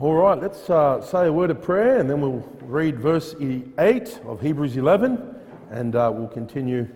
All 0.00 0.14
right, 0.14 0.40
let's 0.40 0.70
uh, 0.70 1.02
say 1.02 1.26
a 1.26 1.32
word 1.32 1.50
of 1.50 1.60
prayer 1.60 1.98
and 1.98 2.08
then 2.08 2.22
we'll 2.22 2.42
read 2.62 2.98
verse 2.98 3.34
8 3.38 4.20
of 4.24 4.40
Hebrews 4.40 4.78
11 4.78 5.34
and 5.70 5.94
uh, 5.94 6.10
we'll 6.10 6.26
continue 6.26 6.88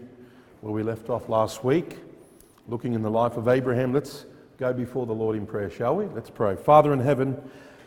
where 0.62 0.73
we 0.73 0.83
left 0.83 1.11
off 1.11 1.29
last 1.29 1.62
week, 1.62 1.98
looking 2.67 2.95
in 2.95 3.03
the 3.03 3.11
life 3.11 3.37
of 3.37 3.46
Abraham. 3.46 3.93
Let's 3.93 4.25
go 4.56 4.72
before 4.72 5.04
the 5.04 5.12
Lord 5.12 5.37
in 5.37 5.45
prayer, 5.46 5.69
shall 5.69 5.96
we? 5.96 6.06
Let's 6.06 6.30
pray. 6.30 6.56
Father 6.56 6.95
in 6.95 6.98
heaven, 7.01 7.37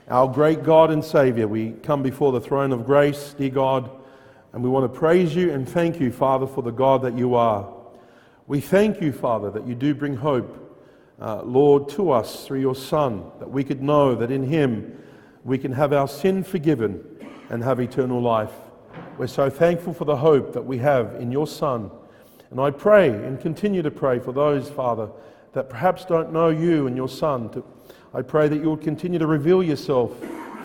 our 0.07 0.27
great 0.27 0.61
God 0.61 0.91
and 0.91 1.03
Savior, 1.03 1.47
we 1.47 1.71
come 1.71 2.03
before 2.03 2.31
the 2.31 2.39
throne 2.39 2.71
of 2.71 2.85
grace, 2.85 3.33
dear 3.35 3.49
God, 3.49 3.89
and 4.53 4.63
we 4.63 4.69
want 4.69 4.83
to 4.83 4.99
praise 4.99 5.35
you 5.35 5.51
and 5.51 5.67
thank 5.67 5.99
you, 5.99 6.11
Father, 6.11 6.45
for 6.45 6.61
the 6.61 6.69
God 6.69 7.01
that 7.01 7.17
you 7.17 7.33
are. 7.33 7.67
We 8.45 8.61
thank 8.61 9.01
you, 9.01 9.11
Father, 9.11 9.49
that 9.49 9.65
you 9.65 9.73
do 9.73 9.95
bring 9.95 10.15
hope, 10.15 10.79
uh, 11.19 11.41
Lord, 11.41 11.89
to 11.89 12.11
us 12.11 12.45
through 12.45 12.59
your 12.59 12.75
Son, 12.75 13.31
that 13.39 13.49
we 13.49 13.63
could 13.63 13.81
know 13.81 14.13
that 14.13 14.29
in 14.29 14.43
him, 14.43 14.93
we 15.47 15.57
can 15.57 15.71
have 15.71 15.93
our 15.93 16.09
sin 16.09 16.43
forgiven 16.43 17.01
and 17.49 17.63
have 17.63 17.79
eternal 17.79 18.21
life. 18.21 18.51
We're 19.17 19.27
so 19.27 19.49
thankful 19.49 19.93
for 19.93 20.03
the 20.03 20.17
hope 20.17 20.51
that 20.51 20.61
we 20.61 20.77
have 20.79 21.15
in 21.21 21.31
your 21.31 21.47
Son. 21.47 21.89
And 22.51 22.59
I 22.59 22.69
pray 22.69 23.07
and 23.07 23.39
continue 23.39 23.81
to 23.81 23.89
pray 23.89 24.19
for 24.19 24.33
those, 24.33 24.69
Father, 24.69 25.09
that 25.53 25.69
perhaps 25.69 26.03
don't 26.03 26.33
know 26.33 26.49
you 26.49 26.87
and 26.87 26.97
your 26.97 27.07
Son. 27.07 27.49
To, 27.51 27.63
I 28.13 28.23
pray 28.23 28.49
that 28.49 28.57
you 28.57 28.71
would 28.71 28.81
continue 28.81 29.19
to 29.19 29.25
reveal 29.25 29.63
yourself 29.63 30.11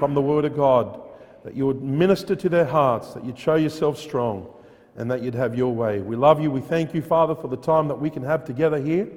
from 0.00 0.14
the 0.14 0.20
Word 0.20 0.45
of 0.45 0.56
God, 0.56 1.00
that 1.44 1.55
you 1.55 1.64
would 1.64 1.80
minister 1.80 2.34
to 2.34 2.48
their 2.48 2.66
hearts, 2.66 3.14
that 3.14 3.24
you'd 3.24 3.38
show 3.38 3.55
yourself 3.55 3.96
strong, 3.96 4.52
and 4.96 5.08
that 5.12 5.22
you'd 5.22 5.36
have 5.36 5.56
your 5.56 5.72
way. 5.72 6.00
We 6.00 6.16
love 6.16 6.42
you. 6.42 6.50
We 6.50 6.60
thank 6.60 6.92
you, 6.92 7.02
Father, 7.02 7.36
for 7.36 7.46
the 7.46 7.56
time 7.56 7.86
that 7.86 8.00
we 8.00 8.10
can 8.10 8.24
have 8.24 8.44
together 8.44 8.80
here 8.80 9.08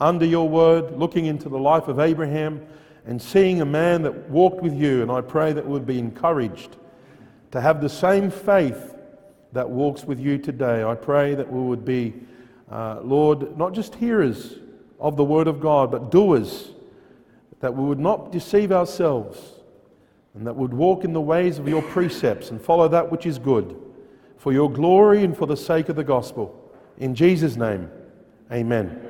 under 0.00 0.24
your 0.24 0.48
Word, 0.48 0.98
looking 0.98 1.26
into 1.26 1.50
the 1.50 1.58
life 1.58 1.88
of 1.88 2.00
Abraham 2.00 2.66
and 3.06 3.20
seeing 3.20 3.60
a 3.60 3.66
man 3.66 4.02
that 4.02 4.30
walked 4.30 4.62
with 4.62 4.74
you, 4.74 5.02
and 5.02 5.10
I 5.10 5.20
pray 5.20 5.52
that 5.52 5.66
we'd 5.66 5.86
be 5.86 5.98
encouraged 5.98 6.76
to 7.50 7.60
have 7.60 7.80
the 7.80 7.88
same 7.88 8.30
faith 8.30 8.94
that 9.52 9.68
walks 9.68 10.04
with 10.04 10.20
you 10.20 10.38
today. 10.38 10.84
I 10.84 10.94
pray 10.94 11.34
that 11.34 11.50
we 11.50 11.60
would 11.60 11.84
be, 11.84 12.14
uh, 12.70 13.00
Lord, 13.02 13.56
not 13.58 13.72
just 13.72 13.94
hearers 13.96 14.58
of 15.00 15.16
the 15.16 15.24
Word 15.24 15.48
of 15.48 15.60
God, 15.60 15.90
but 15.90 16.10
doers, 16.10 16.70
that 17.60 17.74
we 17.74 17.84
would 17.84 17.98
not 17.98 18.30
deceive 18.30 18.70
ourselves, 18.70 19.38
and 20.34 20.46
that 20.46 20.54
we 20.54 20.62
would 20.62 20.74
walk 20.74 21.04
in 21.04 21.12
the 21.12 21.20
ways 21.20 21.58
of 21.58 21.68
your 21.68 21.82
precepts 21.82 22.50
and 22.50 22.60
follow 22.60 22.86
that 22.88 23.10
which 23.10 23.26
is 23.26 23.38
good, 23.38 23.76
for 24.36 24.52
your 24.52 24.70
glory 24.70 25.24
and 25.24 25.36
for 25.36 25.46
the 25.46 25.56
sake 25.56 25.88
of 25.88 25.96
the 25.96 26.04
gospel. 26.04 26.56
In 26.98 27.14
Jesus' 27.14 27.56
name, 27.56 27.90
amen. 28.52 29.09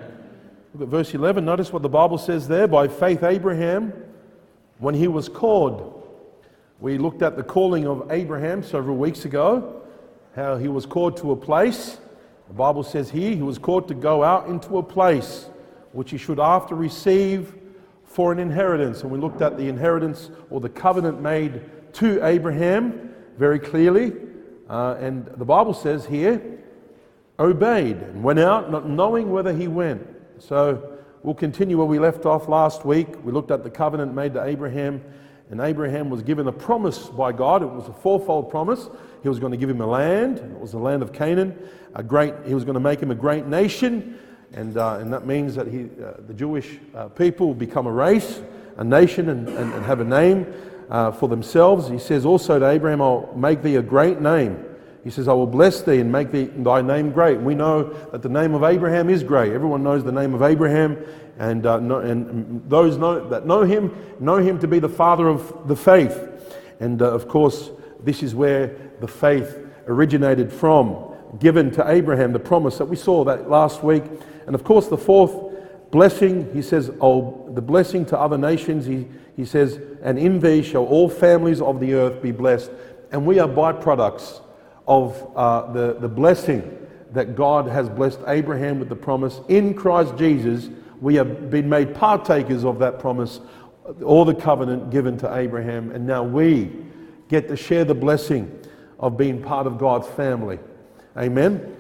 Look 0.73 0.85
at 0.85 0.89
verse 0.89 1.13
11. 1.15 1.45
Notice 1.45 1.73
what 1.73 1.83
the 1.83 1.89
Bible 1.89 2.17
says 2.17 2.47
there. 2.47 2.69
By 2.69 2.87
faith, 2.87 3.25
Abraham, 3.25 3.93
when 4.79 4.95
he 4.95 5.09
was 5.09 5.29
called, 5.29 6.09
we 6.79 6.97
looked 6.97 7.23
at 7.23 7.37
the 7.37 7.43
calling 7.43 7.89
of 7.89 8.07
Abraham 8.13 8.63
several 8.63 8.97
weeks 8.97 9.25
ago, 9.25 9.83
how 10.37 10.57
he 10.59 10.69
was 10.69 10.87
called 10.87 11.17
to 11.19 11.33
a 11.33 11.37
place. 11.37 11.99
The 12.47 12.55
Bible 12.55 12.85
says 12.85 13.11
here 13.11 13.35
he 13.35 13.43
was 13.43 13.59
called 13.59 13.89
to 13.89 13.95
go 13.95 14.23
out 14.23 14.47
into 14.47 14.79
a 14.79 14.83
place 14.83 15.51
which 15.91 16.13
he 16.13 16.19
should 16.19 16.39
after 16.39 16.77
receive 16.77 17.53
for 18.05 18.31
an 18.31 18.39
inheritance. 18.39 19.03
And 19.03 19.11
we 19.11 19.19
looked 19.19 19.43
at 19.43 19.57
the 19.57 19.69
inheritance 19.69 20.31
or 20.51 20.61
the 20.61 20.69
covenant 20.69 21.21
made 21.21 21.63
to 21.95 22.25
Abraham 22.25 23.13
very 23.37 23.59
clearly. 23.59 24.13
Uh, 24.69 24.97
and 25.01 25.27
the 25.27 25.45
Bible 25.45 25.75
says 25.75 26.07
here, 26.07 26.41
obeyed 27.41 27.97
and 27.97 28.23
went 28.23 28.39
out 28.39 28.71
not 28.71 28.89
knowing 28.89 29.33
whether 29.33 29.53
he 29.53 29.67
went. 29.67 30.07
So 30.41 30.99
we'll 31.23 31.35
continue 31.35 31.77
where 31.77 31.87
we 31.87 31.99
left 31.99 32.25
off 32.25 32.49
last 32.49 32.87
week. 32.87 33.23
We 33.25 33.31
looked 33.31 33.51
at 33.51 33.63
the 33.63 33.69
covenant 33.69 34.15
made 34.15 34.33
to 34.35 34.43
Abraham, 34.43 35.03
and 35.51 35.61
Abraham 35.61 36.09
was 36.09 36.23
given 36.23 36.49
a 36.49 36.53
promise 36.53 37.09
by 37.09 37.33
God. 37.33 37.63
It 37.63 37.67
was 37.67 37.89
a 37.89 37.93
fourfold 37.93 38.51
promise. 38.51 38.89
He 39.23 39.29
was 39.29 39.39
going 39.39 39.53
to 39.53 39.59
give 39.59 39.69
him 39.69 39.83
a 39.83 39.87
land, 39.87 40.39
it 40.39 40.59
was 40.59 40.73
the 40.73 40.79
land 40.79 41.03
of 41.03 41.13
Canaan. 41.13 41.59
A 41.95 42.03
great, 42.03 42.33
he 42.47 42.55
was 42.55 42.65
going 42.65 42.75
to 42.75 42.81
make 42.81 43.01
him 43.01 43.11
a 43.11 43.15
great 43.15 43.47
nation, 43.47 44.19
and, 44.55 44.79
uh, 44.79 44.97
and 44.99 45.13
that 45.13 45.27
means 45.27 45.55
that 45.57 45.67
he, 45.67 45.91
uh, 46.03 46.15
the 46.27 46.33
Jewish 46.33 46.79
uh, 46.95 47.09
people 47.09 47.49
will 47.49 47.55
become 47.55 47.87
a 47.87 47.93
race, 47.93 48.41
a 48.79 48.85
nation, 48.85 49.29
and, 49.29 49.47
and, 49.47 49.75
and 49.75 49.85
have 49.85 50.01
a 50.01 50.05
name 50.05 50.47
uh, 50.89 51.11
for 51.11 51.29
themselves. 51.29 51.87
He 51.89 51.99
says 51.99 52.25
also 52.25 52.59
to 52.59 52.67
Abraham, 52.67 53.03
I'll 53.03 53.31
make 53.37 53.63
thee 53.63 53.77
a 53.77 53.83
great 53.83 54.23
name. 54.23 54.65
He 55.03 55.11
says, 55.11 55.29
I 55.29 55.33
will 55.33 55.47
bless 55.47 55.81
thee 55.81 56.01
and 56.01 56.13
make 56.13 56.31
thee, 56.31 56.45
thy 56.45 56.83
name 56.83 57.11
great. 57.11 57.41
We 57.41 57.55
know 57.55 57.85
that 58.11 58.21
the 58.21 58.29
name 58.29 58.55
of 58.55 58.63
Abraham 58.63 59.09
is 59.09 59.23
great. 59.23 59.53
Everyone 59.53 59.83
knows 59.83 60.05
the 60.05 60.13
name 60.13 60.35
of 60.35 60.43
Abraham, 60.43 60.99
and, 61.39 61.65
uh, 61.65 61.81
no, 61.81 62.01
and 62.01 62.69
those 62.69 62.99
know, 62.99 63.27
that 63.31 63.47
know 63.47 63.63
him 63.63 63.95
know 64.21 64.37
him 64.37 64.59
to 64.59 64.69
be 64.69 64.79
the 64.79 64.91
father 64.91 65.27
of 65.27 65.69
the 65.69 65.77
faith. 65.77 66.29
And 66.81 67.01
uh, 67.01 67.13
of 67.13 67.29
course, 67.29 67.71
this 68.03 68.23
is 68.23 68.35
where 68.35 68.77
the 69.01 69.09
faith 69.09 69.67
originated 69.87 70.53
from, 70.53 71.15
given 71.39 71.71
to 71.73 71.91
Abraham, 71.91 72.33
the 72.33 72.39
promise 72.39 72.77
that 72.77 72.85
we 72.85 72.97
saw 72.97 73.25
that 73.25 73.49
last 73.49 73.83
week. 73.83 74.05
And 74.47 74.55
of 74.55 74.65
course, 74.65 74.89
the 74.89 74.99
fourth 74.99 75.33
blessing, 75.91 76.53
he 76.53 76.61
says, 76.61 76.91
oh, 77.01 77.51
the 77.55 77.63
blessing 77.63 78.05
to 78.07 78.19
other 78.19 78.37
nations, 78.37 78.85
he, 78.85 79.09
he 79.35 79.47
says, 79.47 79.81
and 80.03 80.19
in 80.19 80.41
thee 80.41 80.63
shall 80.63 80.85
all 80.85 81.09
families 81.09 81.63
of 81.63 81.81
the 81.81 81.95
earth 81.95 82.21
be 82.21 82.33
blessed. 82.33 82.71
And 83.13 83.25
we 83.25 83.39
are 83.39 83.49
byproducts 83.49 84.43
of 84.91 85.33
uh, 85.37 85.73
the, 85.73 85.95
the 86.01 86.09
blessing 86.09 86.77
that 87.13 87.37
God 87.37 87.69
has 87.69 87.89
blessed 87.89 88.19
Abraham 88.27 88.81
with 88.81 88.89
the 88.89 88.97
promise. 88.97 89.41
In 89.49 89.73
Christ 89.73 90.17
Jesus, 90.17 90.69
we 91.01 91.15
have 91.15 91.49
been 91.49 91.69
made 91.69 91.95
partakers 91.95 92.65
of 92.65 92.81
that 92.81 92.99
promise, 92.99 93.41
or 94.03 94.25
the 94.25 94.35
covenant 94.35 94.91
given 94.91 95.17
to 95.19 95.37
Abraham, 95.37 95.93
and 95.93 96.05
now 96.05 96.25
we 96.25 96.73
get 97.29 97.47
to 97.49 97.57
share 97.57 97.85
the 97.85 97.95
blessing 97.95 98.51
of 98.99 99.17
being 99.17 99.41
part 99.41 99.69
of 99.69 99.79
God's 99.79 100.09
family. 100.09 100.59
Amen. 101.17 101.77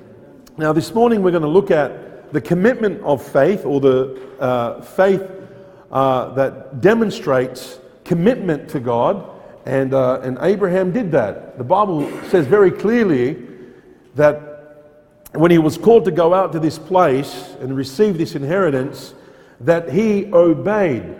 Now, 0.56 0.72
this 0.72 0.94
morning 0.94 1.20
we're 1.20 1.32
going 1.32 1.42
to 1.42 1.48
look 1.48 1.72
at 1.72 2.32
the 2.32 2.40
commitment 2.40 3.02
of 3.02 3.26
faith, 3.26 3.64
or 3.64 3.80
the 3.80 4.38
uh, 4.38 4.82
faith 4.82 5.28
uh, 5.90 6.32
that 6.34 6.80
demonstrates 6.80 7.80
commitment 8.04 8.68
to 8.68 8.78
God 8.78 9.28
and, 9.66 9.94
uh, 9.94 10.20
and 10.22 10.38
Abraham 10.40 10.92
did 10.92 11.12
that. 11.12 11.58
The 11.58 11.64
Bible 11.64 12.10
says 12.28 12.46
very 12.46 12.70
clearly 12.70 13.46
that 14.14 14.50
when 15.32 15.50
he 15.50 15.58
was 15.58 15.78
called 15.78 16.04
to 16.06 16.10
go 16.10 16.34
out 16.34 16.52
to 16.52 16.58
this 16.58 16.78
place 16.78 17.54
and 17.60 17.76
receive 17.76 18.18
this 18.18 18.34
inheritance, 18.34 19.14
that 19.60 19.90
he 19.90 20.26
obeyed. 20.32 21.14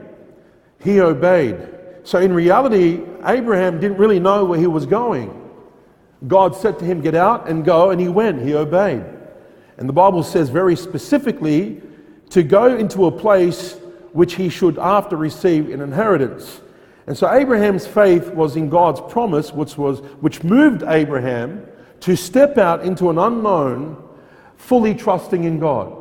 He 0.83 1.01
obeyed. 1.01 1.69
So 2.05 2.19
in 2.19 2.33
reality, 2.33 3.03
Abraham 3.25 3.81
didn't 3.81 3.99
really 3.99 4.19
know 4.19 4.45
where 4.45 4.59
he 4.59 4.67
was 4.67 4.87
going. 4.87 5.37
God 6.27 6.57
said 6.57 6.79
to 6.79 6.85
him, 6.85 7.01
Get 7.01 7.15
out 7.15 7.49
and 7.49 7.65
go, 7.65 7.91
and 7.91 8.01
he 8.01 8.09
went. 8.09 8.43
He 8.43 8.55
obeyed. 8.55 9.05
And 9.77 9.89
the 9.89 9.93
Bible 9.93 10.23
says 10.23 10.49
very 10.49 10.77
specifically 10.77 11.81
to 12.31 12.43
go 12.43 12.77
into 12.77 13.07
a 13.07 13.13
place 13.13 13.77
which 14.13 14.35
he 14.35 14.49
should 14.49 14.79
after 14.79 15.17
receive 15.17 15.71
an 15.71 15.81
inheritance. 15.81 16.61
And 17.07 17.17
so 17.17 17.33
Abraham's 17.33 17.87
faith 17.87 18.29
was 18.29 18.57
in 18.57 18.69
God's 18.69 19.01
promise, 19.13 19.53
which, 19.53 19.77
was, 19.77 20.01
which 20.21 20.45
moved 20.45 20.83
Abraham 20.87 21.67
to 22.01 22.17
step 22.17 22.59
out 22.59 22.83
into 22.85 23.11
an 23.11 23.19
unknown, 23.19 24.03
fully 24.57 24.95
trusting 24.95 25.45
in 25.45 25.59
God. 25.59 25.97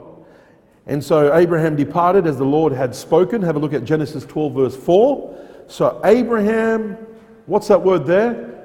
And 0.86 1.04
so 1.04 1.36
Abraham 1.36 1.76
departed 1.76 2.26
as 2.26 2.38
the 2.38 2.46
Lord 2.46 2.74
had 2.74 2.96
spoken. 2.96 3.42
Have 3.44 3.56
a 3.56 3.60
look 3.60 3.74
at 3.74 3.84
Genesis 3.84 4.26
12, 4.26 4.54
verse 4.54 4.76
4. 4.76 5.46
So 5.68 6.02
Abraham, 6.04 6.98
what's 7.46 7.68
that 7.68 7.82
word 7.82 8.06
there? 8.06 8.64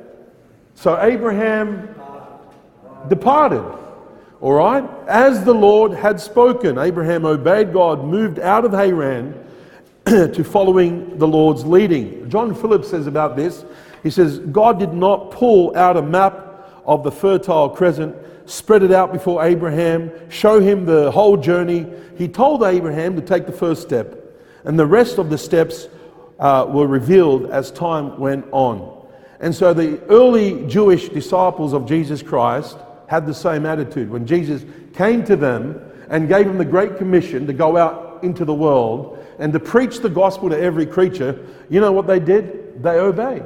So 0.75 1.01
Abraham 1.03 1.95
departed. 3.09 3.65
All 4.41 4.53
right? 4.53 4.89
As 5.07 5.45
the 5.45 5.55
Lord 5.55 5.93
had 5.93 6.21
spoken, 6.21 6.79
Abraham 6.79 7.25
obeyed 7.25 7.73
God, 7.73 8.05
moved 8.05 8.39
out 8.39 8.65
of 8.65 8.73
Haran 8.73 9.44
to 10.07 10.45
following 10.45 11.19
the 11.19 11.27
Lord's 11.27 11.65
leading. 11.65 12.29
John 12.29 12.55
Phillips 12.55 12.91
says 12.91 13.07
about 13.07 13.37
this, 13.37 13.65
he 14.03 14.11
says, 14.11 14.39
God 14.39 14.79
did 14.79 14.93
not 14.93 15.31
pull 15.31 15.75
out 15.77 15.97
a 15.97 16.03
map 16.03 16.71
of 16.85 17.03
the 17.03 17.11
Fertile 17.11 17.71
Crescent, 17.71 18.15
spread 18.45 18.83
it 18.83 18.93
out 18.93 19.15
before 19.15 19.43
Abraham, 19.43 20.13
show 20.29 20.61
him 20.61 20.85
the 20.85 21.11
whole 21.11 21.39
journey. 21.39 21.87
He 22.19 22.29
told 22.29 22.63
Abraham 22.63 23.17
to 23.17 23.23
take 23.23 23.47
the 23.47 23.53
first 23.53 23.81
step, 23.81 24.37
and 24.65 24.79
the 24.79 24.87
rest 24.87 25.17
of 25.17 25.31
the 25.31 25.39
steps 25.39 25.89
uh, 26.39 26.67
were 26.69 26.87
revealed 26.87 27.51
as 27.51 27.71
time 27.71 28.19
went 28.19 28.45
on. 28.53 29.07
And 29.41 29.55
so 29.55 29.73
the 29.73 30.03
early 30.11 30.67
Jewish 30.67 31.09
disciples 31.09 31.73
of 31.73 31.87
Jesus 31.87 32.23
Christ 32.23 32.77
had 33.07 33.27
the 33.27 33.35
same 33.35 33.65
attitude. 33.65 34.11
When 34.11 34.27
Jesus 34.27 34.65
came 34.93 35.25
to 35.25 35.37
them 35.37 35.81
and 36.11 36.29
gave 36.29 36.47
them 36.47 36.59
the 36.59 36.65
Great 36.65 36.99
Commission 36.99 37.47
to 37.47 37.53
go 37.55 37.79
out 37.79 38.04
into 38.23 38.45
the 38.45 38.55
world, 38.55 39.19
and 39.39 39.53
to 39.53 39.61
preach 39.61 39.99
the 39.99 40.09
gospel 40.09 40.51
to 40.51 40.59
every 40.59 40.87
creature, 40.87 41.45
you 41.69 41.81
know 41.81 41.93
what 41.93 42.07
they 42.07 42.21
did? 42.21 42.83
They 42.83 42.99
obeyed. 42.99 43.45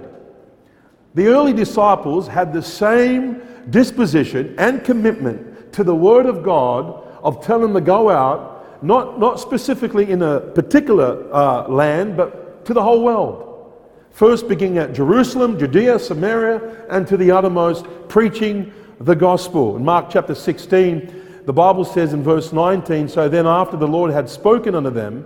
The 1.15 1.29
early 1.29 1.53
disciples 1.53 2.29
had 2.29 2.53
the 2.53 2.63
same 2.63 3.43
disposition 3.71 4.55
and 4.59 4.85
commitment 4.85 5.73
to 5.73 5.85
the 5.85 5.95
Word 5.95 6.27
of 6.27 6.43
God 6.43 7.05
of 7.23 7.45
telling 7.45 7.73
them 7.73 7.75
to 7.75 7.81
go 7.81 8.11
out, 8.11 8.83
not, 8.85 9.19
not 9.19 9.41
specifically 9.41 10.11
in 10.11 10.23
a 10.23 10.41
particular 10.41 11.33
uh, 11.33 11.69
land, 11.69 12.17
but 12.17 12.65
to 12.67 12.75
the 12.75 12.83
whole 12.83 13.03
world. 13.03 13.73
First 14.11 14.49
beginning 14.49 14.79
at 14.79 14.95
Jerusalem, 14.95 15.59
Judea, 15.59 15.99
Samaria, 15.99 16.87
and 16.89 17.07
to 17.07 17.17
the 17.17 17.31
uttermost, 17.31 17.87
preaching 18.09 18.73
the 19.01 19.15
gospel. 19.15 19.77
In 19.77 19.85
Mark 19.85 20.11
chapter 20.11 20.35
16, 20.35 21.18
the 21.49 21.53
Bible 21.55 21.87
says 21.87 22.13
in 22.13 22.23
verse 22.23 22.53
19 22.53 23.09
So 23.09 23.27
then, 23.27 23.47
after 23.47 23.79
the 23.79 23.89
Lord 23.89 24.11
had 24.11 24.29
spoken 24.29 24.75
unto 24.75 24.91
them, 24.91 25.25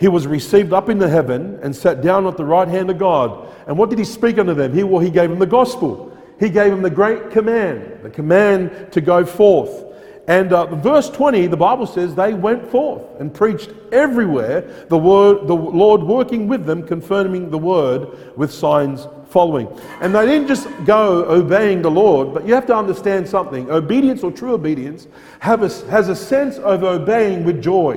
he 0.00 0.08
was 0.08 0.26
received 0.26 0.72
up 0.72 0.88
into 0.88 1.06
heaven 1.06 1.58
and 1.62 1.76
sat 1.76 2.00
down 2.00 2.26
at 2.26 2.38
the 2.38 2.44
right 2.46 2.66
hand 2.66 2.88
of 2.88 2.96
God. 2.96 3.46
And 3.66 3.76
what 3.76 3.90
did 3.90 3.98
he 3.98 4.06
speak 4.06 4.38
unto 4.38 4.54
them? 4.54 4.72
He, 4.72 4.84
well, 4.84 5.02
he 5.02 5.10
gave 5.10 5.28
them 5.28 5.38
the 5.38 5.44
gospel. 5.44 6.16
He 6.40 6.48
gave 6.48 6.70
them 6.70 6.80
the 6.80 6.88
great 6.88 7.30
command, 7.30 8.02
the 8.02 8.08
command 8.08 8.90
to 8.92 9.02
go 9.02 9.26
forth. 9.26 9.84
And 10.26 10.50
uh, 10.54 10.76
verse 10.76 11.10
20, 11.10 11.48
the 11.48 11.58
Bible 11.58 11.86
says 11.86 12.14
they 12.14 12.32
went 12.32 12.66
forth 12.70 13.02
and 13.20 13.32
preached 13.32 13.68
everywhere 13.92 14.62
the 14.88 14.96
word, 14.96 15.46
the 15.46 15.54
Lord 15.54 16.02
working 16.02 16.48
with 16.48 16.64
them, 16.64 16.86
confirming 16.86 17.50
the 17.50 17.58
word 17.58 18.34
with 18.38 18.50
signs 18.50 19.06
following. 19.34 19.68
And 20.00 20.14
they 20.14 20.24
didn't 20.24 20.46
just 20.46 20.68
go 20.84 21.24
obeying 21.24 21.82
the 21.82 21.90
Lord, 21.90 22.32
but 22.32 22.46
you 22.46 22.54
have 22.54 22.66
to 22.66 22.76
understand 22.76 23.28
something. 23.28 23.68
Obedience 23.68 24.22
or 24.22 24.30
true 24.30 24.54
obedience 24.54 25.08
a, 25.42 25.68
has 25.90 26.08
a 26.08 26.14
sense 26.14 26.56
of 26.58 26.84
obeying 26.84 27.44
with 27.44 27.60
joy. 27.60 27.94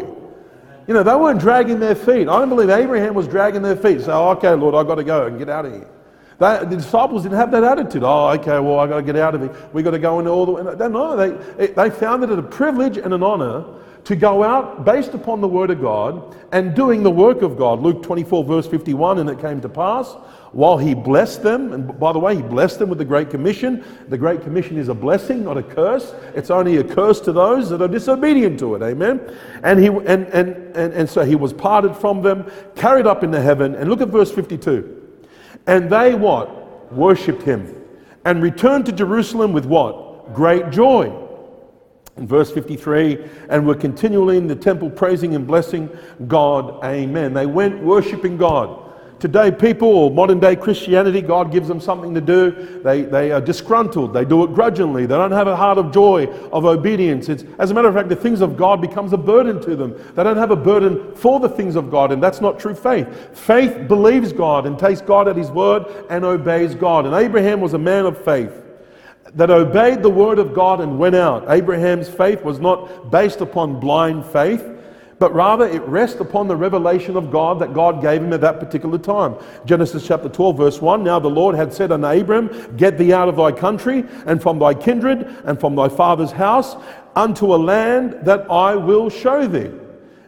You 0.87 0.93
know, 0.95 1.03
they 1.03 1.15
weren't 1.15 1.39
dragging 1.39 1.79
their 1.79 1.93
feet. 1.93 2.27
I 2.27 2.39
don't 2.39 2.49
believe 2.49 2.71
Abraham 2.71 3.13
was 3.13 3.27
dragging 3.27 3.61
their 3.61 3.75
feet. 3.75 4.01
So, 4.01 4.29
okay, 4.29 4.53
Lord, 4.53 4.73
I've 4.73 4.87
got 4.87 4.95
to 4.95 5.03
go 5.03 5.27
and 5.27 5.37
get 5.37 5.47
out 5.47 5.65
of 5.65 5.73
here. 5.73 5.87
The 6.39 6.65
disciples 6.65 7.23
didn't 7.23 7.37
have 7.37 7.51
that 7.51 7.63
attitude. 7.63 8.03
Oh, 8.03 8.29
okay, 8.29 8.59
well, 8.59 8.79
I've 8.79 8.89
got 8.89 8.97
to 8.97 9.03
get 9.03 9.15
out 9.15 9.35
of 9.35 9.41
here. 9.41 9.55
We've 9.73 9.85
got 9.85 9.91
to 9.91 9.99
go 9.99 10.17
into 10.17 10.31
all 10.31 10.45
the 10.45 10.51
way. 10.53 10.89
No, 10.89 11.15
they, 11.15 11.67
they 11.67 11.89
found 11.91 12.23
it 12.23 12.31
a 12.31 12.41
privilege 12.41 12.97
and 12.97 13.13
an 13.13 13.21
honor 13.21 13.63
to 14.07 14.15
go 14.15 14.41
out 14.41 14.85
based 14.85 15.13
upon 15.13 15.41
the 15.41 15.47
word 15.49 15.69
of 15.69 15.81
God 15.81 16.33
and 16.53 16.73
doing 16.73 17.03
the 17.03 17.11
work 17.11 17.41
of 17.41 17.57
God. 17.57 17.81
Luke 17.81 18.01
24, 18.01 18.45
verse 18.45 18.65
51, 18.65 19.19
and 19.19 19.29
it 19.29 19.37
came 19.41 19.59
to 19.59 19.67
pass 19.67 20.13
while 20.53 20.77
he 20.77 20.93
blessed 20.93 21.43
them, 21.43 21.73
and 21.73 21.99
by 21.99 22.13
the 22.13 22.19
way, 22.19 22.33
he 22.33 22.41
blessed 22.41 22.79
them 22.79 22.87
with 22.87 22.99
the 22.99 23.05
Great 23.05 23.29
Commission. 23.29 23.83
The 24.07 24.17
Great 24.17 24.43
Commission 24.43 24.77
is 24.77 24.87
a 24.87 24.93
blessing, 24.93 25.43
not 25.43 25.57
a 25.57 25.61
curse. 25.61 26.15
It's 26.35 26.49
only 26.49 26.77
a 26.77 26.85
curse 26.85 27.19
to 27.21 27.33
those 27.33 27.69
that 27.69 27.81
are 27.81 27.87
disobedient 27.89 28.57
to 28.59 28.75
it. 28.75 28.81
Amen. 28.81 29.19
And 29.61 29.77
he 29.77 29.87
and 29.87 30.07
and 30.27 30.55
and, 30.77 30.93
and 30.93 31.09
so 31.09 31.25
he 31.25 31.35
was 31.35 31.51
parted 31.51 31.93
from 31.93 32.21
them, 32.21 32.49
carried 32.77 33.07
up 33.07 33.25
into 33.25 33.41
heaven. 33.41 33.75
And 33.75 33.89
look 33.89 33.99
at 33.99 34.07
verse 34.07 34.31
52. 34.31 35.19
And 35.67 35.89
they 35.89 36.15
what? 36.15 36.93
Worshipped 36.93 37.41
him. 37.41 37.75
And 38.23 38.41
returned 38.41 38.85
to 38.85 38.93
Jerusalem 38.93 39.51
with 39.51 39.65
what? 39.65 40.33
Great 40.33 40.69
joy. 40.69 41.26
In 42.17 42.27
verse 42.27 42.51
53, 42.51 43.29
and 43.49 43.67
were 43.67 43.75
continually 43.75 44.37
in 44.37 44.47
the 44.47 44.55
temple 44.55 44.89
praising 44.89 45.35
and 45.35 45.45
blessing 45.45 45.89
God. 46.27 46.83
Amen. 46.83 47.33
They 47.33 47.45
went 47.45 47.83
worshiping 47.83 48.37
God. 48.37 48.85
Today, 49.19 49.51
people, 49.51 49.87
or 49.87 50.11
modern 50.11 50.39
day 50.39 50.55
Christianity, 50.55 51.21
God 51.21 51.51
gives 51.51 51.67
them 51.67 51.81
something 51.81 52.13
to 52.13 52.21
do. 52.21 52.79
They, 52.83 53.01
they 53.01 53.31
are 53.31 53.41
disgruntled. 53.41 54.13
They 54.13 54.23
do 54.23 54.43
it 54.43 54.53
grudgingly. 54.53 55.07
They 55.07 55.15
don't 55.15 55.31
have 55.31 55.47
a 55.47 55.55
heart 55.55 55.79
of 55.79 55.91
joy, 55.91 56.27
of 56.51 56.65
obedience. 56.65 57.27
It's, 57.27 57.43
as 57.57 57.71
a 57.71 57.73
matter 57.73 57.87
of 57.87 57.95
fact, 57.95 58.09
the 58.09 58.15
things 58.15 58.41
of 58.41 58.55
God 58.55 58.79
becomes 58.79 59.13
a 59.13 59.17
burden 59.17 59.59
to 59.61 59.75
them. 59.75 59.99
They 60.13 60.23
don't 60.23 60.37
have 60.37 60.51
a 60.51 60.55
burden 60.55 61.15
for 61.15 61.39
the 61.39 61.49
things 61.49 61.75
of 61.75 61.89
God, 61.89 62.11
and 62.11 62.21
that's 62.21 62.41
not 62.41 62.59
true 62.59 62.75
faith. 62.75 63.35
Faith 63.35 63.87
believes 63.87 64.31
God 64.33 64.67
and 64.67 64.77
takes 64.77 65.01
God 65.01 65.27
at 65.27 65.35
His 65.35 65.49
word 65.49 65.85
and 66.11 66.23
obeys 66.23 66.75
God. 66.75 67.07
And 67.07 67.15
Abraham 67.15 67.59
was 67.59 67.73
a 67.73 67.79
man 67.79 68.05
of 68.05 68.23
faith 68.23 68.66
that 69.37 69.49
obeyed 69.49 70.03
the 70.03 70.09
word 70.09 70.37
of 70.37 70.53
God 70.53 70.81
and 70.81 70.99
went 70.99 71.15
out. 71.15 71.45
Abraham's 71.49 72.09
faith 72.09 72.43
was 72.43 72.59
not 72.59 73.09
based 73.09 73.39
upon 73.39 73.79
blind 73.79 74.25
faith 74.25 74.77
but 75.19 75.33
rather 75.33 75.67
it 75.67 75.81
rests 75.83 76.19
upon 76.19 76.47
the 76.47 76.55
revelation 76.55 77.17
of 77.17 77.31
God 77.31 77.59
that 77.59 77.73
God 77.73 78.01
gave 78.01 78.21
him 78.21 78.33
at 78.33 78.41
that 78.41 78.59
particular 78.59 78.97
time. 78.97 79.35
Genesis 79.65 80.05
chapter 80.05 80.29
12, 80.29 80.57
verse 80.57 80.81
1 80.81 81.03
Now 81.03 81.19
the 81.19 81.27
Lord 81.27 81.55
had 81.55 81.73
said 81.73 81.91
unto 81.91 82.07
Abram, 82.07 82.77
Get 82.77 82.97
thee 82.97 83.13
out 83.13 83.27
of 83.27 83.35
thy 83.35 83.51
country, 83.51 84.03
and 84.25 84.41
from 84.41 84.59
thy 84.59 84.73
kindred, 84.73 85.21
and 85.45 85.59
from 85.59 85.75
thy 85.75 85.89
father's 85.89 86.31
house, 86.31 86.75
unto 87.15 87.55
a 87.55 87.57
land 87.57 88.19
that 88.23 88.49
I 88.51 88.75
will 88.75 89.09
show 89.09 89.47
thee. 89.47 89.71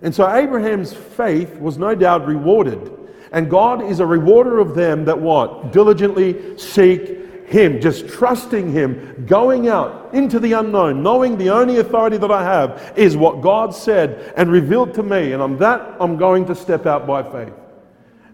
And 0.02 0.16
so 0.16 0.32
Abraham's 0.32 0.94
faith 0.94 1.60
was 1.60 1.78
no 1.78 1.94
doubt 1.94 2.26
rewarded. 2.26 2.96
And 3.32 3.48
God 3.48 3.84
is 3.84 4.00
a 4.00 4.06
rewarder 4.06 4.58
of 4.58 4.74
them 4.74 5.06
that 5.06 5.20
what? 5.20 5.72
Diligently 5.72 6.58
seek 6.58 7.19
him, 7.50 7.82
just 7.82 8.08
trusting 8.08 8.72
Him, 8.72 9.26
going 9.28 9.70
out 9.70 10.14
into 10.14 10.40
the 10.40 10.54
unknown, 10.54 11.02
knowing 11.02 11.36
the 11.36 11.50
only 11.50 11.78
authority 11.78 12.18
that 12.18 12.30
I 12.30 12.44
have 12.44 12.94
is 12.96 13.18
what 13.18 13.42
God 13.42 13.74
said 13.74 14.34
and 14.38 14.52
revealed 14.52 14.94
to 14.94 15.04
me. 15.04 15.32
And 15.32 15.42
on 15.42 15.58
that, 15.58 15.96
I'm 16.00 16.16
going 16.16 16.46
to 16.46 16.54
step 16.54 16.86
out 16.86 17.08
by 17.08 17.24
faith. 17.24 17.54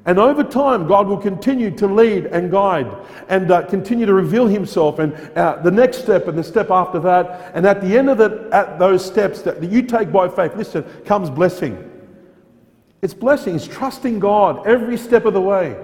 And 0.06 0.20
over 0.20 0.44
time, 0.44 0.86
God 0.86 1.08
will 1.08 1.18
continue 1.18 1.72
to 1.78 1.88
lead 1.88 2.26
and 2.26 2.52
guide 2.52 2.94
and 3.30 3.50
uh, 3.50 3.66
continue 3.68 4.06
to 4.06 4.14
reveal 4.14 4.48
Himself. 4.48 5.00
And 5.00 5.14
uh, 5.38 5.62
the 5.64 5.72
next 5.72 6.00
step 6.00 6.28
and 6.28 6.38
the 6.38 6.44
step 6.44 6.70
after 6.70 7.00
that, 7.00 7.54
and 7.56 7.66
at 7.66 7.80
the 7.80 7.98
end 7.98 8.10
of 8.10 8.18
the, 8.18 8.50
at 8.52 8.78
those 8.80 9.04
steps 9.04 9.42
that 9.44 9.64
you 9.64 9.82
take 9.82 10.12
by 10.12 10.28
faith, 10.28 10.56
listen, 10.58 10.84
comes 11.06 11.30
blessing. 11.30 11.90
It's 13.02 13.14
blessings, 13.14 13.66
trusting 13.66 14.20
God 14.20 14.68
every 14.68 14.98
step 14.98 15.24
of 15.24 15.34
the 15.34 15.42
way. 15.42 15.78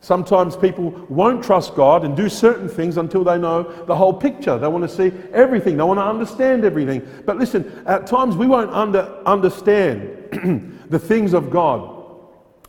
Sometimes 0.00 0.56
people 0.56 0.90
won't 1.08 1.42
trust 1.42 1.74
God 1.74 2.04
and 2.04 2.16
do 2.16 2.28
certain 2.28 2.68
things 2.68 2.96
until 2.96 3.24
they 3.24 3.36
know 3.36 3.64
the 3.84 3.96
whole 3.96 4.14
picture. 4.14 4.56
They 4.56 4.68
want 4.68 4.88
to 4.88 4.88
see 4.88 5.12
everything, 5.32 5.76
they 5.76 5.82
want 5.82 5.98
to 5.98 6.04
understand 6.04 6.64
everything. 6.64 7.06
But 7.26 7.38
listen, 7.38 7.82
at 7.86 8.06
times 8.06 8.36
we 8.36 8.46
won't 8.46 8.70
under, 8.70 9.22
understand 9.26 10.80
the 10.88 10.98
things 10.98 11.34
of 11.34 11.50
God 11.50 11.96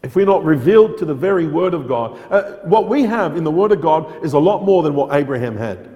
if 0.02 0.16
we're 0.16 0.26
not 0.26 0.44
revealed 0.44 0.98
to 0.98 1.06
the 1.06 1.14
very 1.14 1.46
Word 1.46 1.74
of 1.74 1.88
God. 1.88 2.18
Uh, 2.32 2.54
what 2.64 2.88
we 2.88 3.04
have 3.04 3.36
in 3.36 3.44
the 3.44 3.52
Word 3.52 3.72
of 3.72 3.82
God 3.82 4.24
is 4.24 4.34
a 4.34 4.40
lot 4.40 4.64
more 4.64 4.82
than 4.82 4.96
what 4.96 5.14
Abraham 5.14 5.58
had. 5.58 5.90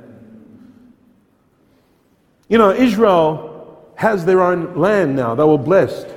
You 2.50 2.58
know, 2.58 2.72
Israel 2.72 3.82
has 3.96 4.26
their 4.26 4.42
own 4.42 4.76
land 4.76 5.16
now, 5.16 5.34
they 5.36 5.44
were 5.44 5.58
blessed, 5.58 6.08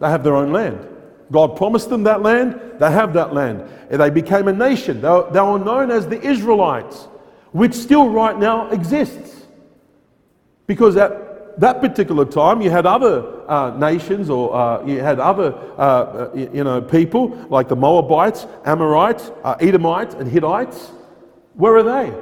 they 0.00 0.08
have 0.08 0.24
their 0.24 0.34
own 0.34 0.52
land. 0.52 0.86
God 1.30 1.56
promised 1.56 1.90
them 1.90 2.04
that 2.04 2.22
land, 2.22 2.58
they 2.78 2.90
have 2.90 3.12
that 3.14 3.34
land. 3.34 3.68
They 3.90 4.10
became 4.10 4.48
a 4.48 4.52
nation. 4.52 5.00
They, 5.00 5.22
they 5.32 5.40
were 5.40 5.58
known 5.58 5.90
as 5.90 6.06
the 6.06 6.20
Israelites, 6.20 7.08
which 7.52 7.74
still 7.74 8.08
right 8.08 8.38
now 8.38 8.70
exists. 8.70 9.46
Because 10.66 10.96
at 10.96 11.60
that 11.60 11.80
particular 11.80 12.24
time, 12.24 12.60
you 12.60 12.70
had 12.70 12.86
other 12.86 13.50
uh, 13.50 13.76
nations 13.76 14.30
or 14.30 14.54
uh, 14.54 14.84
you 14.84 15.00
had 15.00 15.18
other 15.18 15.54
uh, 15.76 15.80
uh 15.80 16.30
you 16.34 16.62
know, 16.64 16.80
people 16.80 17.28
like 17.50 17.68
the 17.68 17.76
Moabites, 17.76 18.46
Amorites, 18.64 19.30
uh, 19.42 19.56
Edomites, 19.60 20.14
and 20.14 20.30
Hittites. 20.30 20.92
Where 21.54 21.76
are 21.76 21.82
they? 21.82 22.14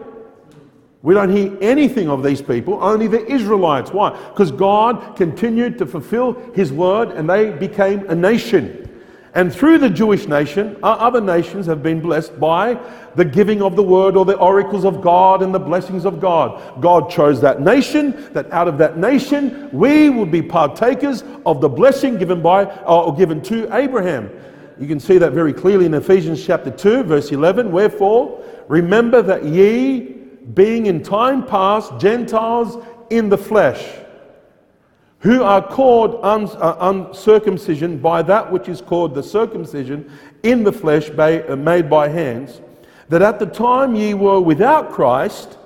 We 1.02 1.14
don't 1.14 1.30
hear 1.30 1.56
anything 1.60 2.08
of 2.08 2.22
these 2.22 2.40
people, 2.40 2.82
only 2.82 3.06
the 3.06 3.24
Israelites. 3.26 3.90
Why? 3.92 4.10
Because 4.30 4.50
God 4.50 5.16
continued 5.16 5.78
to 5.78 5.86
fulfill 5.86 6.32
His 6.54 6.72
word 6.72 7.10
and 7.10 7.28
they 7.28 7.50
became 7.50 8.08
a 8.08 8.14
nation. 8.14 8.85
And 9.36 9.54
through 9.54 9.80
the 9.80 9.90
Jewish 9.90 10.26
nation, 10.26 10.78
other 10.82 11.20
nations 11.20 11.66
have 11.66 11.82
been 11.82 12.00
blessed 12.00 12.40
by 12.40 12.80
the 13.16 13.24
giving 13.24 13.60
of 13.60 13.76
the 13.76 13.82
word 13.82 14.16
or 14.16 14.24
the 14.24 14.38
oracles 14.38 14.86
of 14.86 15.02
God 15.02 15.42
and 15.42 15.54
the 15.54 15.58
blessings 15.58 16.06
of 16.06 16.22
God. 16.22 16.80
God 16.80 17.10
chose 17.10 17.38
that 17.42 17.60
nation, 17.60 18.32
that 18.32 18.50
out 18.50 18.66
of 18.66 18.78
that 18.78 18.96
nation, 18.96 19.68
we 19.74 20.08
would 20.08 20.30
be 20.30 20.40
partakers 20.40 21.22
of 21.44 21.60
the 21.60 21.68
blessing 21.68 22.16
given 22.16 22.40
by 22.40 22.64
uh, 22.64 23.04
or 23.04 23.14
given 23.14 23.42
to 23.42 23.68
Abraham. 23.76 24.30
You 24.80 24.88
can 24.88 24.98
see 24.98 25.18
that 25.18 25.32
very 25.32 25.52
clearly 25.52 25.84
in 25.84 25.92
Ephesians 25.92 26.42
chapter 26.42 26.70
2, 26.70 27.02
verse 27.02 27.30
11. 27.30 27.70
Wherefore, 27.70 28.42
remember 28.68 29.20
that 29.20 29.44
ye, 29.44 30.14
being 30.54 30.86
in 30.86 31.02
time 31.02 31.44
past 31.44 31.98
Gentiles 31.98 32.82
in 33.10 33.28
the 33.28 33.36
flesh, 33.36 33.86
who 35.20 35.42
are 35.42 35.66
called 35.66 36.20
uh, 36.22 36.76
uncircumcision 36.80 37.98
by 37.98 38.22
that 38.22 38.50
which 38.50 38.68
is 38.68 38.80
called 38.80 39.14
the 39.14 39.22
circumcision 39.22 40.10
in 40.42 40.62
the 40.62 40.72
flesh 40.72 41.10
uh, 41.10 41.56
made 41.56 41.88
by 41.88 42.08
hands, 42.08 42.60
that 43.08 43.22
at 43.22 43.38
the 43.38 43.46
time 43.46 43.94
ye 43.94 44.14
were 44.14 44.40
without 44.40 44.92
Christ, 44.92 45.58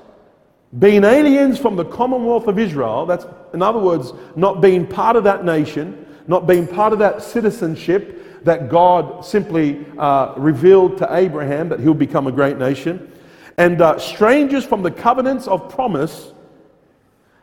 being 0.79 1.03
aliens 1.03 1.59
from 1.59 1.75
the 1.75 1.85
commonwealth 1.85 2.47
of 2.47 2.59
Israel, 2.59 3.05
that's 3.07 3.27
in 3.53 3.63
other 3.63 3.81
words, 3.81 4.13
not 4.37 4.61
being 4.61 4.87
part 4.87 5.17
of 5.17 5.25
that 5.25 5.45
nation, 5.45 6.07
not 6.29 6.47
being 6.47 6.67
part 6.67 6.93
of 6.93 7.01
that 7.01 7.23
citizenship 7.23 8.45
that 8.45 8.69
God 8.69 9.25
simply 9.25 9.85
uh, 9.99 10.33
revealed 10.37 10.97
to 10.99 11.15
Abraham 11.15 11.69
that 11.71 11.81
he'll 11.81 11.93
become 11.93 12.29
a 12.29 12.33
great 12.33 12.57
nation, 12.57 13.11
and 13.59 13.83
uh, 13.83 13.99
strangers 13.99 14.65
from 14.65 14.83
the 14.83 14.91
covenants 14.91 15.49
of 15.49 15.69
promise 15.69 16.33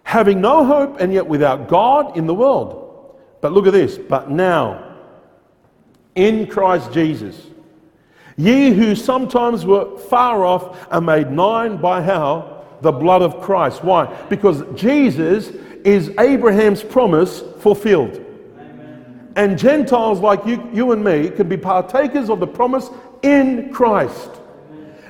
having 0.08 0.40
no 0.40 0.64
hope 0.64 1.02
and 1.02 1.12
yet 1.12 1.28
without 1.28 1.68
God 1.68 2.16
in 2.16 2.28
the 2.28 2.34
world. 2.34 3.20
But 3.42 3.52
look 3.52 3.68
at 3.68 3.74
this. 3.74 3.98
But 3.98 4.32
now, 4.32 4.96
in 6.16 6.48
Christ 6.48 6.94
Jesus, 6.94 7.48
ye 8.38 8.72
who 8.72 8.96
sometimes 8.96 9.66
were 9.66 9.98
far 9.98 10.46
off 10.46 10.88
are 10.94 11.02
made 11.02 11.30
nigh 11.30 11.68
by 11.68 12.02
how? 12.02 12.64
The 12.80 12.92
blood 12.94 13.22
of 13.22 13.42
Christ. 13.42 13.84
Why? 13.84 14.06
Because 14.30 14.64
Jesus 14.80 15.50
is 15.84 16.10
Abraham's 16.18 16.84
promise 16.84 17.44
fulfilled. 17.60 18.24
And 19.36 19.60
Gentiles 19.60 20.22
like 20.22 20.46
you, 20.46 20.70
you 20.72 20.94
and 20.94 21.04
me 21.04 21.30
can 21.32 21.50
be 21.50 21.58
partakers 21.58 22.30
of 22.30 22.40
the 22.40 22.48
promise 22.48 22.90
in 23.24 23.74
Christ. 23.74 24.30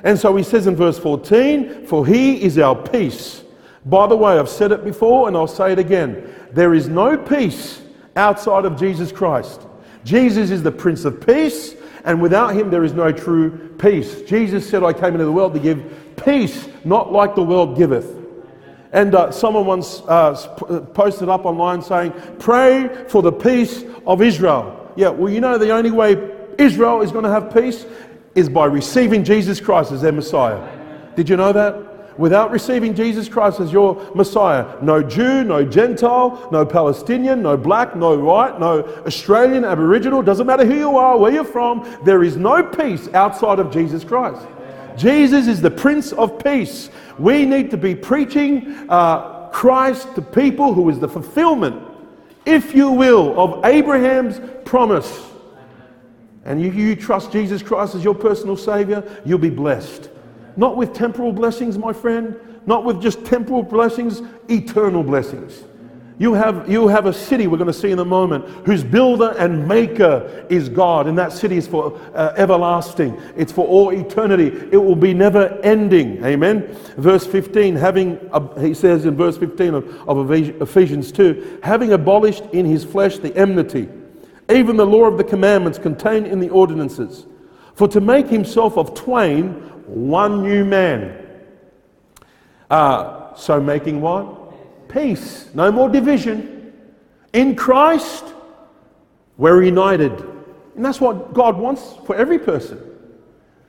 And 0.02 0.18
so 0.18 0.34
he 0.34 0.42
says 0.42 0.66
in 0.66 0.74
verse 0.74 0.98
14, 0.98 1.86
For 1.86 2.04
he 2.04 2.42
is 2.42 2.58
our 2.58 2.74
peace. 2.74 3.44
By 3.86 4.06
the 4.06 4.16
way, 4.16 4.38
I've 4.38 4.48
said 4.48 4.72
it 4.72 4.84
before 4.84 5.28
and 5.28 5.36
I'll 5.36 5.46
say 5.46 5.72
it 5.72 5.78
again. 5.78 6.34
There 6.52 6.74
is 6.74 6.88
no 6.88 7.16
peace 7.16 7.80
outside 8.16 8.64
of 8.64 8.78
Jesus 8.78 9.12
Christ. 9.12 9.62
Jesus 10.04 10.50
is 10.50 10.62
the 10.62 10.72
Prince 10.72 11.04
of 11.04 11.24
Peace, 11.24 11.74
and 12.04 12.20
without 12.22 12.54
him 12.54 12.70
there 12.70 12.84
is 12.84 12.92
no 12.92 13.12
true 13.12 13.74
peace. 13.78 14.22
Jesus 14.22 14.68
said, 14.68 14.82
I 14.82 14.92
came 14.92 15.12
into 15.12 15.24
the 15.24 15.32
world 15.32 15.54
to 15.54 15.60
give 15.60 16.16
peace, 16.24 16.68
not 16.84 17.12
like 17.12 17.34
the 17.34 17.42
world 17.42 17.76
giveth. 17.76 18.16
And 18.92 19.14
uh, 19.14 19.30
someone 19.30 19.66
once 19.66 20.00
uh, 20.08 20.30
uh, 20.32 20.80
posted 20.80 21.28
up 21.28 21.44
online 21.44 21.82
saying, 21.82 22.12
Pray 22.38 23.04
for 23.08 23.20
the 23.20 23.32
peace 23.32 23.84
of 24.06 24.22
Israel. 24.22 24.92
Yeah, 24.96 25.10
well, 25.10 25.32
you 25.32 25.40
know, 25.40 25.58
the 25.58 25.70
only 25.70 25.90
way 25.90 26.16
Israel 26.56 27.02
is 27.02 27.12
going 27.12 27.24
to 27.24 27.30
have 27.30 27.52
peace 27.52 27.84
is 28.34 28.48
by 28.48 28.64
receiving 28.64 29.24
Jesus 29.24 29.60
Christ 29.60 29.92
as 29.92 30.00
their 30.00 30.12
Messiah. 30.12 30.66
Did 31.16 31.28
you 31.28 31.36
know 31.36 31.52
that? 31.52 31.87
Without 32.18 32.50
receiving 32.50 32.96
Jesus 32.96 33.28
Christ 33.28 33.60
as 33.60 33.72
your 33.72 34.10
Messiah, 34.12 34.76
no 34.82 35.02
Jew, 35.02 35.44
no 35.44 35.64
Gentile, 35.64 36.48
no 36.50 36.66
Palestinian, 36.66 37.42
no 37.42 37.56
black, 37.56 37.94
no 37.94 38.18
white, 38.18 38.58
no 38.58 38.82
Australian, 39.06 39.64
Aboriginal, 39.64 40.20
doesn't 40.20 40.46
matter 40.46 40.66
who 40.66 40.74
you 40.74 40.98
are, 40.98 41.16
where 41.16 41.32
you're 41.32 41.44
from, 41.44 41.88
there 42.04 42.24
is 42.24 42.36
no 42.36 42.60
peace 42.62 43.08
outside 43.14 43.60
of 43.60 43.70
Jesus 43.70 44.02
Christ. 44.02 44.44
Jesus 44.96 45.46
is 45.46 45.60
the 45.60 45.70
Prince 45.70 46.12
of 46.12 46.42
Peace. 46.42 46.90
We 47.20 47.46
need 47.46 47.70
to 47.70 47.76
be 47.76 47.94
preaching 47.94 48.66
uh, 48.88 49.48
Christ 49.50 50.12
to 50.16 50.22
people 50.22 50.74
who 50.74 50.90
is 50.90 50.98
the 50.98 51.08
fulfillment, 51.08 51.80
if 52.44 52.74
you 52.74 52.90
will, 52.90 53.38
of 53.38 53.64
Abraham's 53.64 54.40
promise. 54.64 55.24
And 56.44 56.64
if 56.64 56.74
you 56.74 56.96
trust 56.96 57.30
Jesus 57.30 57.62
Christ 57.62 57.94
as 57.94 58.02
your 58.02 58.14
personal 58.14 58.56
Savior, 58.56 59.04
you'll 59.24 59.38
be 59.38 59.50
blessed. 59.50 60.10
Not 60.58 60.76
with 60.76 60.92
temporal 60.92 61.32
blessings, 61.32 61.78
my 61.78 61.92
friend, 61.92 62.34
not 62.66 62.84
with 62.84 63.00
just 63.00 63.24
temporal 63.24 63.62
blessings, 63.62 64.22
eternal 64.48 65.04
blessings. 65.04 65.62
You 66.18 66.34
have, 66.34 66.68
you 66.68 66.88
have 66.88 67.06
a 67.06 67.12
city, 67.12 67.46
we're 67.46 67.58
going 67.58 67.68
to 67.68 67.72
see 67.72 67.92
in 67.92 67.98
a 68.00 68.04
moment, 68.04 68.44
whose 68.66 68.82
builder 68.82 69.36
and 69.38 69.68
maker 69.68 70.46
is 70.50 70.68
God, 70.68 71.06
and 71.06 71.16
that 71.16 71.32
city 71.32 71.58
is 71.58 71.68
for 71.68 71.96
uh, 72.12 72.34
everlasting. 72.36 73.22
It's 73.36 73.52
for 73.52 73.68
all 73.68 73.90
eternity. 73.90 74.48
It 74.72 74.78
will 74.78 74.96
be 74.96 75.14
never 75.14 75.46
ending. 75.62 76.24
Amen. 76.24 76.76
Verse 76.96 77.24
15, 77.24 77.76
having, 77.76 78.18
uh, 78.32 78.60
he 78.60 78.74
says 78.74 79.04
in 79.04 79.14
verse 79.14 79.38
15 79.38 79.74
of, 79.74 80.08
of 80.08 80.32
Ephesians 80.32 81.12
2, 81.12 81.60
having 81.62 81.92
abolished 81.92 82.42
in 82.52 82.66
his 82.66 82.84
flesh 82.84 83.18
the 83.18 83.34
enmity, 83.36 83.88
even 84.50 84.76
the 84.76 84.86
law 84.86 85.04
of 85.04 85.18
the 85.18 85.24
commandments 85.24 85.78
contained 85.78 86.26
in 86.26 86.40
the 86.40 86.48
ordinances, 86.48 87.26
for 87.76 87.86
to 87.86 88.00
make 88.00 88.26
himself 88.26 88.76
of 88.76 88.92
twain 88.94 89.77
one 89.88 90.42
new 90.42 90.64
man. 90.64 91.24
Uh, 92.70 93.34
so 93.34 93.60
making 93.60 94.00
what? 94.00 94.38
peace, 94.88 95.48
no 95.54 95.70
more 95.70 95.88
division. 95.88 96.72
In 97.32 97.54
Christ, 97.54 98.24
we're 99.36 99.62
united. 99.62 100.12
And 100.74 100.84
that's 100.84 101.00
what 101.00 101.34
God 101.34 101.56
wants 101.56 101.94
for 102.06 102.16
every 102.16 102.38
person. 102.38 102.80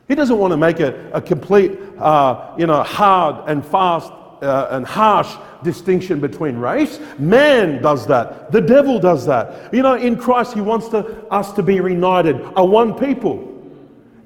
He 0.08 0.16
doesn't 0.16 0.38
want 0.38 0.52
to 0.52 0.58
make 0.58 0.80
a, 0.80 1.12
a 1.12 1.22
complete, 1.22 1.78
uh, 2.00 2.56
you 2.58 2.66
know, 2.66 2.82
hard 2.82 3.48
and 3.48 3.64
fast 3.64 4.12
uh, 4.42 4.70
and 4.72 4.86
harsh 4.86 5.32
distinction 5.64 6.20
between 6.20 6.56
race. 6.56 7.00
Man 7.20 7.82
does 7.82 8.08
that. 8.08 8.52
The 8.52 8.62
devil 8.62 9.00
does 9.00 9.26
that. 9.26 9.72
You 9.74 9.84
know, 9.84 9.96
in 9.96 10.18
Christ, 10.18 10.54
he 10.54 10.62
wants 10.62 10.88
to, 10.90 11.28
us 11.28 11.52
to 11.54 11.64
be 11.64 11.76
united, 11.76 12.42
a 12.56 12.66
one 12.66 12.98
people. 12.98 13.46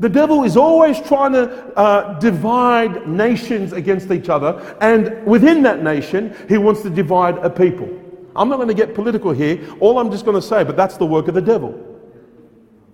The 0.03 0.09
devil 0.09 0.43
is 0.43 0.57
always 0.57 0.99
trying 0.99 1.31
to 1.31 1.49
uh, 1.77 2.19
divide 2.19 3.07
nations 3.07 3.71
against 3.71 4.11
each 4.11 4.27
other, 4.27 4.75
and 4.81 5.25
within 5.25 5.63
that 5.63 5.81
nation, 5.81 6.35
he 6.49 6.57
wants 6.57 6.81
to 6.81 6.89
divide 6.89 7.37
a 7.37 7.49
people. 7.49 7.87
I'm 8.35 8.49
not 8.49 8.57
going 8.57 8.67
to 8.67 8.73
get 8.73 8.95
political 8.95 9.31
here. 9.31 9.65
All 9.79 9.97
I'm 9.99 10.11
just 10.11 10.25
going 10.25 10.35
to 10.35 10.45
say, 10.45 10.65
but 10.65 10.75
that's 10.75 10.97
the 10.97 11.05
work 11.05 11.29
of 11.29 11.35
the 11.35 11.41
devil. 11.41 11.71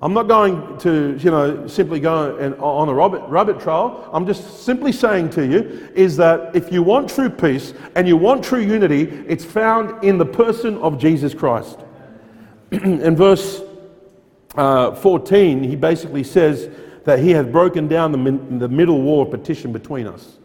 I'm 0.04 0.13
not 0.13 0.28
going 0.28 0.78
to, 0.82 1.18
you 1.20 1.32
know, 1.32 1.66
simply 1.66 2.00
go 2.00 2.38
and, 2.38 2.54
on 2.60 2.89
a 2.89 2.94
rabbit, 2.94 3.24
rabbit 3.28 3.60
trail. 3.60 4.08
I'm 4.13 4.28
just 4.28 4.63
simply 4.63 4.92
saying 4.92 5.32
to 5.32 5.44
you 5.44 5.89
is 5.96 6.16
that 6.18 6.56
if 6.56 6.72
you 6.72 6.84
want 6.84 7.10
true 7.10 7.32
peace 7.32 7.74
and 7.96 8.08
you 8.08 8.18
want 8.18 8.44
true 8.44 8.62
unity, 8.62 9.06
it's 9.28 9.44
found 9.44 10.04
in 10.04 10.20
the 10.20 10.28
person 10.28 10.78
of 10.78 11.00
Jesus 11.00 11.34
Christ. 11.34 11.80
in 12.72 13.16
verse 13.16 13.63
uh, 14.54 14.94
14, 14.94 15.63
he 15.63 15.75
basically 15.75 16.24
says, 16.24 16.70
that 17.06 17.20
he 17.20 17.32
has 17.32 17.46
broken 17.46 17.88
down 17.88 18.12
the, 18.12 18.58
the 18.58 18.68
middle 18.68 19.01
wall 19.01 19.24
of 19.24 19.32
partition 19.32 19.72
between 19.72 20.08
us. 20.08 20.38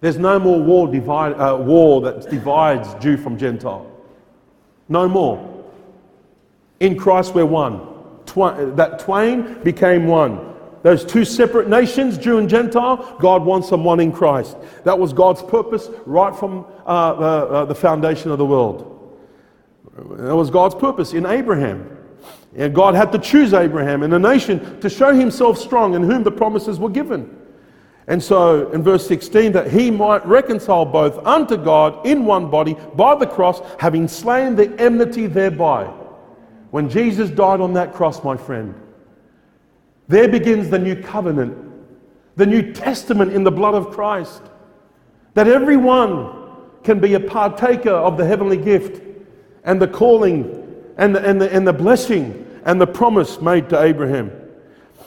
There's 0.00 0.18
no 0.18 0.38
more 0.38 0.62
wall, 0.62 0.86
divide, 0.86 1.32
uh, 1.32 1.56
war 1.56 2.00
that 2.02 2.30
divides 2.30 2.94
Jew 3.02 3.16
from 3.16 3.36
Gentile. 3.36 3.90
No 4.88 5.08
more. 5.08 5.64
In 6.80 6.96
Christ, 6.96 7.34
we're 7.34 7.44
one. 7.44 7.80
That 8.76 8.98
twain 9.00 9.62
became 9.64 10.06
one. 10.06 10.54
Those 10.82 11.04
two 11.04 11.24
separate 11.24 11.68
nations, 11.68 12.16
Jew 12.16 12.38
and 12.38 12.48
Gentile, 12.48 13.16
God 13.18 13.44
wants 13.44 13.70
them 13.70 13.82
one 13.82 13.98
in 13.98 14.12
Christ. 14.12 14.56
That 14.84 14.98
was 14.98 15.12
God's 15.12 15.42
purpose 15.42 15.88
right 16.06 16.34
from 16.34 16.64
uh, 16.86 16.88
uh, 16.88 16.90
uh 16.90 17.64
the 17.64 17.74
foundation 17.74 18.30
of 18.30 18.38
the 18.38 18.46
world. 18.46 18.94
That 19.96 20.36
was 20.36 20.50
God's 20.50 20.76
purpose 20.76 21.12
in 21.12 21.26
Abraham. 21.26 21.97
And 22.56 22.74
God 22.74 22.94
had 22.94 23.12
to 23.12 23.18
choose 23.18 23.52
Abraham 23.52 24.02
and 24.02 24.12
the 24.12 24.18
nation 24.18 24.80
to 24.80 24.88
show 24.88 25.12
himself 25.12 25.58
strong 25.58 25.94
in 25.94 26.02
whom 26.02 26.22
the 26.22 26.30
promises 26.30 26.78
were 26.78 26.88
given. 26.88 27.36
And 28.06 28.22
so 28.22 28.70
in 28.70 28.82
verse 28.82 29.06
16, 29.06 29.52
that 29.52 29.70
he 29.70 29.90
might 29.90 30.26
reconcile 30.26 30.86
both 30.86 31.18
unto 31.26 31.58
God 31.58 32.06
in 32.06 32.24
one 32.24 32.50
body 32.50 32.74
by 32.94 33.14
the 33.14 33.26
cross, 33.26 33.60
having 33.78 34.08
slain 34.08 34.56
the 34.56 34.74
enmity 34.80 35.26
thereby. 35.26 35.84
When 36.70 36.88
Jesus 36.88 37.28
died 37.28 37.60
on 37.60 37.74
that 37.74 37.92
cross, 37.92 38.24
my 38.24 38.36
friend, 38.36 38.74
there 40.08 40.26
begins 40.26 40.70
the 40.70 40.78
new 40.78 40.96
covenant, 40.96 41.56
the 42.36 42.46
new 42.46 42.72
testament 42.72 43.34
in 43.34 43.44
the 43.44 43.50
blood 43.50 43.74
of 43.74 43.90
Christ, 43.90 44.40
that 45.34 45.46
everyone 45.46 46.32
can 46.82 47.00
be 47.00 47.12
a 47.12 47.20
partaker 47.20 47.90
of 47.90 48.16
the 48.16 48.24
heavenly 48.24 48.56
gift 48.56 49.02
and 49.64 49.80
the 49.80 49.88
calling 49.88 50.67
and 50.98 51.14
the, 51.14 51.26
and 51.26 51.40
the, 51.40 51.52
and 51.52 51.66
the 51.66 51.72
blessing 51.72 52.44
and 52.64 52.80
the 52.80 52.86
promise 52.86 53.40
made 53.40 53.68
to 53.70 53.80
Abraham. 53.80 54.30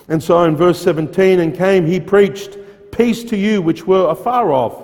And 0.08 0.22
so 0.22 0.44
in 0.44 0.56
verse 0.56 0.82
17, 0.82 1.40
and 1.40 1.56
came, 1.56 1.86
he 1.86 2.00
preached 2.00 2.58
peace 2.92 3.24
to 3.26 3.38
you 3.38 3.62
which 3.62 3.86
were 3.86 4.10
afar 4.10 4.52
off, 4.52 4.84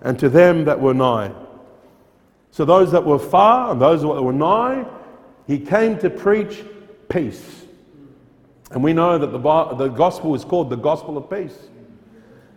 and 0.00 0.18
to 0.18 0.28
them 0.28 0.64
that 0.64 0.80
were 0.80 0.94
nigh. 0.94 1.32
So 2.50 2.64
those 2.64 2.90
that 2.92 3.04
were 3.04 3.18
far 3.18 3.72
and 3.72 3.80
those 3.80 4.02
that 4.02 4.08
were 4.08 4.32
nigh, 4.32 4.86
he 5.46 5.58
came 5.58 5.98
to 5.98 6.10
preach 6.10 6.64
peace. 7.08 7.64
And 8.70 8.82
we 8.82 8.92
know 8.92 9.18
that 9.18 9.28
the, 9.28 9.74
the 9.74 9.88
gospel 9.88 10.34
is 10.34 10.44
called 10.44 10.70
the 10.70 10.76
gospel 10.76 11.16
of 11.16 11.30
peace 11.30 11.56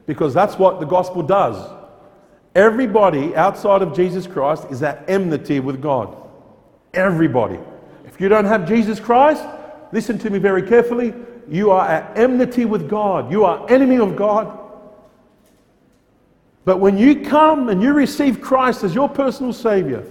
because 0.06 0.34
that's 0.34 0.58
what 0.58 0.80
the 0.80 0.86
gospel 0.86 1.22
does. 1.22 1.70
Everybody 2.56 3.36
outside 3.36 3.82
of 3.82 3.96
Jesus 3.96 4.26
Christ 4.26 4.66
is 4.72 4.82
at 4.82 5.08
enmity 5.08 5.60
with 5.60 5.82
God. 5.82 6.16
Everybody. 6.94 7.60
You 8.20 8.30
don't 8.30 8.46
have 8.46 8.68
Jesus 8.68 9.00
Christ, 9.00 9.44
listen 9.92 10.20
to 10.20 10.30
me 10.30 10.40
very 10.40 10.62
carefully, 10.62 11.14
you 11.50 11.72
are 11.72 11.88
at 11.88 12.18
enmity 12.18 12.66
with 12.66 12.88
God. 12.90 13.32
You 13.32 13.44
are 13.46 13.70
enemy 13.72 13.98
of 13.98 14.16
God. 14.16 14.58
But 16.64 16.80
when 16.80 16.98
you 16.98 17.22
come 17.22 17.70
and 17.70 17.82
you 17.82 17.94
receive 17.94 18.42
Christ 18.42 18.84
as 18.84 18.94
your 18.94 19.10
personal 19.10 19.54
Savior, 19.54 20.06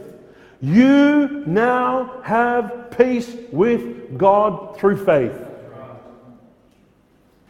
you 0.61 1.45
now 1.47 2.21
have 2.25 2.91
peace 2.97 3.37
with 3.53 4.19
God 4.19 4.77
through 4.79 5.05
faith. 5.05 5.39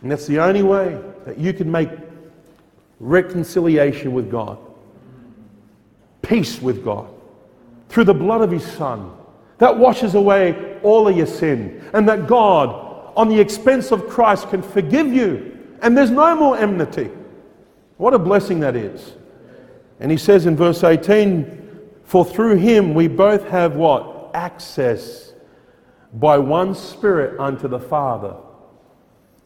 And 0.03 0.11
that's 0.11 0.27
the 0.27 0.41
only 0.41 0.63
way 0.63 1.01
that 1.25 1.39
you 1.39 1.53
can 1.55 1.71
make 1.71 1.89
reconciliation 3.01 4.13
with 4.13 4.31
God, 4.31 4.59
peace 6.21 6.61
with 6.61 6.85
God, 6.85 7.09
through 7.89 8.05
the 8.05 8.15
blood 8.15 8.43
of 8.43 8.51
His 8.51 8.65
Son 8.65 9.18
that 9.59 9.77
washes 9.77 10.15
away 10.15 10.79
all 10.83 11.09
of 11.09 11.17
your 11.17 11.27
sin, 11.27 11.85
and 11.93 12.09
that 12.09 12.27
God, 12.27 13.13
on 13.17 13.29
the 13.29 13.41
expense 13.41 13.91
of 13.91 14.09
Christ, 14.09 14.51
can 14.51 14.63
forgive 14.63 15.13
you, 15.13 15.59
and 15.83 15.97
there's 15.97 16.11
no 16.11 16.37
more 16.37 16.57
enmity. 16.57 17.11
What 17.97 18.15
a 18.15 18.19
blessing 18.19 18.61
that 18.61 18.77
is. 18.77 19.15
And 20.01 20.11
he 20.11 20.17
says 20.17 20.47
in 20.47 20.57
verse 20.57 20.85
18, 20.85 21.81
For 22.05 22.25
through 22.25 22.57
him 22.57 22.95
we 22.95 23.09
both 23.09 23.49
have 23.49 23.75
what? 23.75 24.31
Access 24.35 25.33
by 26.13 26.39
one 26.39 26.75
Spirit 26.75 27.39
unto 27.41 27.69
the 27.69 27.81
Father. 27.81 28.37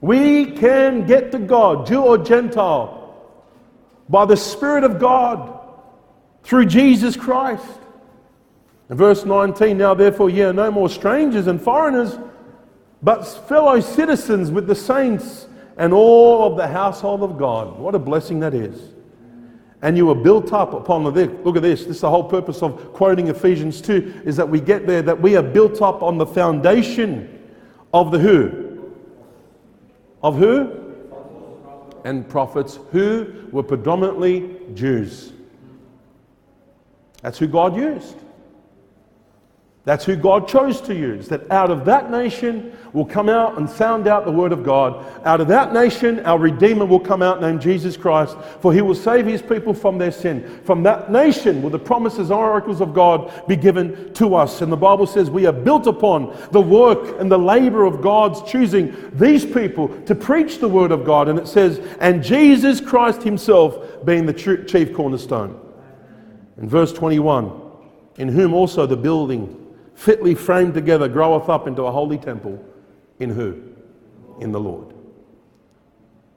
We 0.01 0.53
can 0.53 1.07
get 1.07 1.33
to 1.33 1.39
God, 1.39 1.87
Jew 1.87 2.03
or 2.03 2.19
Gentile, 2.19 2.99
by 4.09 4.27
the 4.27 4.37
Spirit 4.37 4.85
of 4.85 4.99
God 4.99 5.61
through 6.43 6.67
Jesus 6.67 7.17
Christ. 7.17 7.65
Verse 8.93 9.25
19, 9.25 9.79
now 9.79 9.95
therefore 9.95 10.29
ye 10.29 10.43
are 10.43 10.53
no 10.53 10.71
more 10.71 10.89
strangers 10.89 11.47
and 11.47 11.61
foreigners, 11.61 12.19
but 13.03 13.25
fellow 13.25 13.81
citizens 13.81 14.51
with 14.51 14.67
the 14.67 14.75
saints 14.75 15.47
and 15.79 15.95
all 15.95 16.47
of 16.47 16.59
the 16.59 16.67
household 16.67 17.23
of 17.23 17.39
God. 17.39 17.79
What 17.79 17.95
a 17.95 17.99
blessing 17.99 18.41
that 18.41 18.53
is. 18.53 18.91
And 19.81 19.97
you 19.97 20.07
were 20.07 20.15
built 20.15 20.53
up 20.53 20.75
upon 20.75 21.05
the 21.05 21.11
look 21.11 21.57
at 21.57 21.63
this. 21.63 21.81
This 21.81 21.97
is 21.97 22.01
the 22.03 22.11
whole 22.11 22.23
purpose 22.25 22.63
of 22.63 22.93
quoting 22.93 23.29
Ephesians 23.29 23.81
2 23.81 24.23
is 24.25 24.37
that 24.37 24.49
we 24.49 24.61
get 24.61 24.87
there 24.87 25.03
that 25.03 25.21
we 25.21 25.37
are 25.37 25.43
built 25.43 25.81
up 25.81 26.03
on 26.03 26.19
the 26.19 26.27
foundation 26.27 27.41
of 27.95 28.11
the 28.13 28.19
who? 28.19 28.93
Of 30.23 30.37
who? 30.37 30.71
And 32.05 32.29
prophets 32.29 32.79
who 32.93 33.49
were 33.51 33.63
predominantly 33.63 34.57
Jews. 34.75 35.33
That's 37.23 37.39
who 37.39 37.47
God 37.47 37.75
used. 37.75 38.17
That's 39.85 40.05
who 40.05 40.15
God 40.15 40.47
chose 40.47 40.81
to 40.83 40.95
use. 40.95 41.27
That 41.27 41.51
out 41.51 41.73
of 41.73 41.85
that 41.87 42.09
nation 42.09 42.77
will 42.93 43.05
come 43.05 43.29
out 43.29 43.59
and 43.59 43.69
sound 43.69 44.07
out 44.07 44.25
the 44.25 44.31
word 44.31 44.53
of 44.53 44.63
God. 44.63 45.05
Out 45.27 45.41
of 45.41 45.49
that 45.49 45.73
nation, 45.73 46.21
our 46.21 46.39
Redeemer 46.39 46.87
will 46.87 47.01
come 47.01 47.21
out 47.21 47.41
named 47.41 47.61
Jesus 47.61 47.97
Christ, 47.97 48.37
for 48.61 48.73
he 48.73 48.81
will 48.81 48.95
save 48.95 49.27
his 49.27 49.43
people 49.43 49.75
from 49.75 49.99
their 49.99 50.13
sin. 50.13 50.61
From 50.63 50.85
that 50.85 51.11
nation 51.11 51.63
will 51.63 51.71
the 51.71 51.81
promises 51.81 52.31
and 52.31 52.39
oracles 52.39 52.81
of 52.81 52.95
God 52.95 53.33
be 53.49 53.57
given 53.57 54.15
to 54.15 54.37
us. 54.37 54.63
And 54.63 54.71
the 54.71 54.77
Bible 54.77 55.07
says 55.07 55.31
we 55.31 55.47
are 55.47 55.53
built 55.53 55.89
upon 55.89 56.37
the 56.53 56.61
work 56.61 57.21
and 57.21 57.29
the 57.29 57.39
labor 57.39 57.85
of 57.85 58.01
God's 58.01 58.41
choosing 58.49 58.95
these 59.15 59.45
people 59.45 59.89
to 60.03 60.15
preach 60.15 60.59
the 60.59 60.69
word 60.69 60.93
of 60.93 61.05
God. 61.05 61.27
And 61.27 61.41
it 61.41 61.49
says, 61.49 61.81
and 61.99 62.23
Jesus 62.23 62.81
Christ 62.81 63.25
himself 63.25 64.05
being 64.05 64.27
the 64.27 64.33
chief 64.33 64.95
cornerstone. 64.95 65.59
In 66.57 66.69
verse 66.69 66.93
21, 66.93 67.61
in 68.19 68.29
whom 68.29 68.55
also 68.55 68.87
the 68.87 68.97
building 68.97 69.59
fitly 69.95 70.35
framed 70.35 70.75
together, 70.75 71.09
groweth 71.09 71.49
up 71.49 71.67
into 71.67 71.83
a 71.83 71.93
holy 71.93 72.19
temple. 72.19 72.65
In 73.19 73.31
who? 73.31 73.63
In 74.41 74.53
the 74.53 74.61
Lord. 74.61 74.95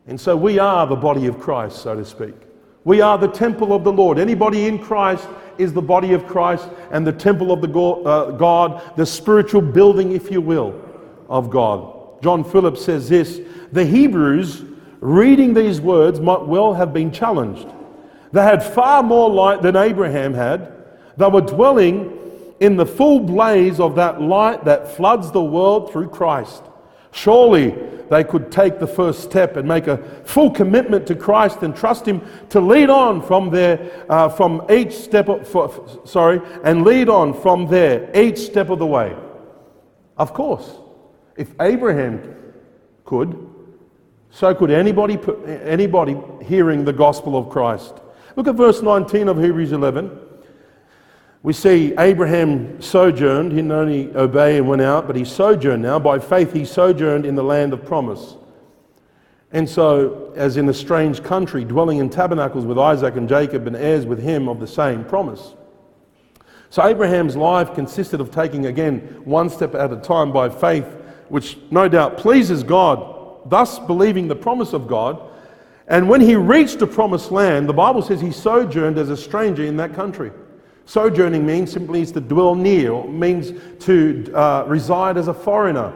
And 0.08 0.20
so 0.20 0.36
we 0.38 0.60
are 0.60 0.86
the 0.86 0.96
body 0.96 1.26
of 1.26 1.40
Christ, 1.40 1.82
so 1.82 1.96
to 1.96 2.06
speak. 2.06 2.36
We 2.84 3.02
are 3.02 3.18
the 3.18 3.28
temple 3.28 3.74
of 3.74 3.84
the 3.84 3.92
Lord. 3.92 4.20
Anybody 4.20 4.68
in 4.68 4.78
Christ 4.78 5.28
is 5.58 5.74
the 5.74 5.82
body 5.82 6.14
of 6.14 6.28
Christ 6.28 6.70
and 6.92 7.06
the 7.06 7.12
temple 7.12 7.52
of 7.52 7.62
the 7.62 7.80
uh, 7.80 8.32
God, 8.32 8.96
the 8.96 9.06
spiritual 9.06 9.62
building, 9.62 10.12
if 10.12 10.30
you 10.30 10.42
will, 10.42 10.80
of 11.28 11.50
God. 11.50 12.22
John 12.22 12.44
Phillips 12.44 12.86
says 12.86 13.10
this 13.10 13.42
The 13.72 13.86
Hebrews, 13.86 14.64
reading 15.00 15.56
these 15.56 15.82
words, 15.82 16.20
might 16.20 16.46
well 16.46 16.74
have 16.74 16.94
been 16.94 17.12
challenged. 17.12 17.68
They 18.32 18.44
had 18.44 18.64
far 18.64 19.02
more 19.02 19.30
light 19.30 19.64
than 19.64 19.76
Abraham 19.76 20.34
had. 20.34 20.72
They 21.18 21.28
were 21.28 21.42
dwelling 21.42 22.15
in 22.60 22.76
the 22.78 22.86
full 22.86 23.20
blaze 23.20 23.80
of 23.80 23.96
that 23.96 24.22
light 24.22 24.66
that 24.66 24.96
floods 24.96 25.32
the 25.32 25.44
world 25.44 25.92
through 25.92 26.10
Christ. 26.10 26.64
Surely 27.12 27.76
they 28.10 28.24
could 28.24 28.52
take 28.52 28.80
the 28.80 28.88
first 28.88 29.24
step 29.24 29.56
and 29.58 29.68
make 29.68 29.88
a 29.88 29.98
full 30.26 30.52
commitment 30.52 31.08
to 31.08 31.16
Christ 31.16 31.64
and 31.64 31.76
trust 31.76 32.06
Him 32.06 32.22
to 32.50 32.60
lead 32.60 32.90
on 32.90 33.22
from 33.22 33.50
there, 33.50 34.06
uh, 34.10 34.30
from 34.30 34.66
each 34.70 34.94
step 34.94 35.28
of, 35.30 35.48
for, 35.48 36.02
sorry, 36.06 36.42
and 36.64 36.84
lead 36.84 37.10
on 37.10 37.34
from 37.34 37.68
there 37.68 38.10
each 38.16 38.38
step 38.40 38.70
of 38.70 38.80
the 38.80 38.86
way. 38.86 39.16
Of 40.18 40.34
course, 40.34 40.70
if 41.36 41.50
Abraham 41.60 42.36
could, 43.06 43.50
so 44.30 44.54
could 44.54 44.72
anybody, 44.72 45.18
anybody 45.64 46.18
hearing 46.44 46.84
the 46.84 46.94
gospel 46.94 47.38
of 47.38 47.50
Christ. 47.50 47.96
Look 48.36 48.48
at 48.48 48.56
verse 48.56 48.82
19 48.82 49.30
of 49.30 49.42
Hebrews 49.42 49.72
11. 49.72 50.25
We 51.46 51.54
see 51.54 51.94
Abraham 52.00 52.82
sojourned, 52.82 53.52
he 53.52 53.58
didn't 53.58 53.72
only 53.72 54.12
obey 54.16 54.58
and 54.58 54.68
went 54.68 54.82
out, 54.82 55.06
but 55.06 55.16
he 55.16 55.24
sojourned 55.24 55.84
now. 55.84 56.00
By 56.00 56.18
faith, 56.18 56.52
he 56.52 56.66
sojourned 56.66 57.24
in 57.24 57.36
the 57.36 57.44
land 57.44 57.72
of 57.72 57.86
promise. 57.86 58.36
And 59.52 59.70
so, 59.70 60.34
as 60.36 60.58
in 60.58 60.68
a 60.70 60.74
strange 60.74 61.22
country, 61.22 61.64
dwelling 61.64 62.00
in 62.00 62.10
tabernacles 62.10 62.66
with 62.66 62.80
Isaac 62.80 63.16
and 63.16 63.30
Jacob 63.30 63.68
and 63.68 63.76
heirs 63.76 64.08
with 64.08 64.18
him 64.24 64.50
of 64.50 64.60
the 64.60 64.66
same 64.66 65.06
promise. 65.06 65.54
So, 66.72 66.84
Abraham's 66.84 67.36
life 67.36 67.76
consisted 67.76 68.20
of 68.20 68.32
taking 68.32 68.66
again 68.66 69.02
one 69.24 69.52
step 69.52 69.76
at 69.76 69.94
a 69.94 69.98
time 69.98 70.32
by 70.32 70.50
faith, 70.50 70.88
which 71.30 71.60
no 71.70 71.88
doubt 71.88 72.18
pleases 72.18 72.64
God, 72.64 73.52
thus 73.52 73.78
believing 73.78 74.28
the 74.28 74.36
promise 74.36 74.74
of 74.74 74.88
God. 74.88 75.22
And 75.88 76.10
when 76.10 76.22
he 76.22 76.36
reached 76.36 76.80
the 76.80 76.88
promised 76.88 77.32
land, 77.32 77.70
the 77.70 77.74
Bible 77.74 78.02
says 78.02 78.20
he 78.20 78.32
sojourned 78.32 78.98
as 78.98 79.12
a 79.12 79.16
stranger 79.16 79.64
in 79.64 79.78
that 79.78 79.94
country. 79.94 80.32
Sojourning 80.86 81.46
means 81.46 81.72
simply 81.72 82.02
is 82.02 82.12
to 82.12 82.22
dwell 82.22 82.56
near, 82.56 83.04
means 83.06 83.54
to 83.86 84.32
uh, 84.34 84.66
reside 84.68 85.18
as 85.18 85.28
a 85.28 85.34
foreigner. 85.34 85.92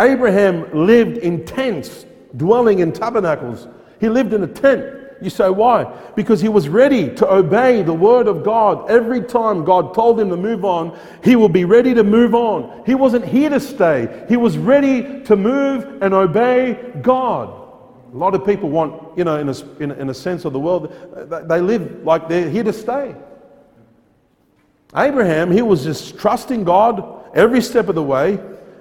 Abraham 0.00 0.86
lived 0.86 1.18
in 1.18 1.44
tents, 1.44 2.06
dwelling 2.36 2.80
in 2.80 2.90
tabernacles. 2.92 3.68
He 4.00 4.08
lived 4.08 4.32
in 4.32 4.42
a 4.42 4.46
tent. 4.46 5.02
You 5.22 5.30
say, 5.30 5.48
why? 5.48 5.84
Because 6.16 6.40
he 6.40 6.48
was 6.48 6.68
ready 6.68 7.14
to 7.14 7.32
obey 7.32 7.82
the 7.82 7.92
word 7.92 8.26
of 8.26 8.42
God. 8.42 8.90
Every 8.90 9.22
time 9.22 9.64
God 9.64 9.94
told 9.94 10.18
him 10.18 10.28
to 10.30 10.36
move 10.36 10.64
on, 10.64 10.98
he 11.22 11.36
will 11.36 11.48
be 11.48 11.64
ready 11.64 11.94
to 11.94 12.02
move 12.02 12.34
on. 12.34 12.82
He 12.84 12.94
wasn't 12.94 13.24
here 13.24 13.50
to 13.50 13.60
stay, 13.60 14.24
he 14.28 14.36
was 14.36 14.58
ready 14.58 15.22
to 15.24 15.36
move 15.36 16.02
and 16.02 16.12
obey 16.12 16.92
God. 17.02 17.48
A 18.12 18.16
lot 18.16 18.34
of 18.34 18.44
people 18.44 18.68
want, 18.68 19.16
you 19.18 19.24
know, 19.24 19.38
in 19.38 19.48
a, 19.48 19.54
in 19.80 19.90
a, 19.90 19.94
in 19.94 20.10
a 20.10 20.14
sense 20.14 20.44
of 20.44 20.52
the 20.52 20.60
world, 20.60 20.94
they 21.48 21.60
live 21.60 22.04
like 22.04 22.28
they're 22.28 22.48
here 22.48 22.64
to 22.64 22.72
stay. 22.72 23.14
Abraham, 24.96 25.50
he 25.50 25.62
was 25.62 25.84
just 25.84 26.18
trusting 26.18 26.64
God 26.64 27.24
every 27.34 27.60
step 27.60 27.88
of 27.88 27.94
the 27.94 28.02
way, 28.02 28.38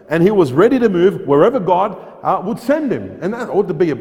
and 0.09 0.21
he 0.21 0.31
was 0.31 0.53
ready 0.53 0.77
to 0.79 0.89
move 0.89 1.25
wherever 1.27 1.59
God 1.59 1.97
uh, 2.21 2.41
would 2.43 2.59
send 2.59 2.91
him. 2.91 3.17
And 3.21 3.33
that 3.33 3.49
ought 3.49 3.67
to 3.67 3.73
be 3.73 3.91
a 3.91 3.95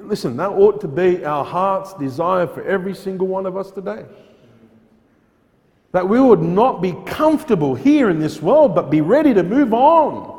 listen, 0.00 0.36
that 0.36 0.50
ought 0.50 0.80
to 0.80 0.88
be 0.88 1.24
our 1.24 1.44
heart's 1.44 1.92
desire 1.94 2.46
for 2.46 2.62
every 2.62 2.94
single 2.94 3.26
one 3.26 3.46
of 3.46 3.56
us 3.56 3.70
today. 3.70 4.04
That 5.92 6.08
we 6.08 6.20
would 6.20 6.42
not 6.42 6.80
be 6.80 6.92
comfortable 7.06 7.74
here 7.74 8.10
in 8.10 8.20
this 8.20 8.40
world, 8.40 8.74
but 8.74 8.90
be 8.90 9.00
ready 9.00 9.34
to 9.34 9.42
move 9.42 9.74
on 9.74 10.34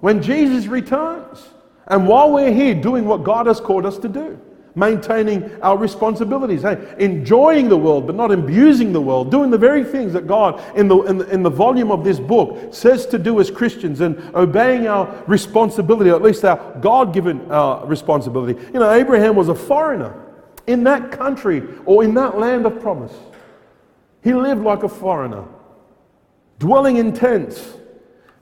when 0.00 0.22
Jesus 0.22 0.66
returns. 0.66 1.46
And 1.86 2.08
while 2.08 2.32
we're 2.32 2.52
here 2.52 2.74
doing 2.74 3.04
what 3.04 3.24
God 3.24 3.46
has 3.46 3.60
called 3.60 3.84
us 3.84 3.98
to 3.98 4.08
do 4.08 4.40
maintaining 4.74 5.60
our 5.62 5.76
responsibilities, 5.76 6.62
hey, 6.62 6.94
enjoying 6.98 7.68
the 7.68 7.76
world 7.76 8.06
but 8.06 8.16
not 8.16 8.30
abusing 8.30 8.92
the 8.92 9.00
world, 9.00 9.30
doing 9.30 9.50
the 9.50 9.58
very 9.58 9.84
things 9.84 10.12
that 10.12 10.26
God, 10.26 10.62
in 10.76 10.88
the, 10.88 10.98
in 11.02 11.18
the, 11.18 11.28
in 11.30 11.42
the 11.42 11.50
volume 11.50 11.90
of 11.90 12.04
this 12.04 12.18
book, 12.18 12.72
says 12.72 13.06
to 13.06 13.18
do 13.18 13.40
as 13.40 13.50
Christians 13.50 14.00
and 14.00 14.18
obeying 14.34 14.86
our 14.86 15.22
responsibility, 15.26 16.10
or 16.10 16.16
at 16.16 16.22
least 16.22 16.44
our 16.44 16.78
God 16.80 17.12
given 17.12 17.50
uh, 17.50 17.84
responsibility. 17.84 18.60
You 18.72 18.80
know, 18.80 18.90
Abraham 18.90 19.36
was 19.36 19.48
a 19.48 19.54
foreigner 19.54 20.18
in 20.66 20.84
that 20.84 21.10
country 21.10 21.62
or 21.84 22.04
in 22.04 22.14
that 22.14 22.38
land 22.38 22.66
of 22.66 22.80
promise. 22.80 23.14
He 24.22 24.32
lived 24.32 24.62
like 24.62 24.84
a 24.84 24.88
foreigner, 24.88 25.44
dwelling 26.58 26.96
in 26.96 27.12
tents. 27.12 27.74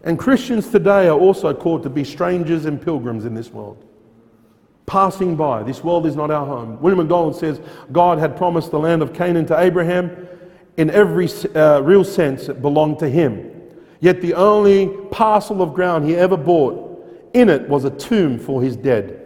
And 0.03 0.19
Christians 0.19 0.69
today 0.69 1.09
are 1.09 1.19
also 1.19 1.53
called 1.53 1.83
to 1.83 1.91
be 1.91 2.05
strangers 2.05 2.65
and 2.65 2.81
pilgrims 2.81 3.25
in 3.27 3.35
this 3.35 3.51
world 3.51 3.85
passing 4.91 5.37
by. 5.37 5.63
This 5.63 5.85
world 5.85 6.05
is 6.05 6.17
not 6.17 6.33
our 6.33 6.45
home. 6.45 6.77
William 6.81 6.99
MacDonald 6.99 7.37
says 7.37 7.61
God 7.93 8.19
had 8.19 8.37
promised 8.37 8.73
the 8.73 8.79
land 8.81 9.03
of 9.03 9.15
Canaan 9.15 9.47
to 9.47 9.61
Abraham. 9.61 10.27
In 10.79 10.91
every 10.91 11.29
uh, 11.55 11.81
real 11.83 12.03
sense, 12.03 12.49
it 12.49 12.61
belonged 12.61 12.99
to 12.99 13.09
him. 13.09 13.53
Yet 14.01 14.21
the 14.21 14.35
only 14.35 14.89
parcel 15.13 15.63
of 15.63 15.75
ground 15.75 16.07
he 16.07 16.17
ever 16.17 16.37
bought, 16.37 17.31
in 17.35 17.49
it 17.49 17.69
was 17.69 17.85
a 17.85 17.91
tomb 17.91 18.37
for 18.37 18.61
his 18.61 18.77
dead. 18.77 19.25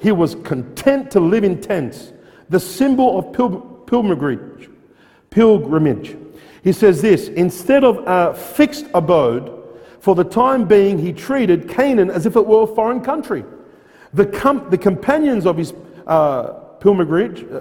He 0.00 0.10
was 0.10 0.34
content 0.34 1.12
to 1.12 1.20
live 1.20 1.44
in 1.44 1.60
tents, 1.60 2.12
the 2.48 2.58
symbol 2.58 3.16
of 3.16 3.32
pil- 3.32 3.60
pilgrimage. 3.86 4.68
Pilgrimage. 5.30 6.16
He 6.64 6.72
says 6.72 7.00
this 7.00 7.28
instead 7.28 7.84
of 7.84 8.02
a 8.08 8.34
fixed 8.34 8.86
abode, 8.92 9.52
for 10.00 10.16
the 10.16 10.24
time 10.24 10.66
being, 10.66 10.98
he 10.98 11.12
treated 11.12 11.68
Canaan 11.68 12.10
as 12.10 12.26
if 12.26 12.34
it 12.34 12.44
were 12.44 12.62
a 12.62 12.66
foreign 12.66 13.02
country. 13.02 13.44
The, 14.16 14.24
com- 14.24 14.66
the 14.70 14.78
companions 14.78 15.44
of 15.44 15.58
his 15.58 15.74
uh, 16.06 16.48
pilgrimage, 16.80 17.44
uh, 17.44 17.60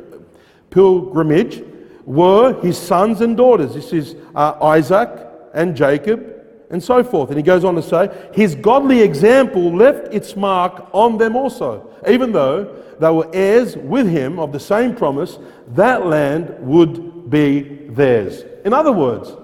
pilgrimage 0.69 1.63
were 2.05 2.53
his 2.61 2.77
sons 2.77 3.19
and 3.19 3.35
daughters. 3.35 3.73
This 3.73 3.91
is 3.91 4.15
uh, 4.33 4.57
Isaac 4.61 5.09
and 5.53 5.75
Jacob 5.75 6.31
and 6.69 6.81
so 6.81 7.03
forth. 7.03 7.29
And 7.29 7.37
he 7.37 7.43
goes 7.43 7.65
on 7.65 7.75
to 7.75 7.81
say, 7.81 8.29
his 8.33 8.55
godly 8.55 9.01
example 9.01 9.75
left 9.75 10.13
its 10.13 10.37
mark 10.37 10.87
on 10.93 11.17
them 11.17 11.35
also. 11.35 11.89
Even 12.07 12.31
though 12.31 12.63
they 12.99 13.09
were 13.09 13.29
heirs 13.33 13.75
with 13.75 14.09
him 14.09 14.39
of 14.39 14.53
the 14.53 14.59
same 14.59 14.95
promise, 14.95 15.37
that 15.69 16.05
land 16.05 16.55
would 16.59 17.29
be 17.29 17.63
theirs. 17.89 18.43
In 18.63 18.71
other 18.73 18.93
words, 18.93 19.35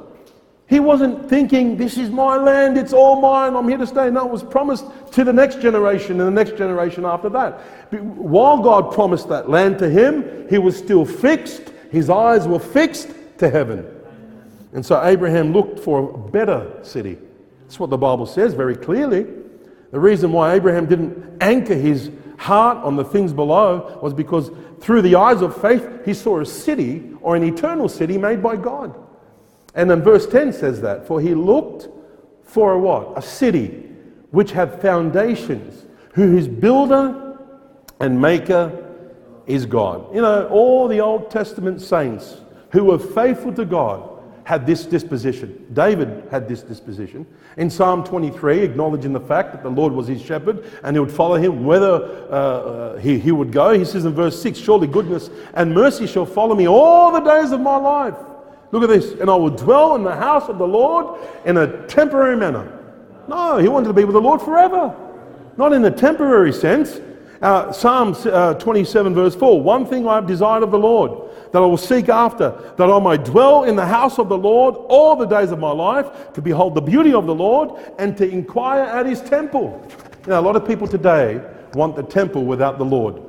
he 0.71 0.79
wasn't 0.79 1.27
thinking, 1.27 1.75
this 1.75 1.97
is 1.97 2.09
my 2.09 2.37
land, 2.37 2.77
it's 2.77 2.93
all 2.93 3.19
mine, 3.19 3.57
I'm 3.57 3.67
here 3.67 3.77
to 3.77 3.85
stay. 3.85 4.09
No, 4.09 4.25
it 4.25 4.31
was 4.31 4.41
promised 4.41 4.85
to 5.11 5.25
the 5.25 5.33
next 5.33 5.59
generation 5.59 6.21
and 6.21 6.29
the 6.29 6.43
next 6.43 6.57
generation 6.57 7.03
after 7.03 7.27
that. 7.27 7.91
But 7.91 8.01
while 8.01 8.57
God 8.59 8.93
promised 8.93 9.27
that 9.27 9.49
land 9.49 9.79
to 9.79 9.89
him, 9.89 10.47
he 10.49 10.59
was 10.59 10.77
still 10.77 11.03
fixed, 11.03 11.73
his 11.91 12.09
eyes 12.09 12.47
were 12.47 12.57
fixed 12.57 13.09
to 13.39 13.49
heaven. 13.49 13.85
And 14.71 14.85
so 14.85 15.03
Abraham 15.03 15.51
looked 15.51 15.77
for 15.77 16.09
a 16.09 16.17
better 16.17 16.71
city. 16.83 17.17
That's 17.63 17.77
what 17.77 17.89
the 17.89 17.97
Bible 17.97 18.25
says 18.25 18.53
very 18.53 18.77
clearly. 18.77 19.23
The 19.91 19.99
reason 19.99 20.31
why 20.31 20.53
Abraham 20.53 20.85
didn't 20.85 21.37
anchor 21.41 21.75
his 21.75 22.11
heart 22.37 22.77
on 22.77 22.95
the 22.95 23.03
things 23.03 23.33
below 23.33 23.99
was 24.01 24.13
because 24.13 24.51
through 24.79 25.01
the 25.01 25.15
eyes 25.15 25.41
of 25.41 25.61
faith, 25.61 26.05
he 26.05 26.13
saw 26.13 26.39
a 26.39 26.45
city 26.45 27.11
or 27.19 27.35
an 27.35 27.43
eternal 27.43 27.89
city 27.89 28.17
made 28.17 28.41
by 28.41 28.55
God. 28.55 28.95
And 29.73 29.89
then 29.89 30.01
verse 30.01 30.27
10 30.27 30.53
says 30.53 30.81
that, 30.81 31.07
for 31.07 31.21
he 31.21 31.33
looked 31.33 31.89
for 32.43 32.73
a 32.73 32.79
what? 32.79 33.17
A 33.17 33.21
city 33.21 33.87
which 34.31 34.51
had 34.51 34.81
foundations, 34.81 35.85
whose 36.13 36.47
builder 36.47 37.37
and 37.99 38.19
maker 38.19 38.87
is 39.45 39.65
God. 39.65 40.13
You 40.13 40.21
know, 40.21 40.47
all 40.47 40.87
the 40.87 40.99
Old 40.99 41.29
Testament 41.31 41.81
saints 41.81 42.41
who 42.71 42.85
were 42.85 42.99
faithful 42.99 43.53
to 43.53 43.65
God 43.65 44.07
had 44.43 44.65
this 44.65 44.85
disposition. 44.85 45.65
David 45.73 46.27
had 46.31 46.47
this 46.47 46.61
disposition. 46.61 47.25
In 47.57 47.69
Psalm 47.69 48.03
23, 48.03 48.59
acknowledging 48.59 49.13
the 49.13 49.19
fact 49.19 49.51
that 49.51 49.63
the 49.63 49.69
Lord 49.69 49.93
was 49.93 50.07
his 50.07 50.21
shepherd 50.21 50.69
and 50.83 50.95
he 50.95 50.99
would 50.99 51.11
follow 51.11 51.35
him 51.35 51.63
whether 51.63 51.87
uh, 52.29 52.35
uh, 52.35 52.97
he, 52.97 53.19
he 53.19 53.31
would 53.31 53.51
go, 53.51 53.77
he 53.77 53.85
says 53.85 54.05
in 54.05 54.13
verse 54.13 54.41
6 54.41 54.57
Surely 54.57 54.87
goodness 54.87 55.29
and 55.53 55.73
mercy 55.73 56.07
shall 56.07 56.25
follow 56.25 56.55
me 56.55 56.67
all 56.67 57.11
the 57.11 57.19
days 57.19 57.51
of 57.51 57.61
my 57.61 57.77
life. 57.77 58.15
Look 58.71 58.83
at 58.83 58.89
this. 58.89 59.11
And 59.19 59.29
I 59.29 59.35
will 59.35 59.49
dwell 59.49 59.95
in 59.95 60.03
the 60.03 60.15
house 60.15 60.49
of 60.49 60.57
the 60.57 60.67
Lord 60.67 61.19
in 61.45 61.57
a 61.57 61.85
temporary 61.87 62.37
manner. 62.37 62.79
No, 63.27 63.57
he 63.57 63.67
wanted 63.67 63.87
to 63.87 63.93
be 63.93 64.03
with 64.03 64.13
the 64.13 64.21
Lord 64.21 64.41
forever, 64.41 64.95
not 65.57 65.73
in 65.73 65.85
a 65.85 65.91
temporary 65.91 66.53
sense. 66.53 66.99
Uh, 67.41 67.71
Psalm 67.71 68.15
uh, 68.25 68.53
27, 68.55 69.15
verse 69.15 69.35
4 69.35 69.61
One 69.61 69.85
thing 69.85 70.07
I 70.07 70.15
have 70.15 70.27
desired 70.27 70.63
of 70.63 70.71
the 70.71 70.79
Lord 70.79 71.29
that 71.51 71.57
I 71.57 71.65
will 71.65 71.77
seek 71.77 72.07
after, 72.07 72.51
that 72.77 72.89
I 72.89 72.99
may 72.99 73.21
dwell 73.21 73.63
in 73.63 73.75
the 73.75 73.85
house 73.85 74.19
of 74.19 74.29
the 74.29 74.37
Lord 74.37 74.75
all 74.87 75.15
the 75.15 75.25
days 75.25 75.51
of 75.51 75.59
my 75.59 75.71
life, 75.71 76.33
to 76.33 76.41
behold 76.41 76.75
the 76.75 76.81
beauty 76.81 77.13
of 77.13 77.25
the 77.25 77.35
Lord 77.35 77.71
and 77.99 78.15
to 78.17 78.29
inquire 78.29 78.83
at 78.83 79.05
his 79.05 79.21
temple. 79.21 79.85
You 80.23 80.29
know, 80.29 80.39
a 80.39 80.41
lot 80.41 80.55
of 80.55 80.65
people 80.65 80.87
today 80.87 81.41
want 81.73 81.95
the 81.95 82.03
temple 82.03 82.45
without 82.45 82.77
the 82.77 82.85
Lord. 82.85 83.21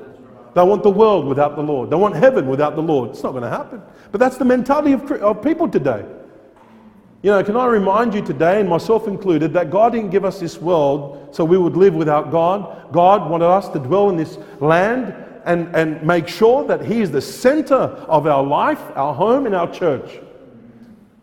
They 0.54 0.62
want 0.62 0.82
the 0.82 0.90
world 0.90 1.26
without 1.26 1.56
the 1.56 1.62
Lord. 1.62 1.90
They 1.90 1.96
want 1.96 2.14
heaven 2.14 2.46
without 2.46 2.76
the 2.76 2.82
Lord. 2.82 3.10
It's 3.10 3.22
not 3.22 3.30
going 3.30 3.44
to 3.44 3.50
happen. 3.50 3.82
But 4.10 4.18
that's 4.18 4.36
the 4.36 4.44
mentality 4.44 4.92
of, 4.92 5.10
of 5.12 5.42
people 5.42 5.68
today. 5.68 6.04
You 7.22 7.30
know, 7.30 7.42
can 7.44 7.56
I 7.56 7.66
remind 7.66 8.14
you 8.14 8.20
today, 8.20 8.60
and 8.60 8.68
myself 8.68 9.06
included, 9.06 9.52
that 9.52 9.70
God 9.70 9.92
didn't 9.92 10.10
give 10.10 10.24
us 10.24 10.40
this 10.40 10.58
world 10.58 11.28
so 11.34 11.44
we 11.44 11.56
would 11.56 11.76
live 11.76 11.94
without 11.94 12.32
God. 12.32 12.92
God 12.92 13.30
wanted 13.30 13.46
us 13.46 13.68
to 13.68 13.78
dwell 13.78 14.10
in 14.10 14.16
this 14.16 14.38
land 14.60 15.14
and, 15.44 15.74
and 15.74 16.02
make 16.02 16.28
sure 16.28 16.64
that 16.66 16.84
He 16.84 17.00
is 17.00 17.10
the 17.10 17.20
center 17.20 17.76
of 17.76 18.26
our 18.26 18.42
life, 18.42 18.80
our 18.96 19.14
home, 19.14 19.46
and 19.46 19.54
our 19.54 19.72
church. 19.72 20.20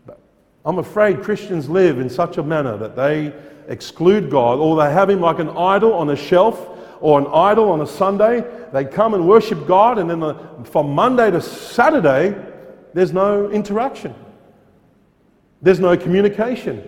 But 0.06 0.18
I'm 0.64 0.78
afraid 0.78 1.22
Christians 1.22 1.68
live 1.68 1.98
in 1.98 2.08
such 2.08 2.38
a 2.38 2.42
manner 2.42 2.78
that 2.78 2.96
they 2.96 3.34
exclude 3.68 4.30
God 4.30 4.58
or 4.58 4.76
they 4.76 4.90
have 4.90 5.10
Him 5.10 5.20
like 5.20 5.38
an 5.38 5.50
idol 5.50 5.92
on 5.92 6.08
a 6.08 6.16
shelf 6.16 6.66
or 7.00 7.18
an 7.20 7.26
idol 7.26 7.70
on 7.70 7.82
a 7.82 7.86
Sunday. 7.86 8.42
They 8.72 8.84
come 8.84 9.14
and 9.14 9.28
worship 9.28 9.66
God, 9.66 9.98
and 9.98 10.08
then 10.08 10.20
the, 10.20 10.34
from 10.64 10.94
Monday 10.94 11.30
to 11.30 11.40
Saturday, 11.40 12.34
there's 12.94 13.12
no 13.12 13.50
interaction. 13.50 14.14
There's 15.62 15.80
no 15.80 15.96
communication. 15.96 16.82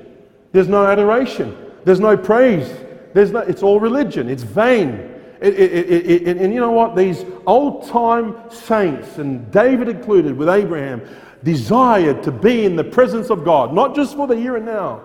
There's 0.53 0.69
no 0.69 0.87
adoration. 0.87 1.57
There's 1.85 2.01
no 2.01 2.17
praise. 2.17 2.73
There's 3.15 3.31
no, 3.33 3.41
it's 3.41 3.63
all 3.63 3.81
religion. 3.81 4.29
It's 4.29 4.43
vain. 4.43 5.11
It, 5.41 5.55
it, 5.55 6.27
it, 6.29 6.37
and 6.39 6.55
you 6.55 6.61
know 6.61 6.71
what? 6.71 6.95
These 6.95 7.25
old 7.47 7.89
time 7.89 8.37
saints, 8.49 9.19
and 9.19 9.51
David 9.51 9.89
included 9.89 10.37
with 10.37 10.49
Abraham, 10.49 11.03
desired 11.43 12.23
to 12.23 12.31
be 12.31 12.65
in 12.65 12.77
the 12.77 12.85
presence 12.85 13.29
of 13.29 13.45
God, 13.45 13.75
not 13.75 13.97
just 13.97 14.15
for 14.15 14.29
the 14.29 14.37
here 14.37 14.57
and 14.57 14.65
now, 14.65 15.03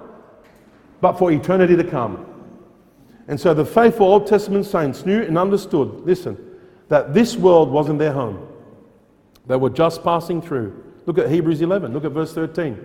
but 1.01 1.13
for 1.13 1.31
eternity 1.31 1.75
to 1.75 1.83
come. 1.83 2.25
And 3.27 3.39
so 3.39 3.53
the 3.53 3.65
faithful 3.65 4.05
Old 4.05 4.27
Testament 4.27 4.65
saints 4.65 5.05
knew 5.05 5.21
and 5.21 5.37
understood, 5.37 6.01
listen, 6.05 6.37
that 6.89 7.13
this 7.13 7.35
world 7.35 7.69
wasn't 7.69 7.99
their 7.99 8.13
home. 8.13 8.47
They 9.45 9.55
were 9.55 9.69
just 9.69 10.03
passing 10.03 10.41
through. 10.41 10.83
Look 11.05 11.17
at 11.17 11.29
Hebrews 11.29 11.61
11, 11.61 11.93
look 11.93 12.05
at 12.05 12.11
verse 12.11 12.33
13. 12.33 12.77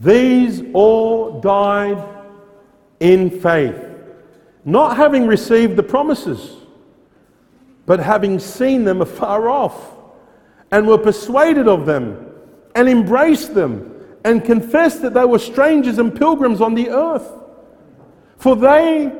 These 0.00 0.62
all 0.72 1.40
died 1.40 2.02
in 3.00 3.40
faith 3.40 3.88
not 4.68 4.98
having 4.98 5.26
received 5.26 5.76
the 5.76 5.82
promises, 5.82 6.56
but 7.86 8.00
having 8.00 8.38
seen 8.38 8.84
them 8.84 9.00
afar 9.00 9.48
off, 9.48 9.94
and 10.70 10.86
were 10.86 10.98
persuaded 10.98 11.66
of 11.66 11.86
them, 11.86 12.26
and 12.74 12.86
embraced 12.86 13.54
them, 13.54 13.94
and 14.24 14.44
confessed 14.44 15.00
that 15.00 15.14
they 15.14 15.24
were 15.24 15.38
strangers 15.38 15.98
and 15.98 16.14
pilgrims 16.14 16.60
on 16.60 16.74
the 16.74 16.90
earth. 16.90 17.32
For 18.36 18.54
they 18.54 19.10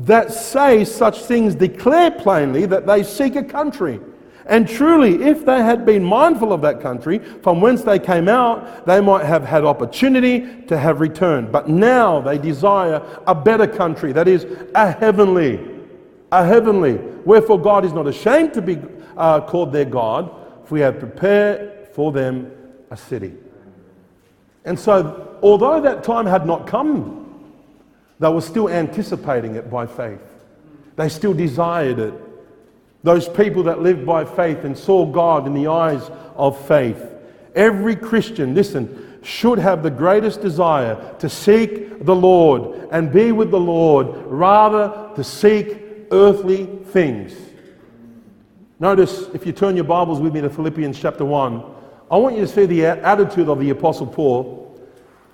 that 0.00 0.32
say 0.32 0.84
such 0.84 1.22
things 1.22 1.54
declare 1.54 2.10
plainly 2.10 2.66
that 2.66 2.86
they 2.86 3.02
seek 3.02 3.36
a 3.36 3.44
country. 3.44 4.00
And 4.46 4.68
truly, 4.68 5.22
if 5.22 5.46
they 5.46 5.62
had 5.62 5.86
been 5.86 6.02
mindful 6.02 6.52
of 6.52 6.62
that 6.62 6.80
country 6.80 7.18
from 7.18 7.60
whence 7.60 7.82
they 7.82 7.98
came 7.98 8.28
out, 8.28 8.86
they 8.86 9.00
might 9.00 9.24
have 9.24 9.44
had 9.44 9.64
opportunity 9.64 10.62
to 10.64 10.76
have 10.76 11.00
returned. 11.00 11.52
But 11.52 11.68
now 11.68 12.20
they 12.20 12.38
desire 12.38 13.00
a 13.26 13.34
better 13.34 13.68
country, 13.68 14.12
that 14.12 14.26
is, 14.26 14.46
a 14.74 14.90
heavenly. 14.90 15.60
A 16.32 16.44
heavenly. 16.44 16.94
Wherefore, 17.24 17.60
God 17.60 17.84
is 17.84 17.92
not 17.92 18.08
ashamed 18.08 18.52
to 18.54 18.62
be 18.62 18.80
uh, 19.16 19.42
called 19.42 19.72
their 19.72 19.84
God, 19.84 20.28
for 20.64 20.74
we 20.74 20.80
have 20.80 20.98
prepared 20.98 21.88
for 21.88 22.10
them 22.10 22.50
a 22.90 22.96
city. 22.96 23.34
And 24.64 24.78
so, 24.78 25.38
although 25.42 25.80
that 25.80 26.02
time 26.02 26.26
had 26.26 26.46
not 26.46 26.66
come, 26.66 27.21
they 28.22 28.28
were 28.28 28.40
still 28.40 28.68
anticipating 28.68 29.56
it 29.56 29.68
by 29.68 29.84
faith. 29.84 30.20
They 30.94 31.08
still 31.08 31.34
desired 31.34 31.98
it. 31.98 32.14
Those 33.02 33.28
people 33.28 33.64
that 33.64 33.80
lived 33.80 34.06
by 34.06 34.24
faith 34.24 34.62
and 34.62 34.78
saw 34.78 35.04
God 35.04 35.48
in 35.48 35.54
the 35.54 35.66
eyes 35.66 36.08
of 36.36 36.56
faith. 36.68 37.04
Every 37.56 37.96
Christian, 37.96 38.54
listen, 38.54 39.18
should 39.24 39.58
have 39.58 39.82
the 39.82 39.90
greatest 39.90 40.40
desire 40.40 41.16
to 41.18 41.28
seek 41.28 42.04
the 42.04 42.14
Lord 42.14 42.88
and 42.92 43.12
be 43.12 43.32
with 43.32 43.50
the 43.50 43.58
Lord 43.58 44.06
rather 44.26 45.10
to 45.16 45.24
seek 45.24 45.82
earthly 46.12 46.66
things. 46.66 47.34
Notice, 48.78 49.28
if 49.34 49.44
you 49.46 49.52
turn 49.52 49.74
your 49.74 49.84
Bibles 49.84 50.20
with 50.20 50.32
me 50.32 50.42
to 50.42 50.50
Philippians 50.50 50.96
chapter 50.96 51.24
1, 51.24 51.62
I 52.08 52.16
want 52.18 52.36
you 52.36 52.42
to 52.42 52.48
see 52.48 52.66
the 52.66 52.86
attitude 52.86 53.48
of 53.48 53.58
the 53.58 53.70
Apostle 53.70 54.06
Paul. 54.06 54.61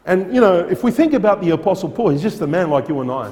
And, 0.08 0.34
you 0.34 0.40
know, 0.40 0.60
if 0.60 0.82
we 0.82 0.90
think 0.90 1.12
about 1.12 1.42
the 1.42 1.50
Apostle 1.50 1.90
Paul, 1.90 2.08
he's 2.08 2.22
just 2.22 2.40
a 2.40 2.46
man 2.46 2.70
like 2.70 2.88
you 2.88 2.98
and 3.02 3.10
I. 3.10 3.30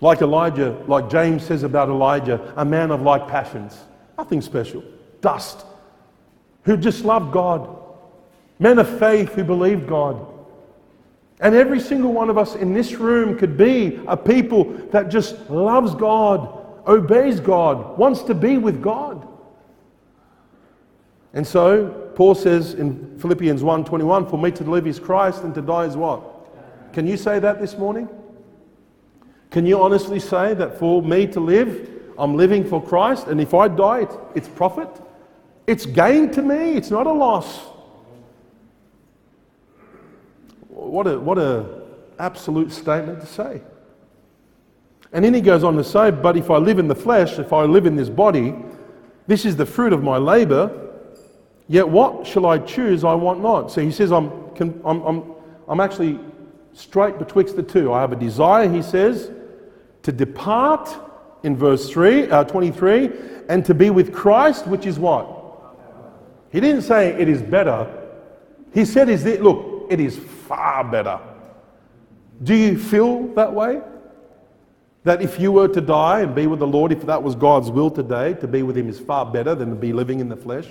Like 0.00 0.22
Elijah, 0.22 0.80
like 0.86 1.10
James 1.10 1.44
says 1.44 1.64
about 1.64 1.88
Elijah, 1.88 2.54
a 2.56 2.64
man 2.64 2.92
of 2.92 3.02
like 3.02 3.26
passions. 3.26 3.76
Nothing 4.16 4.40
special. 4.40 4.84
Dust. 5.20 5.66
Who 6.62 6.76
just 6.76 7.04
loved 7.04 7.32
God. 7.32 7.76
Men 8.60 8.78
of 8.78 9.00
faith 9.00 9.32
who 9.32 9.42
believed 9.42 9.88
God. 9.88 10.24
And 11.40 11.56
every 11.56 11.80
single 11.80 12.12
one 12.12 12.30
of 12.30 12.38
us 12.38 12.54
in 12.54 12.72
this 12.72 12.92
room 12.92 13.36
could 13.36 13.56
be 13.56 14.00
a 14.06 14.16
people 14.16 14.64
that 14.92 15.08
just 15.08 15.50
loves 15.50 15.92
God, 15.96 16.86
obeys 16.86 17.40
God, 17.40 17.98
wants 17.98 18.22
to 18.22 18.34
be 18.34 18.58
with 18.58 18.80
God. 18.80 19.26
And 21.34 21.44
so 21.44 22.05
Paul 22.16 22.34
says 22.34 22.72
in 22.72 23.18
Philippians 23.18 23.62
1:21, 23.62 24.26
"For 24.26 24.38
me 24.38 24.50
to 24.52 24.64
live 24.64 24.86
is 24.86 24.98
Christ 24.98 25.44
and 25.44 25.54
to 25.54 25.60
die 25.60 25.84
is 25.84 25.98
what?" 25.98 26.22
Can 26.94 27.06
you 27.06 27.18
say 27.18 27.38
that 27.38 27.60
this 27.60 27.76
morning? 27.76 28.08
Can 29.50 29.66
you 29.66 29.78
honestly 29.78 30.18
say 30.18 30.54
that 30.54 30.78
for 30.78 31.02
me 31.02 31.26
to 31.26 31.40
live, 31.40 31.90
I'm 32.18 32.34
living 32.34 32.64
for 32.64 32.82
Christ, 32.82 33.28
and 33.28 33.38
if 33.38 33.52
I 33.52 33.68
die, 33.68 34.00
it's, 34.00 34.16
it's 34.34 34.48
profit? 34.48 34.88
It's 35.66 35.84
gain 35.84 36.30
to 36.30 36.40
me, 36.40 36.72
it's 36.72 36.90
not 36.90 37.06
a 37.06 37.12
loss. 37.12 37.60
What 40.68 41.06
a, 41.06 41.18
what 41.20 41.36
a 41.36 41.66
absolute 42.18 42.72
statement 42.72 43.20
to 43.20 43.26
say. 43.26 43.60
And 45.12 45.22
then 45.22 45.34
he 45.34 45.42
goes 45.42 45.64
on 45.64 45.76
to 45.76 45.84
say, 45.84 46.10
But 46.10 46.38
if 46.38 46.50
I 46.50 46.56
live 46.56 46.78
in 46.78 46.88
the 46.88 46.94
flesh, 46.94 47.38
if 47.38 47.52
I 47.52 47.64
live 47.64 47.84
in 47.84 47.94
this 47.94 48.08
body, 48.08 48.54
this 49.26 49.44
is 49.44 49.54
the 49.56 49.66
fruit 49.66 49.92
of 49.92 50.02
my 50.02 50.16
labor, 50.16 50.85
yet 51.68 51.88
what 51.88 52.26
shall 52.26 52.46
I 52.46 52.58
choose? 52.58 53.04
I 53.04 53.14
want 53.14 53.40
not. 53.40 53.70
So 53.70 53.80
he 53.80 53.90
says, 53.90 54.12
I'm, 54.12 54.30
I'm, 54.60 55.02
I'm, 55.02 55.34
I'm 55.68 55.80
actually 55.80 56.18
strait 56.72 57.18
betwixt 57.18 57.56
the 57.56 57.62
two. 57.62 57.92
I 57.92 58.00
have 58.00 58.12
a 58.12 58.16
desire, 58.16 58.68
he 58.68 58.82
says, 58.82 59.30
to 60.02 60.12
depart 60.12 60.88
in 61.42 61.56
verse 61.56 61.88
3, 61.90 62.30
uh, 62.30 62.44
23 62.44 63.10
and 63.48 63.64
to 63.64 63.74
be 63.74 63.90
with 63.90 64.12
Christ, 64.12 64.66
which 64.66 64.86
is 64.86 64.98
what? 64.98 65.32
He 66.50 66.60
didn't 66.60 66.82
say 66.82 67.08
it 67.20 67.28
is 67.28 67.42
better. 67.42 67.86
He 68.72 68.84
said, 68.84 69.08
is 69.08 69.24
it, 69.24 69.42
look, 69.42 69.86
it 69.90 70.00
is 70.00 70.16
far 70.18 70.84
better. 70.84 71.20
Do 72.42 72.54
you 72.54 72.78
feel 72.78 73.28
that 73.34 73.52
way? 73.52 73.80
That 75.04 75.22
if 75.22 75.38
you 75.38 75.52
were 75.52 75.68
to 75.68 75.80
die 75.80 76.20
and 76.20 76.34
be 76.34 76.46
with 76.46 76.58
the 76.58 76.66
Lord, 76.66 76.92
if 76.92 77.06
that 77.06 77.22
was 77.22 77.34
God's 77.34 77.70
will 77.70 77.90
today, 77.90 78.34
to 78.34 78.48
be 78.48 78.62
with 78.62 78.76
Him 78.76 78.88
is 78.88 78.98
far 78.98 79.24
better 79.24 79.54
than 79.54 79.70
to 79.70 79.76
be 79.76 79.92
living 79.92 80.20
in 80.20 80.28
the 80.28 80.36
flesh? 80.36 80.66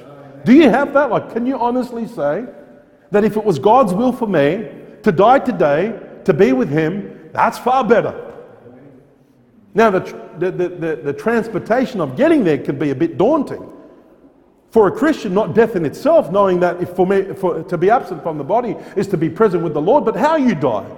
Do 0.46 0.54
you 0.54 0.70
have 0.70 0.94
that? 0.94 1.10
Like, 1.10 1.34
can 1.34 1.46
you 1.46 1.60
honestly 1.60 2.08
say 2.08 2.46
that 3.12 3.24
if 3.24 3.36
it 3.36 3.44
was 3.44 3.60
God's 3.60 3.94
will 3.94 4.14
for 4.14 4.28
me 4.28 4.70
to 5.02 5.12
die 5.12 5.40
today, 5.40 6.00
to 6.24 6.34
be 6.34 6.54
with 6.54 6.70
Him, 6.70 7.30
that's 7.34 7.58
far 7.58 7.84
better? 7.84 8.22
Now, 9.74 9.90
the, 9.90 10.00
the, 10.38 10.52
the, 10.52 11.00
the, 11.04 11.14
transportation 11.14 12.00
of 12.00 12.16
getting 12.16 12.46
there 12.46 12.58
can 12.58 12.80
be 12.80 12.92
a 12.92 12.96
bit 12.96 13.18
daunting. 13.18 13.74
For 14.70 14.88
a 14.88 14.92
Christian, 14.92 15.34
not 15.34 15.54
death 15.54 15.76
in 15.76 15.86
itself, 15.86 16.32
knowing 16.32 16.60
that 16.62 16.82
if 16.82 16.90
for 16.92 17.06
me, 17.06 17.34
for, 17.34 17.64
to 17.64 17.78
be 17.78 17.90
absent 17.90 18.24
from 18.24 18.38
the 18.38 18.44
body 18.44 18.76
is 18.96 19.08
to 19.08 19.18
be 19.18 19.30
present 19.30 19.64
with 19.64 19.74
the 19.74 19.82
Lord, 19.82 20.06
but 20.06 20.16
how 20.16 20.38
you 20.38 20.56
die. 20.56 20.90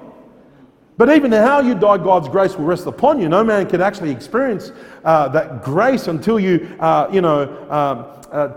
But 0.98 1.10
even 1.10 1.32
how 1.32 1.62
you 1.62 1.74
die, 1.74 1.98
God's 1.98 2.28
grace 2.28 2.56
will 2.56 2.66
rest 2.66 2.86
upon 2.86 3.22
you. 3.22 3.30
No 3.30 3.44
man 3.44 3.68
can 3.68 3.82
actually 3.82 4.12
experience 4.12 4.72
uh, 5.04 5.28
that 5.30 5.64
grace 5.64 6.08
until 6.08 6.40
you, 6.40 6.76
uh, 6.80 7.08
you 7.12 7.22
know, 7.22 7.44
um, 7.70 8.06
uh, 8.32 8.50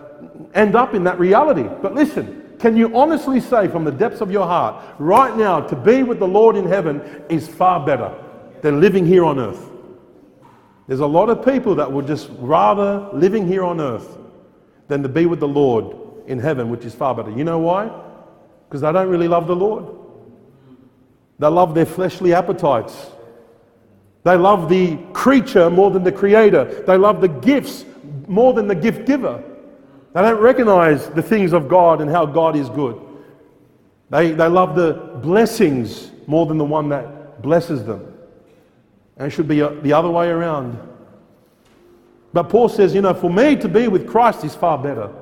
end 0.54 0.74
up 0.74 0.94
in 0.94 1.04
that 1.04 1.18
reality. 1.18 1.68
But 1.82 1.94
listen, 1.94 2.56
can 2.58 2.76
you 2.76 2.94
honestly 2.96 3.40
say 3.40 3.68
from 3.68 3.84
the 3.84 3.90
depths 3.90 4.20
of 4.20 4.30
your 4.30 4.46
heart, 4.46 4.84
right 4.98 5.34
now, 5.36 5.60
to 5.60 5.76
be 5.76 6.02
with 6.02 6.18
the 6.18 6.28
Lord 6.28 6.56
in 6.56 6.66
heaven 6.66 7.24
is 7.28 7.48
far 7.48 7.84
better 7.84 8.14
than 8.60 8.80
living 8.80 9.06
here 9.06 9.24
on 9.24 9.38
earth? 9.38 9.70
There's 10.86 11.00
a 11.00 11.06
lot 11.06 11.30
of 11.30 11.44
people 11.44 11.76
that 11.76 11.90
would 11.90 12.06
just 12.06 12.28
rather 12.38 13.08
living 13.12 13.46
here 13.46 13.64
on 13.64 13.80
earth 13.80 14.18
than 14.88 15.02
to 15.02 15.08
be 15.08 15.24
with 15.24 15.40
the 15.40 15.48
Lord 15.48 15.96
in 16.26 16.38
heaven, 16.38 16.68
which 16.68 16.84
is 16.84 16.94
far 16.94 17.14
better. 17.14 17.30
You 17.30 17.44
know 17.44 17.58
why? 17.58 17.90
Because 18.68 18.82
they 18.82 18.92
don't 18.92 19.08
really 19.08 19.28
love 19.28 19.46
the 19.46 19.56
Lord. 19.56 19.84
They 21.38 21.46
love 21.46 21.74
their 21.74 21.86
fleshly 21.86 22.34
appetites. 22.34 23.10
They 24.24 24.36
love 24.36 24.68
the 24.68 24.98
creature 25.12 25.70
more 25.70 25.90
than 25.90 26.04
the 26.04 26.12
creator. 26.12 26.84
They 26.86 26.98
love 26.98 27.22
the 27.22 27.28
gifts 27.28 27.86
more 28.26 28.52
than 28.52 28.66
the 28.66 28.74
gift 28.74 29.06
giver. 29.06 29.42
They 30.12 30.22
don't 30.22 30.40
recognize 30.40 31.08
the 31.10 31.22
things 31.22 31.52
of 31.52 31.68
God 31.68 32.00
and 32.00 32.10
how 32.10 32.26
God 32.26 32.56
is 32.56 32.68
good. 32.68 33.00
They, 34.10 34.32
they 34.32 34.48
love 34.48 34.74
the 34.74 35.18
blessings 35.22 36.10
more 36.26 36.46
than 36.46 36.58
the 36.58 36.64
one 36.64 36.88
that 36.88 37.42
blesses 37.42 37.84
them. 37.84 38.12
And 39.16 39.28
it 39.28 39.30
should 39.30 39.46
be 39.46 39.62
uh, 39.62 39.68
the 39.82 39.92
other 39.92 40.10
way 40.10 40.28
around. 40.28 40.78
But 42.32 42.44
Paul 42.44 42.68
says, 42.68 42.94
you 42.94 43.02
know, 43.02 43.14
for 43.14 43.30
me 43.30 43.56
to 43.56 43.68
be 43.68 43.88
with 43.88 44.08
Christ 44.08 44.44
is 44.44 44.54
far 44.54 44.78
better. 44.78 45.12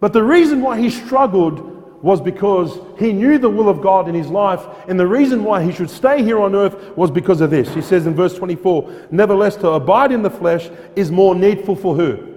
But 0.00 0.12
the 0.12 0.22
reason 0.22 0.60
why 0.60 0.80
he 0.80 0.90
struggled 0.90 1.74
was 2.02 2.20
because 2.20 2.78
he 2.98 3.12
knew 3.12 3.38
the 3.38 3.48
will 3.48 3.68
of 3.68 3.80
God 3.80 4.08
in 4.08 4.14
his 4.14 4.28
life, 4.28 4.64
and 4.86 5.00
the 5.00 5.06
reason 5.06 5.42
why 5.42 5.62
he 5.62 5.72
should 5.72 5.90
stay 5.90 6.22
here 6.22 6.38
on 6.38 6.54
earth 6.54 6.96
was 6.96 7.10
because 7.10 7.40
of 7.40 7.50
this. 7.50 7.72
He 7.74 7.80
says 7.80 8.06
in 8.06 8.14
verse 8.14 8.34
24, 8.34 9.08
Nevertheless, 9.10 9.56
to 9.56 9.70
abide 9.70 10.12
in 10.12 10.22
the 10.22 10.30
flesh 10.30 10.68
is 10.94 11.10
more 11.10 11.34
needful 11.34 11.74
for 11.74 11.94
who? 11.94 12.34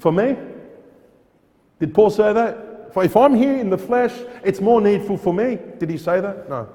For 0.00 0.12
me? 0.12 0.36
Did 1.80 1.94
Paul 1.94 2.10
say 2.10 2.32
that? 2.32 2.66
If 2.96 3.16
I'm 3.16 3.34
here 3.34 3.56
in 3.56 3.70
the 3.70 3.78
flesh, 3.78 4.12
it's 4.44 4.60
more 4.60 4.80
needful 4.80 5.16
for 5.16 5.32
me. 5.32 5.58
Did 5.78 5.90
he 5.90 5.98
say 5.98 6.20
that? 6.20 6.48
No. 6.48 6.68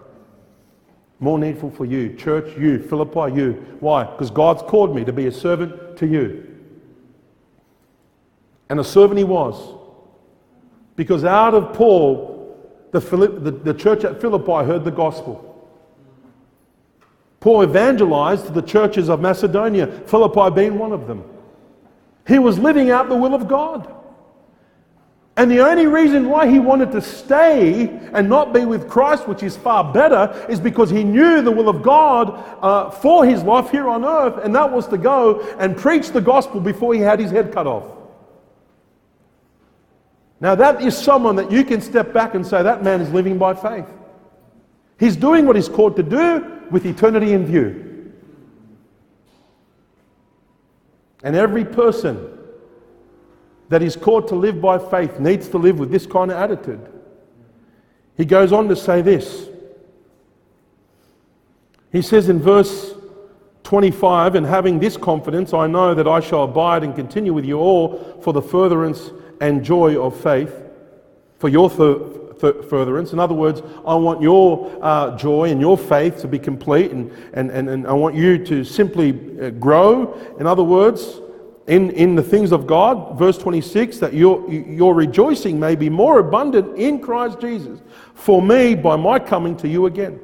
More 1.19 1.39
needful 1.39 1.71
for 1.71 1.85
you, 1.85 2.13
church, 2.15 2.57
you, 2.57 2.79
Philippi, 2.79 3.33
you. 3.33 3.53
Why? 3.79 4.03
Because 4.03 4.31
God's 4.31 4.61
called 4.63 4.95
me 4.95 5.05
to 5.05 5.13
be 5.13 5.27
a 5.27 5.31
servant 5.31 5.97
to 5.97 6.07
you. 6.07 6.51
And 8.69 8.79
a 8.79 8.83
servant 8.83 9.17
he 9.17 9.23
was. 9.23 9.75
Because 10.95 11.23
out 11.23 11.53
of 11.53 11.73
Paul, 11.73 12.57
the, 12.91 12.99
the, 12.99 13.51
the 13.51 13.73
church 13.73 14.03
at 14.03 14.19
Philippi 14.19 14.65
heard 14.65 14.83
the 14.83 14.91
gospel. 14.91 15.51
Paul 17.39 17.63
evangelized 17.63 18.47
to 18.47 18.51
the 18.51 18.61
churches 18.61 19.07
of 19.09 19.21
Macedonia, 19.21 19.87
Philippi 20.07 20.53
being 20.55 20.79
one 20.79 20.91
of 20.91 21.07
them. 21.07 21.23
He 22.27 22.39
was 22.39 22.57
living 22.57 22.89
out 22.89 23.07
the 23.07 23.15
will 23.15 23.35
of 23.35 23.47
God. 23.47 23.94
And 25.37 25.51
the 25.51 25.59
only 25.59 25.85
reason 25.85 26.29
why 26.29 26.47
he 26.47 26.59
wanted 26.59 26.93
to 26.93 27.01
stay 27.01 27.89
and 28.13 28.29
not 28.29 28.53
be 28.53 28.63
with 28.63 28.87
Christ, 28.87 29.27
which 29.27 29.43
is 29.43 29.57
far 29.57 29.91
better, 29.91 30.45
is 30.47 30.61
because 30.61 30.89
he 30.89 31.03
knew 31.03 31.41
the 31.41 31.51
will 31.51 31.67
of 31.67 31.83
God 31.83 32.31
uh, 32.61 32.89
for 32.89 33.25
his 33.25 33.43
life 33.43 33.69
here 33.69 33.89
on 33.89 34.05
earth, 34.05 34.41
and 34.45 34.55
that 34.55 34.71
was 34.71 34.87
to 34.87 34.97
go 34.97 35.41
and 35.59 35.75
preach 35.75 36.11
the 36.11 36.21
gospel 36.21 36.61
before 36.61 36.93
he 36.93 37.01
had 37.01 37.19
his 37.19 37.31
head 37.31 37.51
cut 37.51 37.67
off. 37.67 37.83
Now, 40.39 40.55
that 40.55 40.81
is 40.81 40.97
someone 40.97 41.35
that 41.35 41.51
you 41.51 41.65
can 41.65 41.81
step 41.81 42.13
back 42.13 42.33
and 42.33 42.45
say 42.45 42.63
that 42.63 42.83
man 42.83 43.01
is 43.01 43.11
living 43.11 43.37
by 43.37 43.55
faith. 43.55 43.87
He's 44.97 45.17
doing 45.17 45.45
what 45.45 45.57
he's 45.57 45.69
called 45.69 45.97
to 45.97 46.03
do 46.03 46.63
with 46.71 46.85
eternity 46.85 47.33
in 47.33 47.45
view. 47.45 48.13
And 51.23 51.35
every 51.35 51.65
person 51.65 52.34
that 53.69 53.81
is 53.81 53.95
called 53.95 54.27
to 54.27 54.35
live 54.35 54.61
by 54.61 54.77
faith 54.77 55.19
needs 55.19 55.47
to 55.49 55.57
live 55.57 55.79
with 55.79 55.91
this 55.91 56.05
kind 56.05 56.31
of 56.31 56.37
attitude. 56.37 56.91
He 58.17 58.25
goes 58.25 58.53
on 58.53 58.67
to 58.69 58.75
say 58.75 59.01
this. 59.01 59.49
He 61.91 62.01
says 62.01 62.29
in 62.29 62.39
verse 62.39 62.93
25, 63.63 64.35
and 64.35 64.45
having 64.45 64.79
this 64.79 64.95
confidence, 64.95 65.53
I 65.53 65.67
know 65.67 65.95
that 65.95 66.07
I 66.07 66.19
shall 66.19 66.43
abide 66.43 66.83
and 66.83 66.95
continue 66.95 67.33
with 67.33 67.45
you 67.45 67.57
all 67.57 68.19
for 68.21 68.31
the 68.31 68.41
furtherance 68.41 69.11
and 69.41 69.63
joy 69.63 69.99
of 69.99 70.15
faith, 70.19 70.53
for 71.39 71.49
your 71.49 71.69
furtherance. 71.69 73.11
In 73.11 73.19
other 73.19 73.33
words, 73.33 73.61
I 73.85 73.95
want 73.95 74.21
your 74.21 74.77
uh, 74.81 75.17
joy 75.17 75.49
and 75.49 75.59
your 75.59 75.77
faith 75.77 76.19
to 76.21 76.27
be 76.27 76.37
complete, 76.37 76.91
and, 76.91 77.11
and, 77.33 77.49
and, 77.49 77.69
and 77.69 77.87
I 77.87 77.93
want 77.93 78.15
you 78.15 78.43
to 78.45 78.63
simply 78.63 79.39
uh, 79.41 79.49
grow. 79.51 80.13
In 80.39 80.47
other 80.47 80.63
words, 80.63 81.19
in, 81.67 81.89
in 81.91 82.15
the 82.15 82.21
things 82.21 82.51
of 82.51 82.67
God, 82.67 83.17
verse 83.17 83.37
26, 83.37 83.97
that 83.99 84.13
your, 84.13 84.47
your 84.51 84.93
rejoicing 84.93 85.59
may 85.59 85.75
be 85.75 85.89
more 85.89 86.19
abundant 86.19 86.77
in 86.77 86.99
Christ 86.99 87.41
Jesus 87.41 87.79
for 88.13 88.41
me 88.41 88.75
by 88.75 88.95
my 88.95 89.17
coming 89.17 89.57
to 89.57 89.67
you 89.67 89.87
again. 89.87 90.19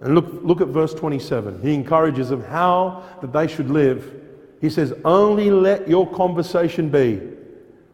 And 0.00 0.14
look, 0.14 0.26
look 0.42 0.60
at 0.60 0.68
verse 0.68 0.94
27. 0.94 1.62
He 1.62 1.74
encourages 1.74 2.28
them 2.28 2.42
how 2.42 3.02
that 3.20 3.32
they 3.32 3.48
should 3.48 3.70
live. 3.70 4.14
He 4.60 4.70
says, 4.70 4.92
Only 5.04 5.50
let 5.50 5.88
your 5.88 6.08
conversation 6.12 6.88
be 6.88 7.20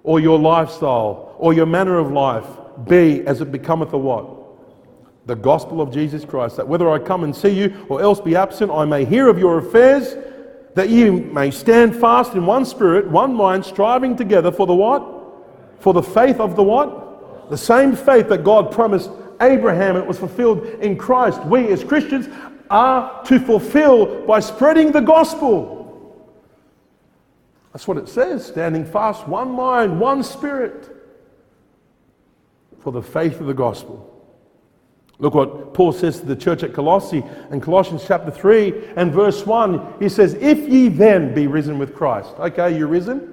or 0.03 0.21
your 0.21 0.39
lifestyle 0.39 1.35
or 1.39 1.55
your 1.55 1.67
manner 1.67 1.99
of 1.99 2.11
life 2.11 2.47
be 2.87 3.27
as 3.27 3.41
it 3.41 3.53
becometh 3.53 3.93
a 3.93 3.99
what? 3.99 4.29
The 5.27 5.37
gospel 5.37 5.81
of 5.81 5.93
Jesus 5.93 6.25
Christ. 6.25 6.57
That 6.57 6.69
whether 6.69 6.91
I 6.91 6.99
come 6.99 7.25
and 7.25 7.35
see 7.35 7.51
you 7.51 7.87
or 7.89 8.03
else 8.03 8.21
be 8.21 8.37
absent, 8.37 8.71
I 8.71 8.85
may 8.85 9.05
hear 9.05 9.29
of 9.29 9.39
your 9.39 9.59
affairs, 9.59 10.17
that 10.75 10.89
you 10.89 11.13
may 11.13 11.51
stand 11.51 11.95
fast 11.95 12.35
in 12.35 12.47
one 12.47 12.65
spirit, 12.65 13.09
one 13.09 13.35
mind, 13.35 13.65
striving 13.65 14.17
together 14.17 14.51
for 14.51 14.67
the 14.67 14.75
what? 14.75 15.03
For 15.81 15.93
the 15.93 16.03
faith 16.03 16.41
of 16.41 16.57
the 16.57 16.63
what? 16.63 17.51
The 17.51 17.59
same 17.59 17.95
faith 17.95 18.29
that 18.29 18.45
God 18.45 18.73
promised 18.73 19.11
Abraham 19.41 19.97
and 19.97 20.05
it 20.05 20.09
was 20.09 20.19
fulfilled 20.19 20.65
in 20.81 20.97
Christ. 20.97 21.45
We 21.45 21.69
as 21.69 21.85
Christians 21.85 22.29
are 22.71 23.23
to 23.25 23.39
fulfill 23.39 24.25
by 24.27 24.41
spreading 24.41 24.93
the 24.93 25.01
gospel. 25.01 25.83
That's 27.73 27.89
what 27.89 27.97
it 27.97 28.09
says 28.09 28.47
standing 28.47 28.85
fast, 28.85 29.27
one 29.29 29.51
mind, 29.51 29.99
one 30.01 30.23
spirit 30.23 30.89
for 32.81 32.93
the 32.93 33.03
faith 33.03 33.41
of 33.41 33.47
the 33.47 33.55
gospel. 33.55 34.12
Look 35.23 35.35
what 35.35 35.73
Paul 35.73 35.93
says 35.93 36.19
to 36.19 36.27
the 36.27 36.35
church 36.35 36.65
at 36.65 36.75
Colossae 36.75 37.23
in 37.53 37.61
Colossians 37.61 38.05
chapter 38.05 38.33
3 38.33 38.89
and 38.97 39.13
verse 39.13 39.47
1. 39.47 39.95
He 40.01 40.09
says, 40.09 40.35
If 40.35 40.69
ye 40.69 40.89
then 40.89 41.33
be 41.33 41.47
risen 41.47 41.79
with 41.79 41.95
Christ. 41.95 42.35
Okay, 42.41 42.77
you're 42.77 42.89
risen? 42.89 43.33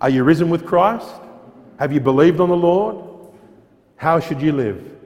Are 0.00 0.08
you 0.08 0.22
risen 0.22 0.48
with 0.48 0.64
Christ? 0.64 1.10
Have 1.80 1.92
you 1.92 1.98
believed 1.98 2.38
on 2.38 2.50
the 2.50 2.56
Lord? 2.56 3.04
How 3.96 4.20
should 4.20 4.40
you 4.40 4.52
live? 4.52 4.96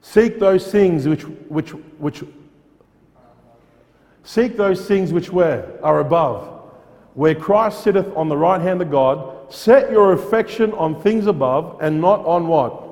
Seek 0.00 0.38
those 0.40 0.72
things 0.72 1.06
which, 1.06 1.22
which, 1.22 1.70
which, 1.98 2.24
seek 4.24 4.56
those 4.56 4.88
things 4.88 5.12
which 5.12 5.30
where? 5.30 5.78
Are 5.82 6.00
above 6.00 6.56
where 7.12 7.34
Christ 7.34 7.82
sitteth 7.82 8.14
on 8.14 8.28
the 8.28 8.36
right 8.36 8.60
hand 8.60 8.82
of 8.82 8.90
God, 8.90 9.52
set 9.52 9.90
your 9.90 10.12
affection 10.12 10.72
on 10.72 11.00
things 11.00 11.26
above 11.26 11.78
and 11.80 11.98
not 11.98 12.24
on 12.26 12.46
what? 12.46 12.85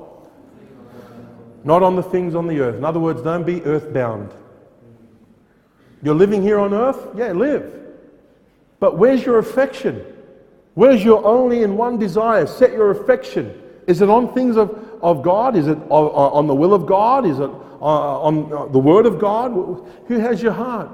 Not 1.65 1.81
on 1.81 1.95
the 1.95 2.03
things 2.03 2.35
on 2.35 2.47
the 2.47 2.59
earth. 2.59 2.75
In 2.75 2.85
other 2.85 2.99
words, 2.99 3.23
don't 3.23 3.43
be 3.43 3.61
earthbound. 3.63 4.31
You're 6.03 6.15
living 6.15 6.43
here 6.43 6.59
on 6.59 6.75
earth? 6.75 7.07
Yeah, 7.15 7.31
live. 7.31 7.73
But 8.79 8.99
where's 8.99 9.25
your 9.25 9.39
affection? 9.39 10.05
Where's 10.75 11.03
your 11.03 11.25
only 11.25 11.63
and 11.63 11.75
one 11.75 11.97
desire? 11.97 12.45
Set 12.45 12.71
your 12.71 12.91
affection. 12.91 13.59
Is 13.87 14.01
it 14.01 14.09
on 14.09 14.31
things 14.31 14.57
of, 14.57 14.77
of 15.01 15.23
God? 15.23 15.55
Is 15.55 15.65
it 15.65 15.77
on, 15.89 16.05
on 16.11 16.45
the 16.45 16.53
will 16.53 16.75
of 16.75 16.85
God? 16.85 17.25
Is 17.25 17.39
it 17.39 17.49
uh, 17.49 18.21
on, 18.21 18.53
on 18.53 18.71
the 18.71 18.79
Word 18.79 19.07
of 19.07 19.19
God? 19.19 19.51
Who 20.07 20.19
has 20.19 20.43
your 20.43 20.51
heart? 20.51 20.91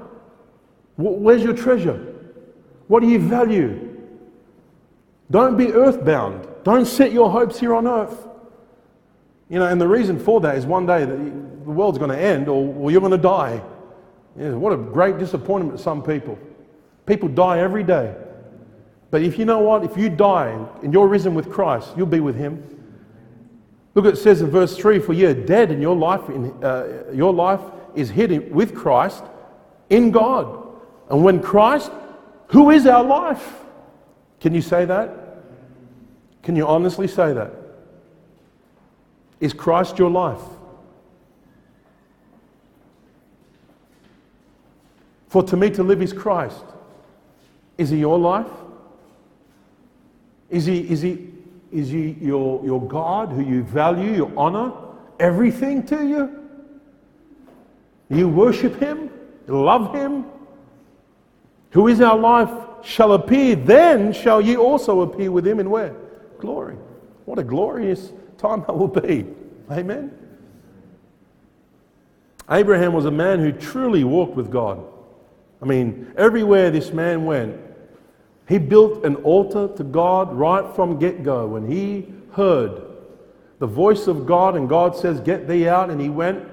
Where's 0.96 1.42
your 1.42 1.54
treasure? 1.54 2.14
What 2.88 3.00
do 3.00 3.08
you 3.08 3.18
value? 3.18 3.90
Don't 5.30 5.58
be 5.58 5.72
earthbound. 5.74 6.48
Don't 6.64 6.86
set 6.86 7.12
your 7.12 7.30
hopes 7.30 7.60
here 7.60 7.74
on 7.74 7.86
earth. 7.86 8.26
You 9.48 9.58
know, 9.58 9.66
and 9.66 9.80
the 9.80 9.88
reason 9.88 10.18
for 10.18 10.40
that 10.40 10.56
is 10.56 10.66
one 10.66 10.86
day 10.86 11.04
the 11.04 11.14
world's 11.14 11.98
going 11.98 12.10
to 12.10 12.18
end 12.18 12.48
or, 12.48 12.74
or 12.74 12.90
you're 12.90 13.00
going 13.00 13.12
to 13.12 13.18
die. 13.18 13.62
Yeah, 14.38 14.52
what 14.52 14.72
a 14.72 14.76
great 14.76 15.18
disappointment 15.18 15.76
to 15.76 15.82
some 15.82 16.02
people. 16.02 16.38
People 17.06 17.28
die 17.28 17.58
every 17.58 17.82
day. 17.82 18.14
But 19.10 19.22
if 19.22 19.38
you 19.38 19.44
know 19.44 19.58
what, 19.58 19.84
if 19.84 19.96
you 19.96 20.08
die 20.08 20.58
and 20.82 20.92
you're 20.92 21.06
risen 21.06 21.34
with 21.34 21.50
Christ, 21.50 21.90
you'll 21.96 22.06
be 22.06 22.20
with 22.20 22.36
Him. 22.36 22.62
Look, 23.94 24.06
it 24.06 24.16
says 24.16 24.40
in 24.40 24.50
verse 24.50 24.76
3 24.76 25.00
For 25.00 25.12
you're 25.12 25.34
dead 25.34 25.70
and 25.70 25.82
your 25.82 25.94
life, 25.94 26.26
in, 26.30 26.64
uh, 26.64 27.04
your 27.12 27.32
life 27.32 27.60
is 27.94 28.08
hidden 28.08 28.50
with 28.50 28.74
Christ 28.74 29.22
in 29.90 30.10
God. 30.10 30.66
And 31.10 31.22
when 31.22 31.42
Christ 31.42 31.92
Who 32.52 32.70
is 32.70 32.86
our 32.86 33.02
life? 33.02 33.60
Can 34.40 34.54
you 34.54 34.60
say 34.60 34.84
that? 34.84 35.42
Can 36.42 36.54
you 36.54 36.66
honestly 36.66 37.08
say 37.08 37.32
that? 37.32 37.50
Is 39.42 39.52
Christ 39.52 39.98
your 39.98 40.08
life? 40.08 40.40
For 45.26 45.42
to 45.42 45.56
me 45.56 45.68
to 45.70 45.82
live 45.82 46.00
is 46.00 46.12
Christ. 46.12 46.64
Is 47.76 47.90
he 47.90 47.98
your 47.98 48.20
life? 48.20 48.46
Is 50.48 50.64
he, 50.66 50.88
is 50.88 51.02
he, 51.02 51.30
is 51.72 51.88
he 51.88 52.16
your, 52.20 52.64
your 52.64 52.86
God 52.86 53.30
who 53.30 53.42
you 53.42 53.64
value, 53.64 54.12
you 54.12 54.32
honor, 54.36 54.72
everything 55.18 55.84
to 55.86 56.06
you? 56.06 56.38
You 58.10 58.28
worship 58.28 58.78
him, 58.78 59.10
love 59.48 59.92
him. 59.92 60.24
Who 61.70 61.88
is 61.88 62.00
our 62.00 62.16
life 62.16 62.52
shall 62.84 63.14
appear, 63.14 63.56
then 63.56 64.12
shall 64.12 64.40
ye 64.40 64.56
also 64.56 65.00
appear 65.00 65.32
with 65.32 65.44
him 65.44 65.58
in 65.58 65.68
where? 65.68 65.96
Glory. 66.38 66.76
What 67.24 67.40
a 67.40 67.42
glorious 67.42 68.12
time 68.42 68.64
that 68.66 68.76
will 68.76 68.88
be. 68.88 69.26
Amen. 69.70 70.18
Abraham 72.50 72.92
was 72.92 73.06
a 73.06 73.10
man 73.10 73.38
who 73.38 73.52
truly 73.52 74.04
walked 74.04 74.34
with 74.34 74.50
God. 74.50 74.84
I 75.62 75.64
mean, 75.64 76.12
everywhere 76.16 76.70
this 76.70 76.92
man 76.92 77.24
went, 77.24 77.56
he 78.48 78.58
built 78.58 79.04
an 79.04 79.14
altar 79.16 79.68
to 79.76 79.84
God 79.84 80.34
right 80.34 80.74
from 80.74 80.98
get 80.98 81.22
go. 81.22 81.46
When 81.46 81.70
he 81.70 82.12
heard 82.32 82.82
the 83.60 83.66
voice 83.66 84.08
of 84.08 84.26
God 84.26 84.56
and 84.56 84.68
God 84.68 84.96
says, 84.96 85.20
Get 85.20 85.46
thee 85.46 85.68
out, 85.68 85.88
and 85.88 86.00
he 86.00 86.08
went, 86.08 86.48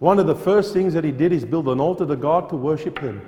one 0.00 0.18
of 0.18 0.26
the 0.26 0.34
first 0.34 0.72
things 0.72 0.92
that 0.94 1.04
he 1.04 1.12
did 1.12 1.32
is 1.32 1.44
build 1.44 1.68
an 1.68 1.80
altar 1.80 2.04
to 2.04 2.16
God 2.16 2.50
to 2.50 2.56
worship 2.56 2.98
him. 2.98 3.22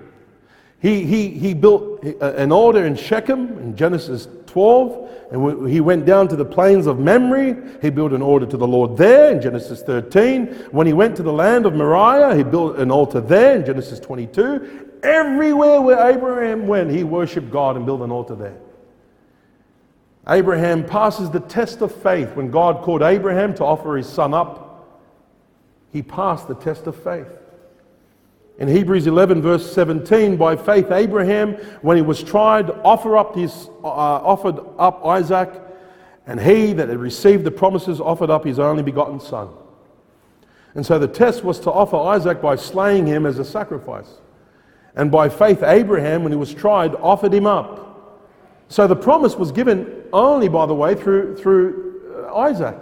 He, 0.80 1.04
he, 1.04 1.28
he 1.30 1.54
built 1.54 2.02
an 2.04 2.52
altar 2.52 2.84
in 2.84 2.96
Shechem 2.96 3.58
in 3.58 3.76
Genesis 3.76 4.28
12, 4.46 5.10
and 5.32 5.68
he 5.68 5.80
went 5.80 6.06
down 6.06 6.28
to 6.28 6.36
the 6.36 6.44
plains 6.44 6.86
of 6.86 6.98
Mamre. 6.98 7.78
He 7.80 7.90
built 7.90 8.12
an 8.12 8.22
altar 8.22 8.46
to 8.46 8.56
the 8.56 8.66
Lord 8.66 8.96
there 8.96 9.32
in 9.32 9.40
Genesis 9.40 9.82
13. 9.82 10.46
When 10.70 10.86
he 10.86 10.92
went 10.92 11.16
to 11.16 11.22
the 11.22 11.32
land 11.32 11.66
of 11.66 11.74
Moriah, 11.74 12.36
he 12.36 12.42
built 12.42 12.78
an 12.78 12.90
altar 12.90 13.20
there 13.20 13.56
in 13.56 13.64
Genesis 13.64 13.98
22. 14.00 15.00
Everywhere 15.02 15.80
where 15.80 16.10
Abraham 16.10 16.66
went, 16.66 16.90
he 16.90 17.04
worshiped 17.04 17.50
God 17.50 17.76
and 17.76 17.86
built 17.86 18.02
an 18.02 18.10
altar 18.10 18.34
there. 18.34 18.58
Abraham 20.28 20.84
passes 20.84 21.30
the 21.30 21.40
test 21.40 21.80
of 21.80 21.94
faith. 21.94 22.34
When 22.34 22.50
God 22.50 22.82
called 22.82 23.02
Abraham 23.02 23.54
to 23.54 23.64
offer 23.64 23.96
his 23.96 24.08
son 24.08 24.34
up, 24.34 24.66
he 25.92 26.02
passed 26.02 26.48
the 26.48 26.54
test 26.54 26.86
of 26.86 27.00
faith. 27.02 27.28
In 28.58 28.68
Hebrews 28.68 29.06
11, 29.06 29.42
verse 29.42 29.70
17, 29.70 30.36
by 30.36 30.56
faith, 30.56 30.90
Abraham, 30.90 31.54
when 31.82 31.96
he 31.96 32.02
was 32.02 32.22
tried, 32.22 32.70
offer 32.70 33.16
up 33.16 33.34
his, 33.34 33.68
uh, 33.84 33.86
offered 33.86 34.58
up 34.78 35.04
Isaac, 35.04 35.50
and 36.26 36.40
he 36.40 36.72
that 36.72 36.88
had 36.88 36.98
received 36.98 37.44
the 37.44 37.50
promises 37.50 38.00
offered 38.00 38.30
up 38.30 38.44
his 38.44 38.58
only 38.58 38.82
begotten 38.82 39.20
son. 39.20 39.48
And 40.74 40.84
so 40.84 40.98
the 40.98 41.08
test 41.08 41.44
was 41.44 41.60
to 41.60 41.70
offer 41.70 41.96
Isaac 41.96 42.40
by 42.40 42.56
slaying 42.56 43.06
him 43.06 43.26
as 43.26 43.38
a 43.38 43.44
sacrifice. 43.44 44.08
And 44.94 45.10
by 45.10 45.28
faith, 45.28 45.62
Abraham, 45.62 46.22
when 46.22 46.32
he 46.32 46.38
was 46.38 46.52
tried, 46.52 46.94
offered 46.96 47.32
him 47.32 47.46
up. 47.46 47.86
So 48.68 48.86
the 48.86 48.96
promise 48.96 49.36
was 49.36 49.52
given 49.52 50.04
only, 50.12 50.48
by 50.48 50.66
the 50.66 50.74
way, 50.74 50.94
through, 50.94 51.36
through 51.36 52.26
uh, 52.26 52.34
Isaac, 52.36 52.76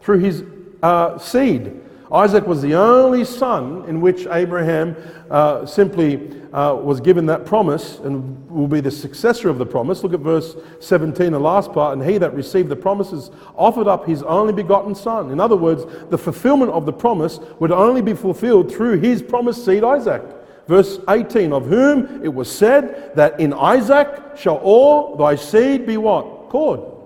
through 0.00 0.18
his 0.18 0.44
uh, 0.82 1.18
seed. 1.18 1.80
Isaac 2.12 2.46
was 2.46 2.60
the 2.60 2.74
only 2.74 3.24
son 3.24 3.84
in 3.86 4.00
which 4.00 4.26
Abraham 4.26 4.96
uh, 5.30 5.64
simply 5.64 6.40
uh, 6.52 6.74
was 6.74 7.00
given 7.00 7.26
that 7.26 7.46
promise 7.46 8.00
and 8.00 8.50
will 8.50 8.66
be 8.66 8.80
the 8.80 8.90
successor 8.90 9.48
of 9.48 9.58
the 9.58 9.66
promise. 9.66 10.02
Look 10.02 10.12
at 10.12 10.20
verse 10.20 10.56
17, 10.80 11.30
the 11.30 11.38
last 11.38 11.72
part. 11.72 11.96
And 11.96 12.08
he 12.08 12.18
that 12.18 12.34
received 12.34 12.68
the 12.68 12.76
promises 12.76 13.30
offered 13.54 13.86
up 13.86 14.06
his 14.06 14.24
only 14.24 14.52
begotten 14.52 14.94
son. 14.94 15.30
In 15.30 15.38
other 15.38 15.56
words, 15.56 15.84
the 16.10 16.18
fulfillment 16.18 16.72
of 16.72 16.84
the 16.84 16.92
promise 16.92 17.38
would 17.60 17.70
only 17.70 18.02
be 18.02 18.14
fulfilled 18.14 18.72
through 18.74 18.98
his 18.98 19.22
promised 19.22 19.64
seed, 19.64 19.84
Isaac. 19.84 20.22
Verse 20.66 20.98
18, 21.08 21.52
of 21.52 21.66
whom 21.66 22.24
it 22.24 22.32
was 22.32 22.50
said 22.50 23.12
that 23.14 23.38
in 23.38 23.52
Isaac 23.52 24.36
shall 24.36 24.56
all 24.56 25.16
thy 25.16 25.36
seed 25.36 25.86
be 25.86 25.96
what? 25.96 26.48
Called. 26.48 26.99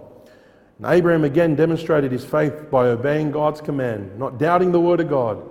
And 0.78 0.86
Abraham 0.86 1.24
again 1.24 1.54
demonstrated 1.54 2.10
his 2.10 2.24
faith 2.24 2.70
by 2.70 2.86
obeying 2.86 3.30
God's 3.30 3.60
command, 3.60 4.18
not 4.18 4.38
doubting 4.38 4.72
the 4.72 4.80
word 4.80 5.00
of 5.00 5.08
God. 5.08 5.42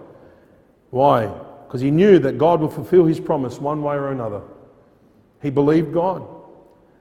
Why? 0.90 1.28
Because 1.66 1.82
he 1.82 1.92
knew 1.92 2.20
that 2.20 2.38
God 2.38 2.62
would 2.62 2.72
fulfill 2.72 3.06
his 3.06 3.20
promise 3.20 3.60
one 3.60 3.82
way 3.82 3.96
or 3.96 4.12
another. 4.12 4.42
He 5.42 5.50
believed 5.50 5.94
God. 5.94 6.28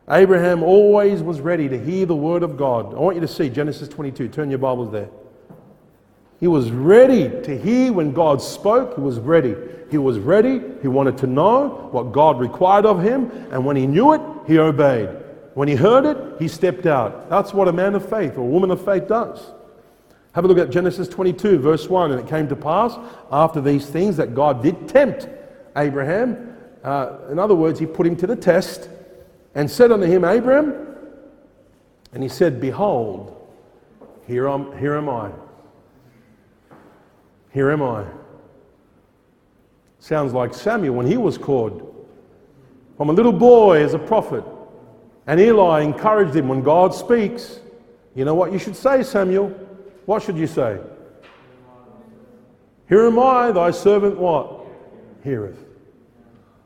Abraham 0.08 0.62
always 0.62 1.22
was 1.22 1.40
ready 1.40 1.68
to 1.68 1.78
hear 1.78 2.06
the 2.06 2.16
word 2.16 2.42
of 2.42 2.56
God. 2.56 2.94
I 2.94 2.98
want 2.98 3.16
you 3.16 3.20
to 3.20 3.28
see 3.28 3.48
Genesis 3.48 3.88
22. 3.88 4.28
Turn 4.28 4.50
your 4.50 4.58
Bibles 4.58 4.90
there. 4.90 5.08
He 6.40 6.48
was 6.48 6.72
ready 6.72 7.28
to 7.42 7.56
hear 7.56 7.92
when 7.92 8.12
God 8.12 8.42
spoke. 8.42 8.96
He 8.96 9.00
was 9.00 9.20
ready. 9.20 9.54
He 9.90 9.98
was 9.98 10.18
ready. 10.18 10.61
He 10.80 10.88
wanted 10.88 11.18
to 11.18 11.28
know 11.28 11.88
what 11.92 12.11
God 12.11 12.40
required 12.40 12.85
of 12.85 13.00
him. 13.00 13.30
And 13.52 13.64
when 13.64 13.76
he 13.76 13.87
knew 13.87 14.12
it, 14.14 14.20
he 14.48 14.58
obeyed. 14.58 15.08
When 15.54 15.68
he 15.68 15.74
heard 15.74 16.06
it, 16.06 16.16
he 16.38 16.48
stepped 16.48 16.86
out. 16.86 17.28
That's 17.28 17.52
what 17.52 17.68
a 17.68 17.72
man 17.72 17.94
of 17.94 18.08
faith 18.08 18.36
or 18.36 18.40
a 18.40 18.44
woman 18.44 18.70
of 18.70 18.84
faith 18.84 19.06
does. 19.06 19.52
Have 20.32 20.44
a 20.44 20.48
look 20.48 20.58
at 20.58 20.70
Genesis 20.70 21.08
22, 21.08 21.58
verse 21.58 21.88
1. 21.88 22.12
And 22.12 22.20
it 22.20 22.26
came 22.26 22.48
to 22.48 22.56
pass 22.56 22.96
after 23.30 23.60
these 23.60 23.86
things 23.86 24.16
that 24.16 24.34
God 24.34 24.62
did 24.62 24.88
tempt 24.88 25.28
Abraham. 25.76 26.56
Uh, 26.82 27.18
in 27.30 27.38
other 27.38 27.54
words, 27.54 27.78
he 27.78 27.86
put 27.86 28.06
him 28.06 28.16
to 28.16 28.26
the 28.26 28.36
test 28.36 28.88
and 29.54 29.70
said 29.70 29.92
unto 29.92 30.06
him, 30.06 30.24
Abraham, 30.24 30.96
and 32.14 32.22
he 32.22 32.28
said, 32.28 32.60
Behold, 32.60 33.38
here 34.26 34.48
am, 34.48 34.76
here 34.78 34.94
am 34.94 35.08
I. 35.08 35.30
Here 37.52 37.70
am 37.70 37.82
I. 37.82 38.06
Sounds 39.98 40.32
like 40.32 40.54
Samuel 40.54 40.94
when 40.94 41.06
he 41.06 41.18
was 41.18 41.36
called 41.36 41.88
from 42.96 43.10
a 43.10 43.12
little 43.12 43.32
boy 43.32 43.84
as 43.84 43.94
a 43.94 43.98
prophet 43.98 44.44
and 45.26 45.40
Eli 45.40 45.82
encouraged 45.82 46.35
him 46.35 46.48
when 46.48 46.62
God 46.62 46.94
speaks, 46.94 47.61
you 48.14 48.24
know 48.24 48.35
what 48.35 48.52
you 48.52 48.58
should 48.58 48.76
say, 48.76 49.02
Samuel? 49.02 49.48
What 50.06 50.22
should 50.22 50.37
you 50.37 50.46
say? 50.46 50.80
Here 52.88 53.06
am 53.06 53.18
I, 53.18 53.52
thy 53.52 53.70
servant, 53.70 54.18
what? 54.18 54.66
Heareth. 55.24 55.64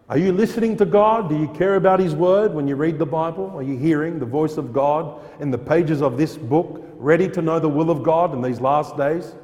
Are 0.09 0.19
you 0.19 0.33
listening 0.33 0.77
to 0.79 0.87
God? 0.87 1.29
Do 1.29 1.37
you 1.37 1.49
care 1.49 1.75
about 1.75 2.01
His 2.01 2.14
Word 2.14 2.55
when 2.55 2.69
you 2.69 2.77
read 2.77 2.99
the 2.99 3.07
Bible? 3.07 3.53
Are 3.57 3.62
you 3.62 3.77
hearing 3.77 4.19
the 4.19 4.27
voice 4.27 4.57
of 4.57 4.73
God 4.73 5.21
in 5.40 5.51
the 5.51 5.59
pages 5.59 6.01
of 6.01 6.16
this 6.16 6.37
book, 6.37 6.83
ready 6.97 7.29
to 7.29 7.42
know 7.42 7.59
the 7.59 7.69
will 7.69 7.90
of 7.90 8.03
God 8.03 8.33
in 8.33 8.40
these 8.40 8.61
last 8.61 8.97
days? 8.97 9.35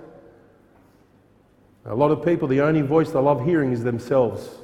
A 1.84 1.94
lot 1.94 2.12
of 2.12 2.24
people, 2.24 2.46
the 2.46 2.60
only 2.60 2.80
voice 2.80 3.10
they 3.10 3.18
love 3.18 3.44
hearing 3.44 3.72
is 3.72 3.82
themselves. 3.82 4.61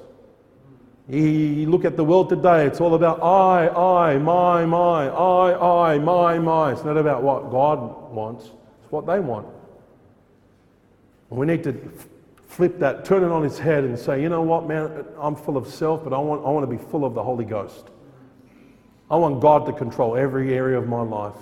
You 1.08 1.70
look 1.70 1.86
at 1.86 1.96
the 1.96 2.04
world 2.04 2.28
today, 2.28 2.66
it's 2.66 2.82
all 2.82 2.94
about 2.94 3.22
I, 3.22 3.68
I, 3.68 4.18
my, 4.18 4.66
my, 4.66 5.08
I, 5.08 5.92
I, 5.94 5.98
my, 5.98 6.38
my. 6.38 6.72
It's 6.72 6.84
not 6.84 6.98
about 6.98 7.22
what 7.22 7.50
God 7.50 8.12
wants, 8.12 8.44
it's 8.44 8.92
what 8.92 9.06
they 9.06 9.18
want. 9.18 9.46
And 11.30 11.38
we 11.38 11.46
need 11.46 11.64
to 11.64 11.74
flip 12.46 12.78
that, 12.80 13.06
turn 13.06 13.24
it 13.24 13.30
on 13.30 13.44
its 13.44 13.58
head, 13.58 13.84
and 13.84 13.98
say, 13.98 14.20
you 14.20 14.28
know 14.28 14.42
what, 14.42 14.68
man, 14.68 15.06
I'm 15.18 15.34
full 15.34 15.56
of 15.56 15.66
self, 15.66 16.04
but 16.04 16.12
I 16.12 16.18
want, 16.18 16.44
I 16.44 16.50
want 16.50 16.68
to 16.68 16.76
be 16.76 16.82
full 16.90 17.06
of 17.06 17.14
the 17.14 17.22
Holy 17.22 17.44
Ghost. 17.46 17.88
I 19.10 19.16
want 19.16 19.40
God 19.40 19.64
to 19.64 19.72
control 19.72 20.14
every 20.14 20.52
area 20.52 20.76
of 20.76 20.88
my 20.88 21.00
life. 21.00 21.36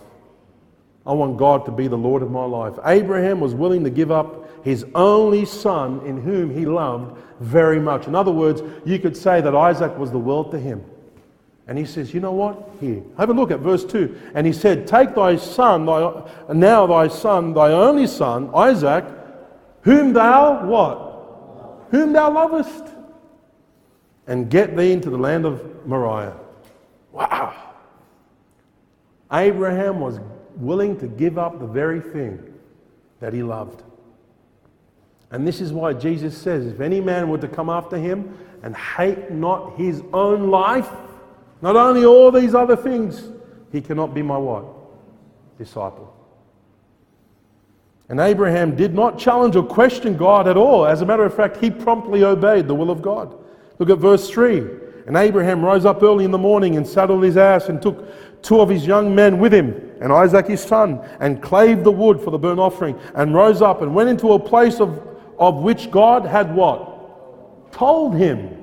I 1.04 1.12
want 1.12 1.38
God 1.38 1.64
to 1.66 1.72
be 1.72 1.88
the 1.88 1.98
Lord 1.98 2.22
of 2.22 2.30
my 2.30 2.44
life. 2.44 2.74
Abraham 2.84 3.40
was 3.40 3.54
willing 3.54 3.82
to 3.82 3.90
give 3.90 4.12
up 4.12 4.45
his 4.66 4.84
only 4.96 5.44
son 5.44 6.04
in 6.04 6.20
whom 6.20 6.50
he 6.50 6.66
loved 6.66 7.16
very 7.38 7.78
much. 7.78 8.08
In 8.08 8.16
other 8.16 8.32
words, 8.32 8.62
you 8.84 8.98
could 8.98 9.16
say 9.16 9.40
that 9.40 9.54
Isaac 9.54 9.96
was 9.96 10.10
the 10.10 10.18
world 10.18 10.50
to 10.50 10.58
him. 10.58 10.84
And 11.68 11.78
he 11.78 11.84
says, 11.84 12.12
You 12.12 12.18
know 12.18 12.32
what? 12.32 12.68
Here. 12.80 13.00
Have 13.16 13.30
a 13.30 13.32
look 13.32 13.52
at 13.52 13.60
verse 13.60 13.84
2. 13.84 14.32
And 14.34 14.44
he 14.44 14.52
said, 14.52 14.88
Take 14.88 15.14
thy 15.14 15.36
son, 15.36 15.86
thy, 15.86 16.28
now 16.52 16.84
thy 16.84 17.06
son, 17.06 17.54
thy 17.54 17.70
only 17.70 18.08
son, 18.08 18.50
Isaac, 18.56 19.04
whom 19.82 20.12
thou 20.12 20.66
what? 20.66 21.86
Whom 21.92 22.12
thou 22.12 22.32
lovest, 22.32 22.88
and 24.26 24.50
get 24.50 24.76
thee 24.76 24.90
into 24.90 25.10
the 25.10 25.16
land 25.16 25.46
of 25.46 25.86
Moriah. 25.86 26.34
Wow. 27.12 27.54
Abraham 29.32 30.00
was 30.00 30.18
willing 30.56 30.98
to 30.98 31.06
give 31.06 31.38
up 31.38 31.60
the 31.60 31.68
very 31.68 32.00
thing 32.00 32.52
that 33.20 33.32
he 33.32 33.44
loved. 33.44 33.84
And 35.30 35.46
this 35.46 35.60
is 35.60 35.72
why 35.72 35.92
Jesus 35.92 36.36
says, 36.36 36.66
if 36.66 36.80
any 36.80 37.00
man 37.00 37.28
were 37.28 37.38
to 37.38 37.48
come 37.48 37.68
after 37.68 37.98
him 37.98 38.38
and 38.62 38.76
hate 38.76 39.30
not 39.30 39.76
his 39.76 40.02
own 40.12 40.50
life, 40.50 40.88
not 41.62 41.76
only 41.76 42.04
all 42.04 42.30
these 42.30 42.54
other 42.54 42.76
things, 42.76 43.30
he 43.72 43.80
cannot 43.80 44.14
be 44.14 44.22
my 44.22 44.38
what? 44.38 44.64
Disciple. 45.58 46.12
And 48.08 48.20
Abraham 48.20 48.76
did 48.76 48.94
not 48.94 49.18
challenge 49.18 49.56
or 49.56 49.64
question 49.64 50.16
God 50.16 50.46
at 50.46 50.56
all. 50.56 50.86
As 50.86 51.00
a 51.00 51.06
matter 51.06 51.24
of 51.24 51.34
fact, 51.34 51.56
he 51.56 51.70
promptly 51.70 52.22
obeyed 52.22 52.68
the 52.68 52.74
will 52.74 52.90
of 52.90 53.02
God. 53.02 53.36
Look 53.78 53.90
at 53.90 53.98
verse 53.98 54.30
3. 54.30 54.58
And 55.06 55.16
Abraham 55.16 55.64
rose 55.64 55.84
up 55.84 56.02
early 56.02 56.24
in 56.24 56.30
the 56.30 56.38
morning 56.38 56.76
and 56.76 56.86
saddled 56.86 57.24
his 57.24 57.36
ass 57.36 57.68
and 57.68 57.82
took 57.82 58.42
two 58.42 58.60
of 58.60 58.68
his 58.68 58.86
young 58.86 59.14
men 59.14 59.38
with 59.38 59.52
him 59.52 59.74
and 60.00 60.12
Isaac 60.12 60.46
his 60.46 60.60
son 60.62 61.00
and 61.20 61.42
clave 61.42 61.84
the 61.84 61.92
wood 61.92 62.20
for 62.20 62.30
the 62.30 62.38
burnt 62.38 62.60
offering 62.60 62.98
and 63.14 63.34
rose 63.34 63.62
up 63.62 63.82
and 63.82 63.94
went 63.94 64.08
into 64.08 64.32
a 64.32 64.38
place 64.38 64.80
of, 64.80 65.15
of 65.38 65.56
which 65.56 65.90
God 65.90 66.24
had 66.24 66.54
what? 66.54 67.72
Told 67.72 68.14
him. 68.14 68.56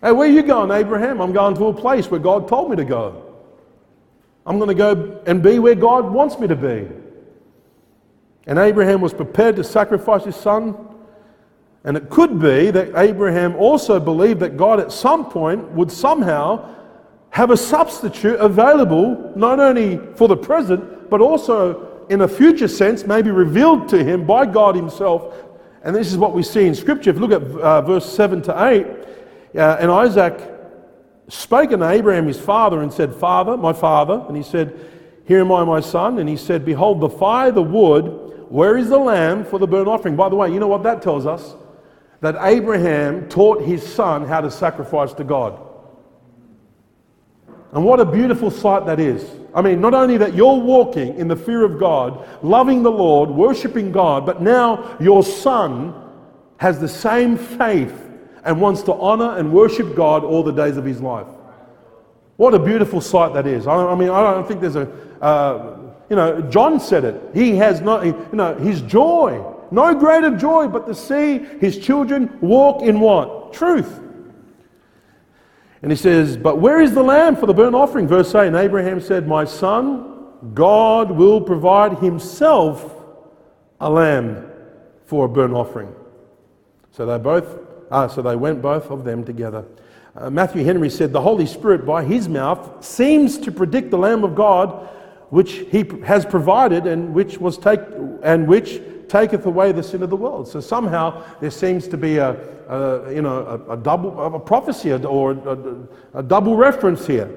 Hey, 0.00 0.12
where 0.12 0.28
are 0.28 0.32
you 0.32 0.42
going, 0.42 0.70
Abraham? 0.70 1.20
I'm 1.20 1.32
going 1.32 1.56
to 1.56 1.66
a 1.66 1.74
place 1.74 2.10
where 2.10 2.20
God 2.20 2.46
told 2.46 2.70
me 2.70 2.76
to 2.76 2.84
go. 2.84 3.24
I'm 4.46 4.58
going 4.58 4.68
to 4.68 4.74
go 4.74 5.20
and 5.26 5.42
be 5.42 5.58
where 5.58 5.74
God 5.74 6.10
wants 6.10 6.38
me 6.38 6.46
to 6.46 6.56
be. 6.56 6.88
And 8.46 8.58
Abraham 8.58 9.00
was 9.00 9.12
prepared 9.12 9.56
to 9.56 9.64
sacrifice 9.64 10.24
his 10.24 10.36
son. 10.36 10.76
And 11.84 11.96
it 11.96 12.08
could 12.10 12.40
be 12.40 12.70
that 12.70 12.92
Abraham 12.96 13.56
also 13.56 14.00
believed 14.00 14.40
that 14.40 14.56
God 14.56 14.80
at 14.80 14.92
some 14.92 15.30
point 15.30 15.70
would 15.72 15.92
somehow 15.92 16.74
have 17.30 17.50
a 17.50 17.56
substitute 17.56 18.38
available, 18.40 19.32
not 19.36 19.60
only 19.60 19.98
for 20.16 20.28
the 20.28 20.36
present, 20.36 21.10
but 21.10 21.20
also 21.20 21.97
in 22.08 22.22
a 22.22 22.28
future 22.28 22.68
sense, 22.68 23.04
may 23.04 23.22
be 23.22 23.30
revealed 23.30 23.88
to 23.90 24.02
him 24.02 24.26
by 24.26 24.46
God 24.46 24.74
Himself. 24.74 25.34
And 25.82 25.94
this 25.94 26.10
is 26.10 26.18
what 26.18 26.34
we 26.34 26.42
see 26.42 26.66
in 26.66 26.74
Scripture. 26.74 27.10
If 27.10 27.16
you 27.16 27.26
look 27.26 27.42
at 27.42 27.60
uh, 27.60 27.82
verse 27.82 28.10
7 28.10 28.42
to 28.42 28.64
8, 28.64 28.86
uh, 29.56 29.76
and 29.80 29.90
Isaac 29.90 30.58
spake 31.28 31.72
unto 31.72 31.84
Abraham 31.84 32.26
his 32.26 32.40
father 32.40 32.82
and 32.82 32.92
said, 32.92 33.14
Father, 33.14 33.56
my 33.56 33.72
father. 33.72 34.24
And 34.26 34.36
he 34.36 34.42
said, 34.42 34.78
Here 35.26 35.40
am 35.40 35.52
I, 35.52 35.64
my 35.64 35.80
son. 35.80 36.18
And 36.18 36.28
he 36.28 36.36
said, 36.36 36.64
Behold, 36.64 37.00
the 37.00 37.08
fire, 37.08 37.50
the 37.50 37.62
wood, 37.62 38.46
where 38.48 38.76
is 38.76 38.88
the 38.88 38.98
lamb 38.98 39.44
for 39.44 39.58
the 39.58 39.66
burnt 39.66 39.88
offering? 39.88 40.16
By 40.16 40.28
the 40.28 40.36
way, 40.36 40.50
you 40.50 40.58
know 40.58 40.68
what 40.68 40.82
that 40.84 41.02
tells 41.02 41.26
us? 41.26 41.54
That 42.20 42.36
Abraham 42.40 43.28
taught 43.28 43.62
his 43.62 43.86
son 43.86 44.26
how 44.26 44.40
to 44.40 44.50
sacrifice 44.50 45.12
to 45.14 45.24
God. 45.24 45.60
And 47.72 47.84
what 47.84 48.00
a 48.00 48.04
beautiful 48.04 48.50
sight 48.50 48.86
that 48.86 48.98
is. 48.98 49.37
I 49.54 49.62
mean, 49.62 49.80
not 49.80 49.94
only 49.94 50.18
that 50.18 50.34
you're 50.34 50.58
walking 50.58 51.16
in 51.16 51.28
the 51.28 51.36
fear 51.36 51.64
of 51.64 51.78
God, 51.78 52.28
loving 52.42 52.82
the 52.82 52.90
Lord, 52.90 53.30
worshiping 53.30 53.92
God, 53.92 54.26
but 54.26 54.42
now 54.42 54.96
your 55.00 55.22
son 55.22 55.94
has 56.58 56.80
the 56.80 56.88
same 56.88 57.36
faith 57.36 57.94
and 58.44 58.60
wants 58.60 58.82
to 58.82 58.94
honor 58.94 59.36
and 59.38 59.52
worship 59.52 59.94
God 59.94 60.24
all 60.24 60.42
the 60.42 60.52
days 60.52 60.76
of 60.76 60.84
his 60.84 61.00
life. 61.00 61.26
What 62.36 62.54
a 62.54 62.58
beautiful 62.58 63.00
sight 63.00 63.34
that 63.34 63.46
is. 63.46 63.66
I, 63.66 63.94
mean, 63.94 64.10
I 64.10 64.32
don't 64.32 64.46
think 64.46 64.60
there's 64.60 64.76
a, 64.76 64.88
uh, 65.20 65.76
you 66.08 66.16
know, 66.16 66.40
John 66.42 66.78
said 66.78 67.04
it. 67.04 67.20
He 67.34 67.56
has 67.56 67.80
not, 67.80 68.06
you 68.06 68.28
know, 68.32 68.54
his 68.54 68.80
joy, 68.82 69.44
no 69.70 69.94
greater 69.94 70.36
joy 70.36 70.68
but 70.68 70.86
to 70.86 70.94
see 70.94 71.38
his 71.60 71.78
children 71.78 72.38
walk 72.40 72.82
in 72.82 73.00
what? 73.00 73.52
Truth. 73.52 74.00
And 75.82 75.92
he 75.92 75.96
says, 75.96 76.36
But 76.36 76.60
where 76.60 76.80
is 76.80 76.92
the 76.92 77.02
lamb 77.02 77.36
for 77.36 77.46
the 77.46 77.54
burnt 77.54 77.74
offering? 77.74 78.08
Verse 78.08 78.34
8 78.34 78.48
And 78.48 78.56
Abraham 78.56 79.00
said, 79.00 79.26
My 79.28 79.44
son, 79.44 80.26
God 80.54 81.10
will 81.10 81.40
provide 81.40 81.98
himself 81.98 82.94
a 83.80 83.90
lamb 83.90 84.50
for 85.06 85.26
a 85.26 85.28
burnt 85.28 85.54
offering. 85.54 85.94
So 86.90 87.06
they 87.06 87.18
both 87.18 87.68
Ah, 87.90 88.06
so 88.06 88.22
they 88.22 88.36
went 88.36 88.60
both 88.60 88.90
of 88.90 89.04
them 89.04 89.24
together. 89.24 89.64
Uh, 90.14 90.30
Matthew 90.30 90.64
Henry 90.64 90.90
said, 90.90 91.12
The 91.12 91.20
Holy 91.20 91.46
Spirit, 91.46 91.86
by 91.86 92.04
his 92.04 92.28
mouth, 92.28 92.84
seems 92.84 93.38
to 93.38 93.52
predict 93.52 93.90
the 93.90 93.98
Lamb 93.98 94.24
of 94.24 94.34
God, 94.34 94.88
which 95.30 95.64
he 95.70 95.84
has 96.04 96.26
provided 96.26 96.86
and 96.86 97.14
which, 97.14 97.38
was 97.38 97.56
take, 97.56 97.80
and 98.22 98.46
which 98.46 98.80
taketh 99.08 99.46
away 99.46 99.72
the 99.72 99.82
sin 99.82 100.02
of 100.02 100.10
the 100.10 100.16
world. 100.16 100.48
So 100.48 100.60
somehow 100.60 101.24
there 101.40 101.50
seems 101.50 101.88
to 101.88 101.96
be 101.96 102.18
a, 102.18 102.30
a 102.68 103.14
you 103.14 103.22
know, 103.22 103.64
a, 103.68 103.72
a, 103.72 103.76
double 103.76 104.34
a 104.34 104.40
prophecy 104.40 104.92
or 104.92 105.32
a, 105.32 106.18
a 106.18 106.22
double 106.22 106.56
reference 106.56 107.06
here. 107.06 107.30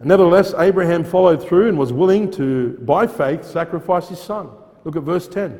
Nevertheless, 0.00 0.52
Abraham 0.58 1.04
followed 1.04 1.42
through 1.42 1.68
and 1.68 1.78
was 1.78 1.92
willing 1.92 2.30
to, 2.32 2.78
by 2.82 3.06
faith, 3.06 3.44
sacrifice 3.44 4.08
his 4.08 4.20
son. 4.20 4.50
Look 4.84 4.96
at 4.96 5.02
verse 5.02 5.26
10. 5.26 5.58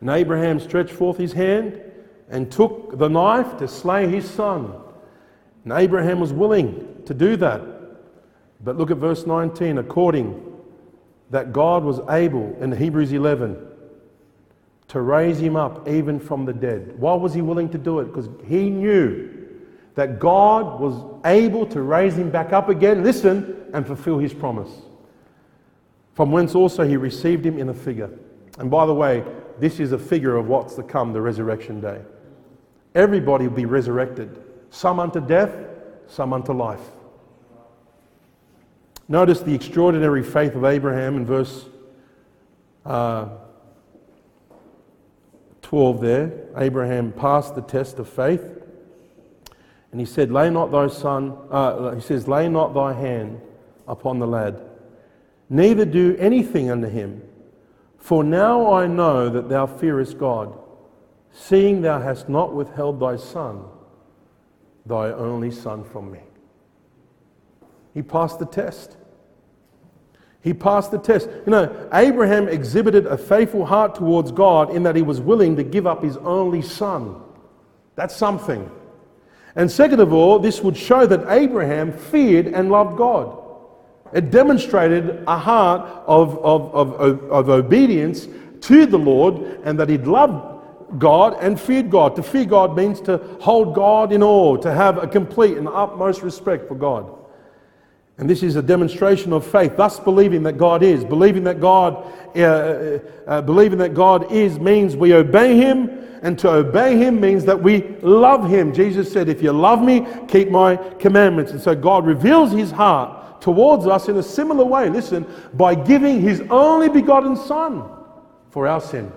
And 0.00 0.10
Abraham 0.10 0.60
stretched 0.60 0.92
forth 0.92 1.16
his 1.18 1.32
hand 1.32 1.80
and 2.28 2.50
took 2.50 2.98
the 2.98 3.08
knife 3.08 3.56
to 3.58 3.66
slay 3.66 4.08
his 4.08 4.28
son. 4.28 4.72
And 5.64 5.72
Abraham 5.72 6.20
was 6.20 6.32
willing 6.32 7.02
to 7.06 7.14
do 7.14 7.36
that. 7.36 7.62
But 8.62 8.76
look 8.76 8.90
at 8.90 8.98
verse 8.98 9.26
19 9.26 9.78
according 9.78 10.42
that 11.30 11.52
God 11.52 11.82
was 11.82 12.00
able 12.08 12.56
in 12.60 12.70
Hebrews 12.70 13.12
11 13.12 13.56
to 14.88 15.00
raise 15.00 15.38
him 15.38 15.56
up 15.56 15.88
even 15.88 16.20
from 16.20 16.44
the 16.44 16.52
dead. 16.52 16.94
Why 16.98 17.14
was 17.14 17.34
he 17.34 17.42
willing 17.42 17.68
to 17.70 17.78
do 17.78 18.00
it? 18.00 18.04
Because 18.06 18.28
he 18.46 18.70
knew 18.70 19.32
that 19.94 20.18
God 20.18 20.78
was 20.78 21.02
able 21.24 21.66
to 21.66 21.82
raise 21.82 22.16
him 22.16 22.30
back 22.30 22.52
up 22.52 22.68
again, 22.68 23.02
listen, 23.02 23.64
and 23.72 23.86
fulfill 23.86 24.18
his 24.18 24.32
promise. 24.32 24.70
From 26.14 26.30
whence 26.30 26.54
also 26.54 26.86
he 26.86 26.96
received 26.96 27.44
him 27.44 27.58
in 27.58 27.68
a 27.68 27.74
figure. 27.74 28.10
And 28.58 28.70
by 28.70 28.86
the 28.86 28.94
way, 28.94 29.24
this 29.58 29.80
is 29.80 29.92
a 29.92 29.98
figure 29.98 30.36
of 30.36 30.48
what's 30.48 30.74
to 30.76 30.82
come, 30.82 31.12
the 31.12 31.20
resurrection 31.20 31.80
day. 31.80 32.00
Everybody 32.94 33.48
will 33.48 33.56
be 33.56 33.66
resurrected, 33.66 34.42
some 34.70 35.00
unto 35.00 35.20
death, 35.20 35.52
some 36.06 36.32
unto 36.32 36.52
life. 36.52 36.80
Notice 39.08 39.40
the 39.40 39.54
extraordinary 39.54 40.22
faith 40.22 40.54
of 40.54 40.64
Abraham 40.64 41.16
in 41.16 41.26
verse 41.26 41.66
uh, 42.84 43.28
12 45.66 46.00
there. 46.00 46.32
Abraham 46.56 47.10
passed 47.10 47.56
the 47.56 47.60
test 47.60 47.98
of 47.98 48.08
faith. 48.08 48.62
And 49.90 50.00
he 50.00 50.06
said, 50.06 50.30
Lay 50.30 50.48
not 50.48 50.70
thy 50.70 50.86
son, 50.86 51.36
uh, 51.50 51.90
he 51.90 52.00
says, 52.00 52.28
Lay 52.28 52.48
not 52.48 52.72
thy 52.72 52.92
hand 52.92 53.40
upon 53.88 54.20
the 54.20 54.28
lad, 54.28 54.60
neither 55.50 55.84
do 55.84 56.16
anything 56.20 56.70
unto 56.70 56.88
him. 56.88 57.20
For 57.98 58.22
now 58.22 58.72
I 58.74 58.86
know 58.86 59.28
that 59.28 59.48
thou 59.48 59.66
fearest 59.66 60.18
God 60.18 60.56
seeing 61.32 61.82
thou 61.82 62.00
hast 62.00 62.28
not 62.28 62.54
withheld 62.54 63.00
thy 63.00 63.16
son, 63.16 63.64
thy 64.86 65.10
only 65.10 65.50
son 65.50 65.82
from 65.82 66.12
me. 66.12 66.20
He 67.92 68.02
passed 68.02 68.38
the 68.38 68.46
test. 68.46 68.96
He 70.46 70.54
passed 70.54 70.92
the 70.92 70.98
test. 70.98 71.28
You 71.44 71.50
know, 71.50 71.88
Abraham 71.92 72.46
exhibited 72.46 73.04
a 73.04 73.18
faithful 73.18 73.66
heart 73.66 73.96
towards 73.96 74.30
God 74.30 74.70
in 74.70 74.84
that 74.84 74.94
he 74.94 75.02
was 75.02 75.20
willing 75.20 75.56
to 75.56 75.64
give 75.64 75.88
up 75.88 76.04
his 76.04 76.16
only 76.18 76.62
son. 76.62 77.20
That's 77.96 78.14
something. 78.14 78.70
And 79.56 79.68
second 79.68 79.98
of 79.98 80.12
all, 80.12 80.38
this 80.38 80.60
would 80.60 80.76
show 80.76 81.04
that 81.04 81.28
Abraham 81.36 81.92
feared 81.92 82.46
and 82.46 82.70
loved 82.70 82.96
God. 82.96 83.36
It 84.12 84.30
demonstrated 84.30 85.24
a 85.26 85.36
heart 85.36 85.80
of, 86.06 86.38
of, 86.38 86.72
of, 86.72 87.24
of, 87.28 87.48
obedience 87.48 88.28
to 88.60 88.86
the 88.86 88.98
Lord 88.98 89.60
and 89.64 89.76
that 89.80 89.88
he'd 89.88 90.06
loved 90.06 91.00
God 91.00 91.36
and 91.40 91.60
feared 91.60 91.90
God. 91.90 92.14
To 92.14 92.22
fear 92.22 92.44
God 92.44 92.76
means 92.76 93.00
to 93.00 93.18
hold 93.40 93.74
God 93.74 94.12
in 94.12 94.22
awe, 94.22 94.58
to 94.58 94.72
have 94.72 95.02
a 95.02 95.08
complete 95.08 95.58
and 95.58 95.66
utmost 95.66 96.22
respect 96.22 96.68
for 96.68 96.76
God. 96.76 97.25
And 98.18 98.30
this 98.30 98.42
is 98.42 98.56
a 98.56 98.62
demonstration 98.62 99.32
of 99.32 99.46
faith, 99.46 99.76
thus 99.76 100.00
believing 100.00 100.42
that 100.44 100.56
God 100.56 100.82
is. 100.82 101.04
Believing 101.04 101.44
that 101.44 101.60
God, 101.60 101.96
uh, 102.34 102.40
uh, 102.40 102.98
uh, 103.26 103.42
believing 103.42 103.78
that 103.78 103.92
God 103.92 104.32
is 104.32 104.58
means 104.58 104.96
we 104.96 105.12
obey 105.12 105.56
Him, 105.56 105.90
and 106.22 106.38
to 106.38 106.48
obey 106.48 106.96
Him 106.96 107.20
means 107.20 107.44
that 107.44 107.62
we 107.62 107.82
love 108.00 108.48
Him. 108.48 108.72
Jesus 108.72 109.12
said, 109.12 109.28
If 109.28 109.42
you 109.42 109.52
love 109.52 109.82
me, 109.82 110.06
keep 110.28 110.50
my 110.50 110.76
commandments. 110.98 111.52
And 111.52 111.60
so 111.60 111.74
God 111.74 112.06
reveals 112.06 112.52
His 112.52 112.70
heart 112.70 113.42
towards 113.42 113.86
us 113.86 114.08
in 114.08 114.16
a 114.16 114.22
similar 114.22 114.64
way, 114.64 114.88
listen, 114.88 115.26
by 115.52 115.74
giving 115.74 116.22
His 116.22 116.42
only 116.48 116.88
begotten 116.88 117.36
Son 117.36 117.84
for 118.48 118.66
our 118.66 118.80
sin. 118.80 119.12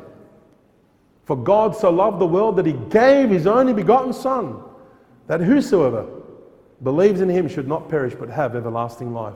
For 1.30 1.38
God 1.38 1.76
so 1.76 1.92
loved 1.92 2.20
the 2.20 2.26
world 2.26 2.56
that 2.56 2.66
he 2.66 2.74
gave 2.74 3.30
his 3.30 3.46
only 3.46 3.72
begotten 3.72 4.14
Son, 4.14 4.64
that 5.28 5.40
whosoever 5.40 6.08
believes 6.84 7.22
in 7.22 7.30
him 7.30 7.48
should 7.48 7.68
not 7.68 7.90
perish 7.90 8.14
but 8.18 8.30
have 8.30 8.56
everlasting 8.56 9.14
life. 9.14 9.36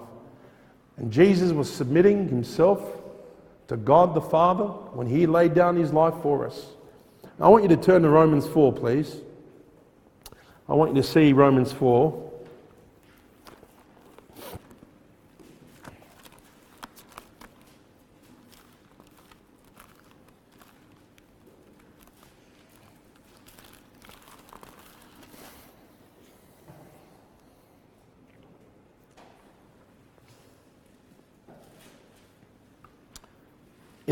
And 0.98 1.12
Jesus 1.12 1.52
was 1.52 1.72
submitting 1.72 2.30
himself 2.30 2.82
to 3.68 3.78
God 3.78 4.14
the 4.14 4.22
Father 4.22 4.66
when 4.66 5.08
he 5.08 5.26
laid 5.26 5.54
down 5.54 5.76
his 5.76 5.92
life 5.92 6.14
for 6.22 6.46
us. 6.46 6.68
I 7.40 7.48
want 7.48 7.64
you 7.64 7.70
to 7.70 7.78
turn 7.78 8.04
to 8.04 8.10
Romans 8.10 8.48
4, 8.48 8.74
please. 8.74 9.18
I 10.70 10.74
want 10.76 10.96
you 10.96 11.02
to 11.02 11.08
see 11.08 11.34
Romans 11.34 11.72
4. 11.72 12.23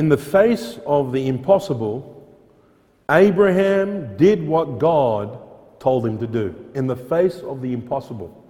In 0.02 0.10
the 0.10 0.18
face 0.18 0.80
of 0.88 1.12
the 1.12 1.28
impossible, 1.28 2.28
Abraham 3.12 4.18
did 4.18 4.48
what 4.48 4.80
God 4.80 5.38
told 5.80 6.08
him 6.08 6.18
to 6.18 6.26
do 6.26 6.56
in 6.74 6.88
the 6.88 6.96
face 6.96 7.38
of 7.42 7.62
the 7.62 7.72
impossible. 7.72 8.44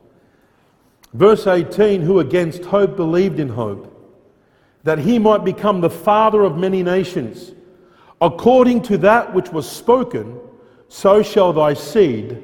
Verse 1.14 1.48
18 1.48 2.04
Who 2.04 2.20
against 2.20 2.64
hope 2.64 2.96
believed 2.96 3.38
in 3.38 3.50
hope, 3.50 3.94
that 4.84 5.00
he 5.00 5.20
might 5.20 5.44
become 5.44 5.82
the 5.82 5.90
father 5.90 6.44
of 6.44 6.58
many 6.58 6.84
nations. 6.84 7.52
According 8.22 8.84
to 8.84 8.98
that 9.00 9.34
which 9.34 9.50
was 9.50 9.70
spoken, 9.70 10.40
so 10.88 11.22
shall 11.22 11.52
thy 11.52 11.74
seed 11.74 12.42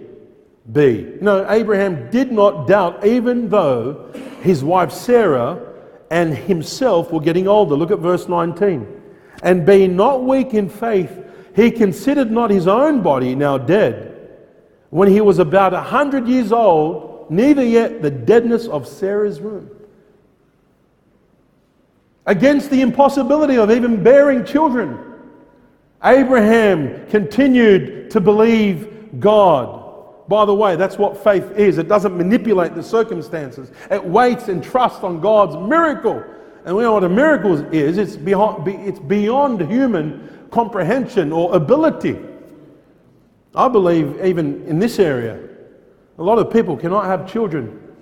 be. 0.74 1.14
No, 1.22 1.49
Abraham 1.49 2.12
did 2.12 2.34
not 2.34 2.68
doubt, 2.68 3.05
even 3.05 3.47
though 3.47 4.12
his 4.41 4.66
wife 4.66 4.91
Sarah 4.91 5.64
and 6.12 6.36
himself 6.36 7.10
were 7.14 7.22
getting 7.22 7.47
older. 7.47 7.74
Look 7.78 7.91
at 7.91 7.99
verse 7.99 8.28
19. 8.28 8.95
And 9.44 9.66
being 9.66 9.96
not 9.96 10.24
weak 10.24 10.54
in 10.54 10.70
faith, 10.70 11.26
he 11.56 11.72
considered 11.72 12.32
not 12.32 12.50
his 12.50 12.68
own 12.68 13.02
body 13.02 13.36
now 13.36 13.58
dead, 13.58 14.14
when 14.90 15.10
he 15.10 15.22
was 15.22 15.40
about 15.40 15.74
a 15.74 15.82
hundred 15.82 16.28
years 16.28 16.52
old, 16.52 17.30
neither 17.30 17.64
yet 17.64 18.02
the 18.02 18.12
deadness 18.12 18.68
of 18.68 18.88
Sarah's 18.88 19.40
womb. 19.40 19.70
Against 22.26 22.70
the 22.70 22.82
impossibility 22.82 23.58
of 23.58 23.72
even 23.72 24.04
bearing 24.04 24.46
children, 24.46 25.00
Abraham 26.04 27.08
continued 27.08 28.12
to 28.12 28.20
believe 28.20 29.20
God. 29.20 30.28
By 30.28 30.46
the 30.46 30.54
way, 30.54 30.76
that's 30.76 30.98
what 30.98 31.24
faith 31.24 31.52
is. 31.58 31.78
It 31.78 31.88
doesn't 31.88 32.16
manipulate 32.16 32.76
the 32.76 32.84
circumstances. 32.84 33.72
It 33.90 34.04
waits 34.04 34.50
and 34.50 34.64
trusts 34.64 35.04
on 35.04 35.22
God's 35.22 35.56
miracle. 35.56 36.24
And 36.68 36.76
we 36.76 36.84
know 36.84 36.91
what 36.91 37.05
a 37.05 37.09
miracle 37.09 37.55
is. 37.74 37.97
It's 37.97 38.18
beyond, 38.18 38.68
it's 38.68 38.99
beyond 38.99 39.61
human 39.72 40.47
comprehension 40.51 41.32
or 41.32 41.55
ability. 41.55 42.20
I 43.55 43.70
believe 43.70 44.22
even 44.26 44.65
in 44.68 44.78
this 44.78 44.99
area, 44.99 45.39
a 46.18 46.22
lot 46.22 46.39
of 46.39 46.51
people 46.51 46.76
cannot 46.76 47.05
have 47.05 47.32
children 47.32 47.95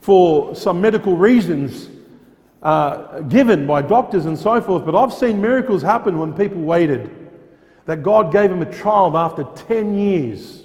for 0.00 0.54
some 0.54 0.80
medical 0.80 1.14
reasons 1.14 1.90
uh, 2.62 3.20
given 3.20 3.66
by 3.66 3.82
doctors 3.82 4.24
and 4.24 4.38
so 4.38 4.62
forth. 4.62 4.86
But 4.86 4.94
I've 4.94 5.12
seen 5.12 5.38
miracles 5.42 5.82
happen 5.82 6.18
when 6.18 6.32
people 6.32 6.62
waited. 6.62 7.10
That 7.84 8.02
God 8.02 8.32
gave 8.32 8.48
them 8.48 8.62
a 8.62 8.72
child 8.80 9.14
after 9.14 9.44
10 9.68 9.94
years 9.94 10.64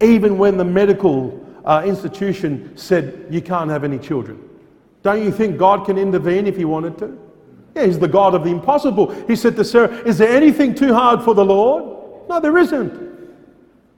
even 0.00 0.38
when 0.38 0.58
the 0.58 0.64
medical 0.64 1.44
uh, 1.64 1.82
institution 1.84 2.76
said 2.76 3.26
you 3.30 3.42
can't 3.42 3.68
have 3.68 3.82
any 3.82 3.98
children. 3.98 4.48
Don't 5.02 5.22
you 5.22 5.32
think 5.32 5.58
God 5.58 5.84
can 5.84 5.98
intervene 5.98 6.46
if 6.46 6.56
He 6.56 6.64
wanted 6.64 6.98
to? 6.98 7.18
Yeah, 7.74 7.86
He's 7.86 7.98
the 7.98 8.08
God 8.08 8.34
of 8.34 8.44
the 8.44 8.50
impossible. 8.50 9.10
He 9.26 9.36
said 9.36 9.56
to 9.56 9.64
Sarah, 9.64 9.90
Is 10.06 10.18
there 10.18 10.34
anything 10.34 10.74
too 10.74 10.94
hard 10.94 11.22
for 11.22 11.34
the 11.34 11.44
Lord? 11.44 12.28
No, 12.28 12.40
there 12.40 12.56
isn't. 12.58 13.10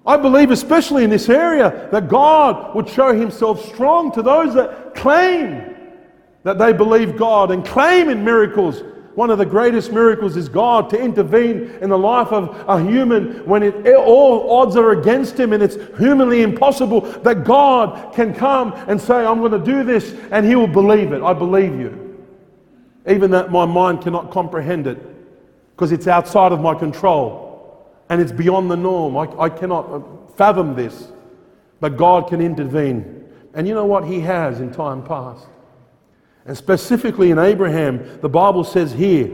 I 0.06 0.16
believe, 0.16 0.50
especially 0.50 1.04
in 1.04 1.10
this 1.10 1.28
area, 1.28 1.88
that 1.90 2.08
God 2.08 2.74
would 2.74 2.88
show 2.88 3.12
Himself 3.12 3.64
strong 3.66 4.12
to 4.12 4.22
those 4.22 4.54
that 4.54 4.94
claim 4.94 5.74
that 6.42 6.58
they 6.58 6.72
believe 6.72 7.16
God 7.16 7.50
and 7.50 7.64
claim 7.64 8.08
in 8.10 8.22
miracles 8.22 8.82
one 9.14 9.30
of 9.30 9.38
the 9.38 9.46
greatest 9.46 9.92
miracles 9.92 10.36
is 10.36 10.48
God 10.48 10.90
to 10.90 11.00
intervene 11.00 11.70
in 11.80 11.88
the 11.88 11.98
life 11.98 12.28
of 12.28 12.64
a 12.68 12.82
human 12.82 13.46
when 13.46 13.62
it, 13.62 13.94
all 13.94 14.58
odds 14.58 14.74
are 14.76 14.90
against 14.90 15.38
him 15.38 15.52
and 15.52 15.62
it's 15.62 15.76
humanly 15.98 16.42
impossible 16.42 17.02
that 17.22 17.44
God 17.44 18.12
can 18.14 18.34
come 18.34 18.72
and 18.88 19.00
say, 19.00 19.24
I'm 19.24 19.38
going 19.38 19.52
to 19.52 19.58
do 19.58 19.84
this, 19.84 20.14
and 20.32 20.44
he 20.44 20.56
will 20.56 20.66
believe 20.66 21.12
it. 21.12 21.22
I 21.22 21.32
believe 21.32 21.78
you. 21.78 22.00
Even 23.06 23.30
that 23.30 23.52
my 23.52 23.64
mind 23.64 24.02
cannot 24.02 24.30
comprehend 24.30 24.86
it 24.86 24.98
because 25.76 25.92
it's 25.92 26.06
outside 26.06 26.52
of 26.52 26.60
my 26.60 26.74
control 26.74 27.44
and 28.08 28.20
it's 28.20 28.32
beyond 28.32 28.70
the 28.70 28.76
norm. 28.76 29.16
I, 29.16 29.28
I 29.38 29.48
cannot 29.48 29.90
uh, 29.90 30.00
fathom 30.36 30.74
this. 30.74 31.12
But 31.80 31.96
God 31.96 32.28
can 32.28 32.40
intervene. 32.40 33.28
And 33.54 33.68
you 33.68 33.74
know 33.74 33.84
what? 33.84 34.04
He 34.04 34.20
has 34.20 34.60
in 34.60 34.72
time 34.72 35.04
past. 35.04 35.46
And 36.46 36.56
specifically 36.56 37.30
in 37.30 37.38
Abraham, 37.38 38.20
the 38.20 38.28
Bible 38.28 38.64
says 38.64 38.92
here 38.92 39.30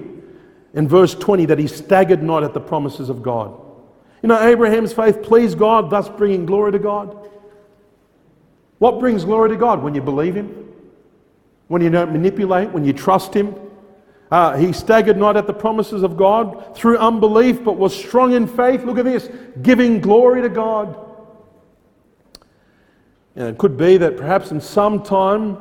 in 0.75 0.89
verse 0.89 1.15
20 1.15 1.47
that 1.47 1.59
he 1.59 1.67
staggered 1.67 2.23
not 2.23 2.45
at 2.45 2.55
the 2.55 2.61
promises 2.61 3.09
of 3.09 3.23
God. 3.23 3.61
You 4.23 4.29
know, 4.29 4.41
Abraham's 4.41 4.93
faith 4.93 5.23
pleased 5.23 5.59
God, 5.59 5.91
thus 5.91 6.09
bringing 6.09 6.47
glory 6.47 6.73
to 6.73 6.79
God. 6.79 7.17
What 8.79 8.99
brings 8.99 9.25
glory 9.25 9.49
to 9.51 9.57
God? 9.57 9.83
When 9.83 9.95
you 9.95 10.03
believe 10.03 10.35
Him, 10.35 10.69
when 11.69 11.83
you 11.83 11.91
don't 11.91 12.13
manipulate, 12.13 12.71
when 12.71 12.85
you 12.85 12.93
trust 12.93 13.35
Him. 13.35 13.55
Uh, 14.31 14.57
he 14.57 14.73
staggered 14.73 15.17
not 15.17 15.37
at 15.37 15.49
the 15.49 15.53
promises 15.53 16.05
of 16.05 16.17
God 16.17 16.77
through 16.77 16.99
unbelief, 16.99 17.65
but 17.65 17.77
was 17.77 17.97
strong 17.97 18.33
in 18.33 18.47
faith. 18.47 18.85
Look 18.85 18.97
at 18.97 19.05
this 19.05 19.29
giving 19.63 20.01
glory 20.01 20.41
to 20.43 20.49
God. 20.49 20.97
And 23.35 23.49
it 23.49 23.59
could 23.59 23.77
be 23.77 23.97
that 23.97 24.17
perhaps 24.17 24.53
in 24.53 24.61
some 24.61 25.03
time 25.03 25.59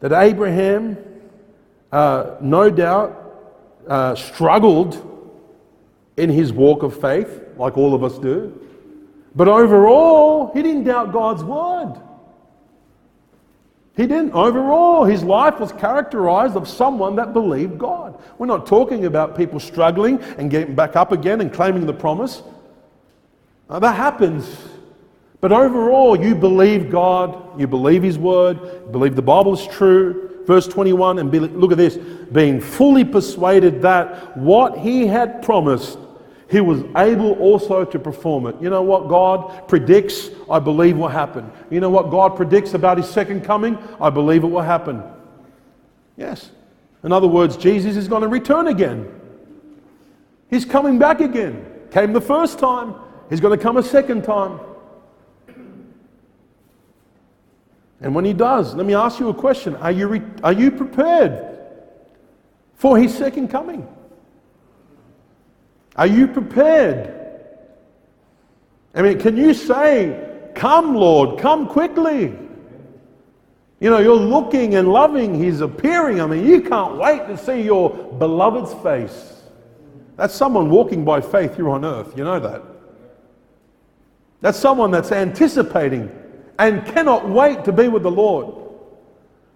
that 0.00 0.12
Abraham, 0.12 0.96
uh, 1.92 2.36
no 2.40 2.70
doubt, 2.70 3.16
uh, 3.86 4.14
struggled 4.14 5.06
in 6.16 6.30
his 6.30 6.52
walk 6.52 6.82
of 6.82 6.98
faith, 7.00 7.42
like 7.56 7.76
all 7.78 7.94
of 7.94 8.02
us 8.02 8.18
do. 8.18 8.58
But 9.34 9.48
overall, 9.48 10.52
he 10.52 10.62
didn't 10.62 10.84
doubt 10.84 11.12
God's 11.12 11.44
word. 11.44 12.00
He 13.96 14.06
didn't. 14.06 14.32
Overall, 14.32 15.04
his 15.04 15.22
life 15.22 15.60
was 15.60 15.72
characterized 15.72 16.56
of 16.56 16.68
someone 16.68 17.16
that 17.16 17.32
believed 17.32 17.78
God. 17.78 18.20
We're 18.38 18.46
not 18.46 18.66
talking 18.66 19.04
about 19.04 19.36
people 19.36 19.60
struggling 19.60 20.22
and 20.38 20.50
getting 20.50 20.74
back 20.74 20.96
up 20.96 21.12
again 21.12 21.40
and 21.40 21.52
claiming 21.52 21.86
the 21.86 21.92
promise. 21.92 22.42
Uh, 23.68 23.78
that 23.78 23.94
happens 23.94 24.58
but 25.40 25.52
overall, 25.52 26.22
you 26.22 26.34
believe 26.34 26.90
God, 26.90 27.58
you 27.58 27.66
believe 27.66 28.02
His 28.02 28.18
Word, 28.18 28.58
you 28.60 28.88
believe 28.90 29.16
the 29.16 29.22
Bible 29.22 29.54
is 29.54 29.66
true. 29.66 30.42
Verse 30.46 30.66
21, 30.66 31.18
and 31.18 31.30
be, 31.30 31.38
look 31.38 31.70
at 31.70 31.78
this 31.78 31.96
being 32.32 32.60
fully 32.60 33.04
persuaded 33.04 33.82
that 33.82 34.36
what 34.36 34.78
He 34.78 35.06
had 35.06 35.42
promised, 35.42 35.98
He 36.50 36.60
was 36.60 36.82
able 36.96 37.32
also 37.34 37.84
to 37.84 37.98
perform 37.98 38.46
it. 38.46 38.56
You 38.60 38.68
know 38.68 38.82
what 38.82 39.08
God 39.08 39.68
predicts? 39.68 40.28
I 40.50 40.58
believe 40.58 40.98
will 40.98 41.08
happen. 41.08 41.50
You 41.70 41.80
know 41.80 41.90
what 41.90 42.10
God 42.10 42.36
predicts 42.36 42.74
about 42.74 42.98
His 42.98 43.08
second 43.08 43.42
coming? 43.42 43.78
I 44.00 44.10
believe 44.10 44.44
it 44.44 44.48
will 44.48 44.60
happen. 44.60 45.02
Yes. 46.16 46.50
In 47.02 47.12
other 47.12 47.28
words, 47.28 47.56
Jesus 47.56 47.96
is 47.96 48.08
going 48.08 48.22
to 48.22 48.28
return 48.28 48.66
again. 48.66 49.08
He's 50.50 50.66
coming 50.66 50.98
back 50.98 51.20
again. 51.20 51.64
Came 51.90 52.12
the 52.12 52.20
first 52.20 52.58
time, 52.58 52.94
He's 53.30 53.40
going 53.40 53.56
to 53.56 53.62
come 53.62 53.78
a 53.78 53.82
second 53.82 54.24
time. 54.24 54.60
And 58.00 58.14
when 58.14 58.24
he 58.24 58.32
does, 58.32 58.74
let 58.74 58.86
me 58.86 58.94
ask 58.94 59.20
you 59.20 59.28
a 59.28 59.34
question 59.34 59.76
Are 59.76 59.92
you, 59.92 60.08
re- 60.08 60.22
are 60.42 60.52
you 60.52 60.70
prepared 60.70 61.58
for 62.74 62.98
his 62.98 63.16
second 63.16 63.48
coming? 63.48 63.86
Are 65.96 66.06
you 66.06 66.26
prepared? 66.26 67.16
I 68.94 69.02
mean, 69.02 69.18
can 69.18 69.36
you 69.36 69.54
say, 69.54 70.28
Come, 70.54 70.94
Lord, 70.94 71.38
come 71.38 71.68
quickly? 71.68 72.36
You 73.80 73.88
know, 73.88 73.98
you're 73.98 74.14
looking 74.14 74.74
and 74.74 74.92
loving 74.92 75.42
He's 75.42 75.60
appearing. 75.60 76.20
I 76.20 76.26
mean, 76.26 76.46
you 76.46 76.60
can't 76.60 76.96
wait 76.96 77.26
to 77.28 77.36
see 77.36 77.62
your 77.62 77.90
beloved's 77.90 78.74
face. 78.82 79.42
That's 80.16 80.34
someone 80.34 80.68
walking 80.68 81.04
by 81.04 81.20
faith 81.22 81.56
here 81.56 81.70
on 81.70 81.84
earth. 81.84 82.16
You 82.16 82.24
know 82.24 82.38
that. 82.40 82.62
That's 84.42 84.58
someone 84.58 84.90
that's 84.90 85.12
anticipating 85.12 86.10
and 86.60 86.84
cannot 86.84 87.26
wait 87.26 87.64
to 87.64 87.72
be 87.72 87.88
with 87.88 88.02
the 88.02 88.10
Lord. 88.10 88.54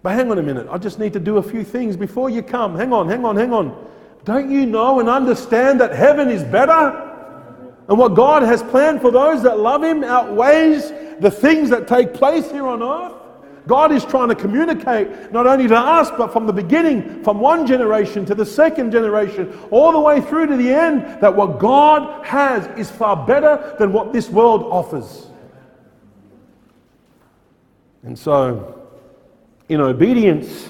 But 0.01 0.15
hang 0.15 0.31
on 0.31 0.39
a 0.39 0.43
minute, 0.43 0.67
I 0.71 0.79
just 0.79 0.97
need 0.97 1.13
to 1.13 1.19
do 1.19 1.37
a 1.37 1.43
few 1.43 1.63
things 1.63 1.95
before 1.95 2.31
you 2.31 2.41
come. 2.41 2.75
Hang 2.75 2.91
on, 2.91 3.07
hang 3.07 3.23
on, 3.23 3.35
hang 3.35 3.53
on. 3.53 3.87
Don't 4.23 4.49
you 4.49 4.65
know 4.65 4.99
and 4.99 5.07
understand 5.07 5.79
that 5.81 5.93
heaven 5.93 6.29
is 6.29 6.43
better? 6.43 7.03
And 7.87 7.99
what 7.99 8.15
God 8.15 8.41
has 8.41 8.63
planned 8.63 9.01
for 9.01 9.11
those 9.11 9.43
that 9.43 9.59
love 9.59 9.83
Him 9.83 10.03
outweighs 10.03 10.89
the 11.19 11.29
things 11.29 11.69
that 11.69 11.87
take 11.87 12.15
place 12.15 12.49
here 12.49 12.67
on 12.67 12.81
earth? 12.81 13.13
God 13.67 13.91
is 13.91 14.03
trying 14.03 14.29
to 14.29 14.35
communicate 14.35 15.31
not 15.31 15.45
only 15.45 15.67
to 15.67 15.77
us, 15.77 16.09
but 16.17 16.33
from 16.33 16.47
the 16.47 16.53
beginning, 16.53 17.23
from 17.23 17.39
one 17.39 17.67
generation 17.67 18.25
to 18.25 18.33
the 18.33 18.45
second 18.45 18.91
generation, 18.91 19.55
all 19.69 19.91
the 19.91 19.99
way 19.99 20.21
through 20.21 20.47
to 20.47 20.57
the 20.57 20.73
end, 20.73 21.21
that 21.21 21.35
what 21.35 21.59
God 21.59 22.25
has 22.25 22.65
is 22.79 22.89
far 22.89 23.27
better 23.27 23.75
than 23.77 23.93
what 23.93 24.11
this 24.11 24.27
world 24.29 24.63
offers. 24.63 25.27
And 28.05 28.17
so, 28.17 28.87
in 29.67 29.81
obedience, 29.81 30.69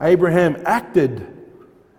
Abraham 0.00 0.62
acted 0.66 1.26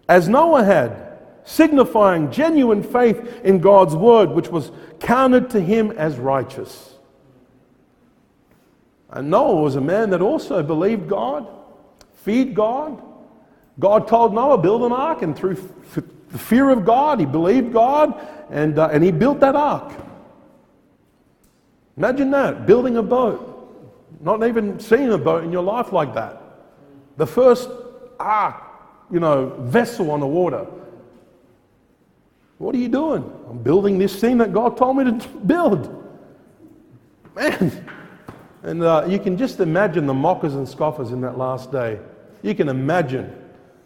as 0.07 0.29
Noah 0.29 0.63
had, 0.63 1.19
signifying 1.43 2.31
genuine 2.31 2.83
faith 2.83 3.41
in 3.43 3.59
God's 3.59 3.95
word, 3.95 4.29
which 4.29 4.49
was 4.49 4.71
counted 4.99 5.49
to 5.51 5.59
him 5.59 5.91
as 5.91 6.17
righteous. 6.17 6.93
And 9.09 9.31
Noah 9.31 9.59
was 9.59 9.75
a 9.75 9.81
man 9.81 10.11
that 10.11 10.21
also 10.21 10.61
believed 10.61 11.09
God, 11.09 11.47
feared 12.13 12.53
God. 12.53 13.01
God 13.79 14.07
told 14.07 14.35
Noah, 14.35 14.59
build 14.59 14.83
an 14.83 14.91
ark, 14.91 15.23
and 15.23 15.35
through 15.35 15.53
f- 15.95 16.03
the 16.29 16.37
fear 16.37 16.69
of 16.69 16.85
God, 16.85 17.19
he 17.19 17.25
believed 17.25 17.73
God, 17.73 18.13
and, 18.51 18.77
uh, 18.77 18.89
and 18.91 19.03
he 19.03 19.11
built 19.11 19.39
that 19.39 19.55
ark. 19.55 19.93
Imagine 21.97 22.29
that, 22.31 22.67
building 22.67 22.97
a 22.97 23.03
boat, 23.03 23.48
not 24.19 24.45
even 24.45 24.79
seeing 24.79 25.11
a 25.11 25.17
boat 25.17 25.43
in 25.43 25.51
your 25.51 25.63
life 25.63 25.91
like 25.93 26.13
that. 26.13 26.41
The 27.17 27.27
first 27.27 27.69
ark, 28.19 28.61
you 29.11 29.19
know, 29.19 29.55
vessel 29.59 30.11
on 30.11 30.19
the 30.19 30.27
water. 30.27 30.65
What 32.57 32.75
are 32.75 32.77
you 32.77 32.89
doing? 32.89 33.23
I'm 33.49 33.59
building 33.59 33.97
this 33.97 34.19
thing 34.19 34.37
that 34.39 34.53
God 34.53 34.77
told 34.77 34.97
me 34.97 35.05
to 35.05 35.27
build. 35.45 35.95
Man. 37.35 37.85
And 38.63 38.83
uh, 38.83 39.05
you 39.07 39.19
can 39.19 39.37
just 39.37 39.61
imagine 39.61 40.05
the 40.05 40.13
mockers 40.13 40.55
and 40.55 40.67
scoffers 40.67 41.11
in 41.11 41.21
that 41.21 41.37
last 41.37 41.71
day. 41.71 41.99
You 42.41 42.53
can 42.53 42.67
imagine 42.67 43.33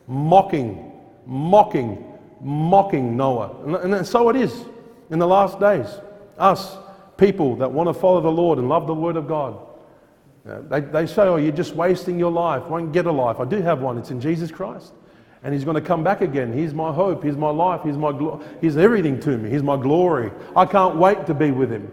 mocking, 0.07 0.91
mocking, 1.27 2.03
mocking 2.41 3.15
Noah. 3.15 3.55
And, 3.65 3.93
and 3.93 4.07
so 4.07 4.29
it 4.29 4.35
is 4.35 4.65
in 5.11 5.19
the 5.19 5.27
last 5.27 5.59
days. 5.59 5.85
Us, 6.39 6.75
people 7.17 7.55
that 7.57 7.71
want 7.71 7.87
to 7.87 7.93
follow 7.93 8.19
the 8.21 8.31
Lord 8.31 8.57
and 8.57 8.67
love 8.67 8.87
the 8.87 8.95
Word 8.95 9.15
of 9.15 9.27
God. 9.27 9.59
They, 10.45 10.81
they 10.81 11.05
say, 11.07 11.23
Oh, 11.23 11.37
you're 11.37 11.51
just 11.53 11.75
wasting 11.75 12.19
your 12.19 12.31
life, 12.31 12.63
won't 12.65 12.91
get 12.91 13.05
a 13.05 13.11
life. 13.11 13.39
I 13.39 13.45
do 13.45 13.61
have 13.61 13.81
one, 13.81 13.97
it's 13.97 14.11
in 14.11 14.19
Jesus 14.19 14.51
Christ. 14.51 14.93
And 15.43 15.53
He's 15.53 15.63
going 15.63 15.75
to 15.75 15.81
come 15.81 16.03
back 16.03 16.21
again. 16.21 16.53
He's 16.53 16.73
my 16.73 16.91
hope, 16.91 17.23
He's 17.23 17.37
my 17.37 17.49
life, 17.49 17.81
He's, 17.83 17.97
my 17.97 18.11
glo- 18.11 18.41
he's 18.61 18.77
everything 18.77 19.19
to 19.21 19.37
me, 19.37 19.49
He's 19.49 19.63
my 19.63 19.77
glory. 19.77 20.31
I 20.55 20.65
can't 20.65 20.97
wait 20.97 21.25
to 21.27 21.33
be 21.33 21.51
with 21.51 21.71
Him. 21.71 21.91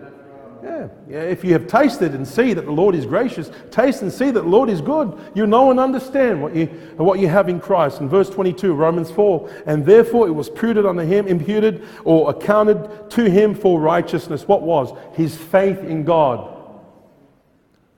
Yeah. 0.63 0.89
yeah, 1.09 1.23
if 1.23 1.43
you 1.43 1.55
have 1.55 1.67
tasted 1.67 2.15
and 2.15 2.27
see 2.29 2.53
that 2.53 2.67
the 2.67 2.71
Lord 2.71 2.95
is 2.95 3.07
gracious, 3.07 3.51
taste 3.71 4.03
and 4.03 4.13
see 4.13 4.31
that 4.31 4.43
the 4.43 4.49
Lord 4.49 4.69
is 4.69 4.83
good, 4.83 5.19
you 5.35 5.47
know 5.47 5.71
and 5.71 5.81
understand 5.81 6.43
what 6.43 6.55
you, 6.55 6.67
what 6.97 7.19
you 7.19 7.29
have 7.29 7.49
in 7.49 7.61
Christ. 7.61 8.01
In 8.03 8.11
verse 8.11 8.29
22, 8.29 8.75
Romans 8.75 9.11
4, 9.11 9.63
and 9.65 9.87
therefore 9.87 10.29
it 10.29 10.33
was 10.33 10.49
imputed 10.49 10.85
unto 10.85 11.03
him, 11.03 11.27
imputed 11.27 11.89
or 12.05 12.29
accounted 12.29 13.11
to 13.11 13.31
him 13.31 13.55
for 13.55 13.81
righteousness. 13.81 14.47
What 14.47 14.61
was? 14.61 14.93
His 15.15 15.35
faith 15.35 15.79
in 15.79 16.05
God. 16.05 16.60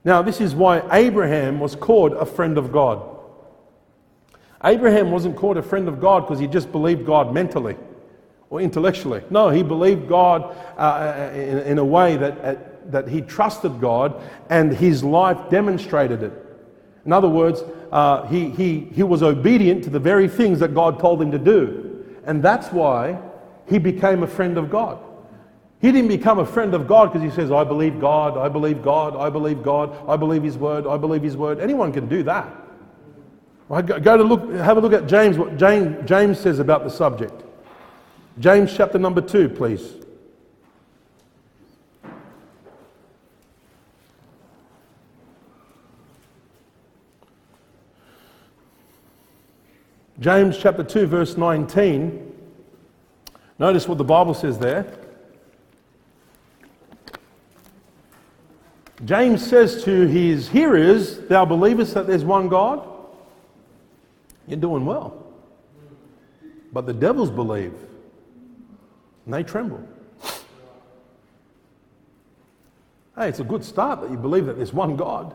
Now, 0.05 0.23
this 0.23 0.41
is 0.41 0.55
why 0.55 0.83
Abraham 0.91 1.61
was 1.61 1.77
called 1.77 2.13
a 2.13 2.27
friend 2.27 2.59
of 2.59 2.73
God. 2.73 3.09
Abraham 4.65 5.11
wasn't 5.11 5.37
called 5.37 5.57
a 5.57 5.63
friend 5.63 5.89
of 5.89 6.01
God 6.01 6.21
because 6.21 6.39
he 6.39 6.47
just 6.47 6.71
believed 6.73 7.07
God 7.07 7.33
mentally 7.33 7.77
or 8.51 8.61
intellectually. 8.61 9.23
No, 9.31 9.49
he 9.49 9.63
believed 9.63 10.09
God 10.09 10.57
uh, 10.77 11.31
in, 11.35 11.59
in, 11.59 11.79
a 11.79 11.85
way 11.85 12.17
that, 12.17 12.45
uh, 12.45 12.55
that 12.87 13.09
he 13.09 13.21
trusted 13.21 13.81
God 13.81 14.21
and 14.51 14.73
his 14.73 15.03
life 15.03 15.39
demonstrated 15.51 16.23
it. 16.23 16.33
In 17.05 17.13
other 17.13 17.29
words, 17.29 17.63
uh, 17.91 18.27
he, 18.27 18.51
he, 18.51 18.81
he 18.93 19.03
was 19.03 19.23
obedient 19.23 19.83
to 19.85 19.91
the 19.91 19.99
very 19.99 20.29
things 20.29 20.61
that 20.61 20.75
God 20.75 21.01
told 21.01 21.21
him 21.21 21.33
to 21.33 21.39
do. 21.39 22.05
And 22.25 22.43
that's 22.43 22.69
why 22.69 23.19
he 23.69 23.79
became 23.79 24.23
a 24.23 24.29
friend 24.29 24.57
of 24.57 24.71
God. 24.71 24.99
He 25.83 25.91
didn't 25.91 26.09
become 26.09 26.39
a 26.39 26.47
friend 26.47 26.75
of 26.75 26.87
God 26.87 27.13
because 27.13 27.29
he 27.29 27.35
says, 27.35 27.51
I 27.51 27.65
believe 27.65 28.01
God, 28.01 28.39
I 28.39 28.49
believe 28.49 28.85
God, 28.85 29.17
I 29.17 29.29
believe 29.29 29.65
God, 29.65 30.09
I 30.09 30.17
believe 30.17 30.45
His 30.45 30.57
word, 30.57 30.87
I 30.87 30.97
believe 30.97 31.25
His 31.25 31.37
word. 31.37 31.59
Anyone 31.59 31.93
can 31.93 32.09
do 32.09 32.23
that. 32.23 32.49
Right, 33.69 33.85
go 33.85 34.17
to 34.17 34.23
look, 34.23 34.49
have 34.53 34.77
a 34.77 34.81
look 34.81 34.93
at 34.93 35.09
James, 35.09 35.37
what 35.37 35.57
James, 35.57 36.09
James 36.09 36.39
says 36.39 36.61
about 36.61 36.85
the 36.85 36.89
subject. 36.89 37.43
James 38.39 38.73
chapter 38.77 38.97
number 38.97 39.21
2, 39.21 39.49
please. 39.49 39.95
James 50.21 50.57
chapter 50.57 50.85
2, 50.85 51.07
verse 51.07 51.37
19. 51.37 52.33
Notice 53.59 53.89
what 53.89 53.99
the 53.99 54.05
Bible 54.05 54.35
says 54.35 54.61
there. 54.61 55.02
James 59.05 59.45
says 59.45 59.83
to 59.85 60.07
his 60.07 60.49
hearers, 60.49 61.19
Thou 61.19 61.45
believest 61.45 61.95
that 61.95 62.07
there's 62.07 62.25
one 62.25 62.49
God? 62.49 62.89
You're 64.47 64.61
doing 64.61 64.87
well. 64.87 65.25
But 66.73 66.87
the 66.87 66.93
devils 66.93 67.31
believe 67.31 67.75
and 69.25 69.35
they 69.35 69.43
tremble. 69.43 69.81
Hey, 73.17 73.29
it's 73.29 73.41
a 73.41 73.45
good 73.45 73.65
start 73.65 74.01
that 74.01 74.11
you 74.11 74.17
believe 74.17 74.47
that 74.47 74.57
there's 74.57 74.73
one 74.73 74.97
God. 74.97 75.35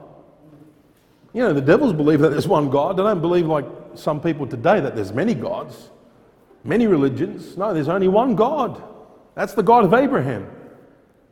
You 1.34 1.44
know, 1.44 1.54
the 1.54 1.62
devils 1.62 1.94
believe 1.94 2.20
that 2.22 2.30
there's 2.30 2.48
one 2.48 2.70
God. 2.70 2.98
They 2.98 3.04
don't 3.04 3.22
believe, 3.22 3.46
like 3.46 3.66
some 3.94 4.20
people 4.20 4.48
today, 4.48 4.80
that 4.80 4.96
there's 4.96 5.14
many 5.14 5.36
gods, 5.36 5.90
many 6.64 6.88
religions. 6.88 7.56
No, 7.56 7.74
there's 7.74 7.88
only 7.88 8.08
one 8.08 8.36
God. 8.36 8.82
That's 9.36 9.54
the 9.54 9.62
God 9.62 9.86
of 9.86 9.94
Abraham. 9.94 10.50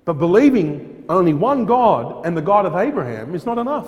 But 0.06 0.14
believing 0.14 0.95
only 1.10 1.34
one 1.34 1.66
God 1.66 2.26
and 2.26 2.36
the 2.36 2.42
God 2.42 2.66
of 2.66 2.76
Abraham 2.76 3.36
is 3.36 3.46
not 3.46 3.58
enough. 3.58 3.88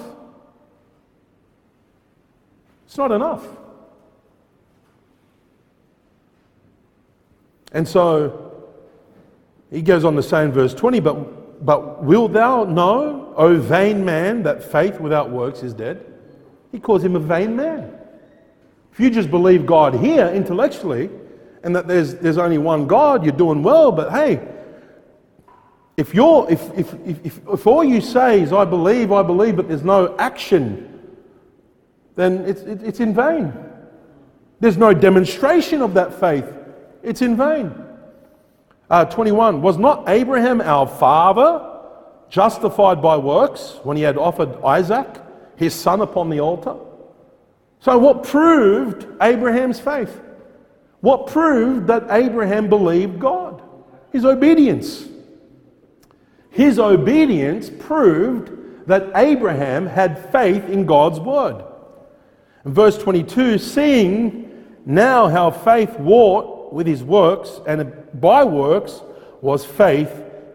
It's 2.85 2.97
not 2.97 3.11
enough. 3.11 3.45
And 7.73 7.87
so 7.87 8.65
he 9.69 9.81
goes 9.81 10.05
on 10.05 10.15
to 10.15 10.23
say 10.23 10.43
in 10.43 10.51
verse 10.51 10.73
20, 10.73 10.99
but, 11.01 11.65
but 11.65 12.03
wilt 12.03 12.33
thou 12.33 12.63
know, 12.63 13.33
O 13.35 13.57
vain 13.57 14.05
man, 14.05 14.43
that 14.43 14.63
faith 14.63 14.99
without 14.99 15.29
works 15.29 15.63
is 15.63 15.73
dead? 15.73 16.05
He 16.71 16.79
calls 16.79 17.03
him 17.03 17.15
a 17.15 17.19
vain 17.19 17.55
man. 17.55 17.93
If 18.93 18.99
you 18.99 19.09
just 19.09 19.29
believe 19.29 19.65
God 19.65 19.95
here 19.95 20.27
intellectually 20.27 21.09
and 21.63 21.75
that 21.75 21.87
there's, 21.87 22.15
there's 22.15 22.37
only 22.37 22.57
one 22.57 22.87
God, 22.87 23.23
you're 23.23 23.35
doing 23.35 23.61
well, 23.61 23.91
but 23.91 24.11
hey, 24.11 24.39
if, 25.97 26.13
you're, 26.13 26.45
if, 26.49 26.61
if, 26.77 26.93
if, 27.25 27.41
if 27.47 27.67
all 27.67 27.83
you 27.83 28.01
say 28.01 28.41
is, 28.41 28.53
I 28.53 28.65
believe, 28.65 29.11
I 29.11 29.23
believe, 29.23 29.55
but 29.55 29.67
there's 29.67 29.83
no 29.83 30.15
action, 30.17 31.17
then 32.15 32.45
it's, 32.45 32.61
it's 32.61 32.99
in 32.99 33.15
vain. 33.15 33.51
There's 34.59 34.77
no 34.77 34.93
demonstration 34.93 35.81
of 35.81 35.95
that 35.95 36.19
faith. 36.19 36.45
It's 37.01 37.23
in 37.23 37.35
vain. 37.35 37.73
Uh, 38.89 39.05
21 39.05 39.61
Was 39.61 39.77
not 39.77 40.07
Abraham 40.07 40.61
our 40.61 40.87
father 40.87 41.79
justified 42.29 43.01
by 43.01 43.17
works 43.17 43.79
when 43.83 43.97
he 43.97 44.03
had 44.03 44.17
offered 44.17 44.55
Isaac, 44.63 45.07
his 45.55 45.73
son, 45.73 46.01
upon 46.01 46.29
the 46.29 46.39
altar? 46.39 46.75
So, 47.79 47.97
what 47.97 48.23
proved 48.23 49.07
Abraham's 49.21 49.79
faith? 49.79 50.21
What 51.01 51.27
proved 51.27 51.87
that 51.87 52.05
Abraham 52.09 52.69
believed 52.69 53.19
God? 53.19 53.61
His 54.11 54.25
obedience. 54.25 55.07
His 56.57 56.79
obedience 56.79 57.69
proved 57.69 58.87
that 58.87 59.11
Abraham 59.13 59.85
had 59.85 60.31
faith 60.31 60.67
in 60.67 60.87
God's 60.87 61.19
word. 61.19 61.63
Verse 62.65 62.97
22, 62.97 63.59
seeing 63.59 64.65
now 64.83 65.27
how 65.27 65.51
faith 65.51 65.95
wrought 65.99 66.73
with 66.73 66.87
his 66.87 67.03
works, 67.03 67.61
and 67.67 67.93
by 68.19 68.43
works 68.43 69.01
was 69.39 69.65
faith 69.65 70.11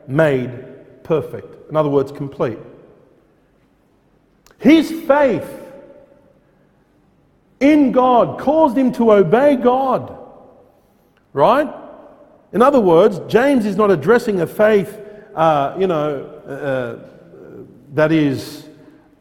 made 0.09 1.05
perfect. 1.05 1.71
In 1.71 1.77
other 1.77 1.89
words, 1.89 2.11
complete. 2.11 2.59
His 4.59 4.91
faith 4.91 5.49
in 7.61 7.93
God 7.93 8.41
caused 8.41 8.77
him 8.77 8.91
to 8.95 9.13
obey 9.13 9.55
God. 9.55 10.19
Right? 11.33 11.73
In 12.53 12.61
other 12.61 12.81
words, 12.81 13.21
James 13.33 13.67
is 13.67 13.77
not 13.77 13.93
addressing 13.93 14.41
a 14.41 14.49
faith, 14.49 14.99
uh, 15.35 15.77
you 15.79 15.87
know, 15.87 16.25
uh, 16.47 16.99
that 17.95 18.13
is 18.13 18.69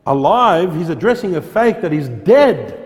alive. 0.05 0.75
He's 0.75 0.89
addressing 0.89 1.35
a 1.35 1.41
faith 1.41 1.81
that 1.81 1.93
is 1.93 2.09
dead. 2.09 2.77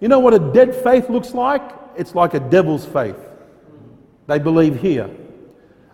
You 0.00 0.08
know 0.08 0.18
what 0.18 0.34
a 0.34 0.38
dead 0.38 0.74
faith 0.74 1.08
looks 1.08 1.32
like? 1.32 1.62
it's 1.96 2.14
like 2.14 2.34
a 2.34 2.40
devil's 2.40 2.86
faith. 2.86 3.16
They 4.26 4.38
believe 4.38 4.80
here. 4.80 5.10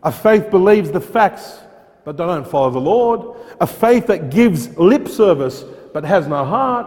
A 0.02 0.12
faith 0.12 0.50
believes 0.50 0.90
the 0.90 1.00
facts, 1.00 1.58
but 2.04 2.16
they 2.16 2.24
don't 2.24 2.46
follow 2.46 2.70
the 2.70 2.80
Lord. 2.80 3.36
A 3.60 3.66
faith 3.66 4.06
that 4.06 4.30
gives 4.30 4.76
lip 4.78 5.08
service, 5.08 5.64
but 5.92 6.04
has 6.04 6.26
no 6.26 6.44
heart. 6.44 6.86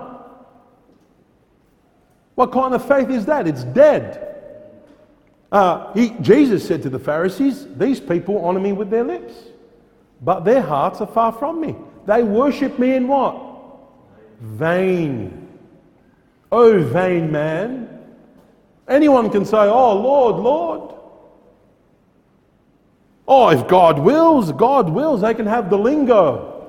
What 2.35 2.51
kind 2.51 2.73
of 2.73 2.87
faith 2.87 3.09
is 3.09 3.25
that? 3.25 3.47
It's 3.47 3.63
dead. 3.65 4.27
Uh, 5.51 5.91
he, 5.93 6.11
Jesus 6.21 6.65
said 6.65 6.81
to 6.83 6.89
the 6.89 6.99
Pharisees, 6.99 7.67
These 7.75 7.99
people 7.99 8.43
honor 8.45 8.61
me 8.61 8.71
with 8.71 8.89
their 8.89 9.03
lips, 9.03 9.33
but 10.21 10.45
their 10.45 10.61
hearts 10.61 11.01
are 11.01 11.07
far 11.07 11.31
from 11.31 11.59
me. 11.59 11.75
They 12.05 12.23
worship 12.23 12.77
me 12.77 12.95
in 12.95 13.07
what? 13.07 13.35
Vain. 14.39 15.47
Oh, 16.51 16.83
vain 16.83 17.31
man. 17.31 17.87
Anyone 18.87 19.29
can 19.29 19.45
say, 19.45 19.57
Oh, 19.57 19.99
Lord, 19.99 20.35
Lord. 20.35 20.95
Oh, 23.27 23.49
if 23.49 23.67
God 23.67 23.99
wills, 23.99 24.51
God 24.51 24.89
wills, 24.89 25.21
they 25.21 25.33
can 25.33 25.45
have 25.45 25.69
the 25.69 25.77
lingo. 25.77 26.67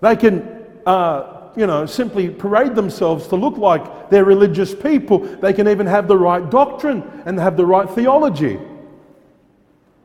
They 0.00 0.16
can, 0.16 0.64
uh, 0.86 1.50
you 1.56 1.66
know, 1.66 1.86
simply 1.86 2.30
parade 2.30 2.74
themselves 2.74 3.26
to 3.28 3.36
look 3.36 3.58
like 3.58 4.08
they're 4.08 4.24
religious 4.24 4.74
people. 4.74 5.18
They 5.18 5.52
can 5.52 5.68
even 5.68 5.86
have 5.86 6.08
the 6.08 6.16
right 6.16 6.48
doctrine 6.48 7.02
and 7.26 7.38
have 7.38 7.56
the 7.56 7.66
right 7.66 7.90
theology. 7.90 8.58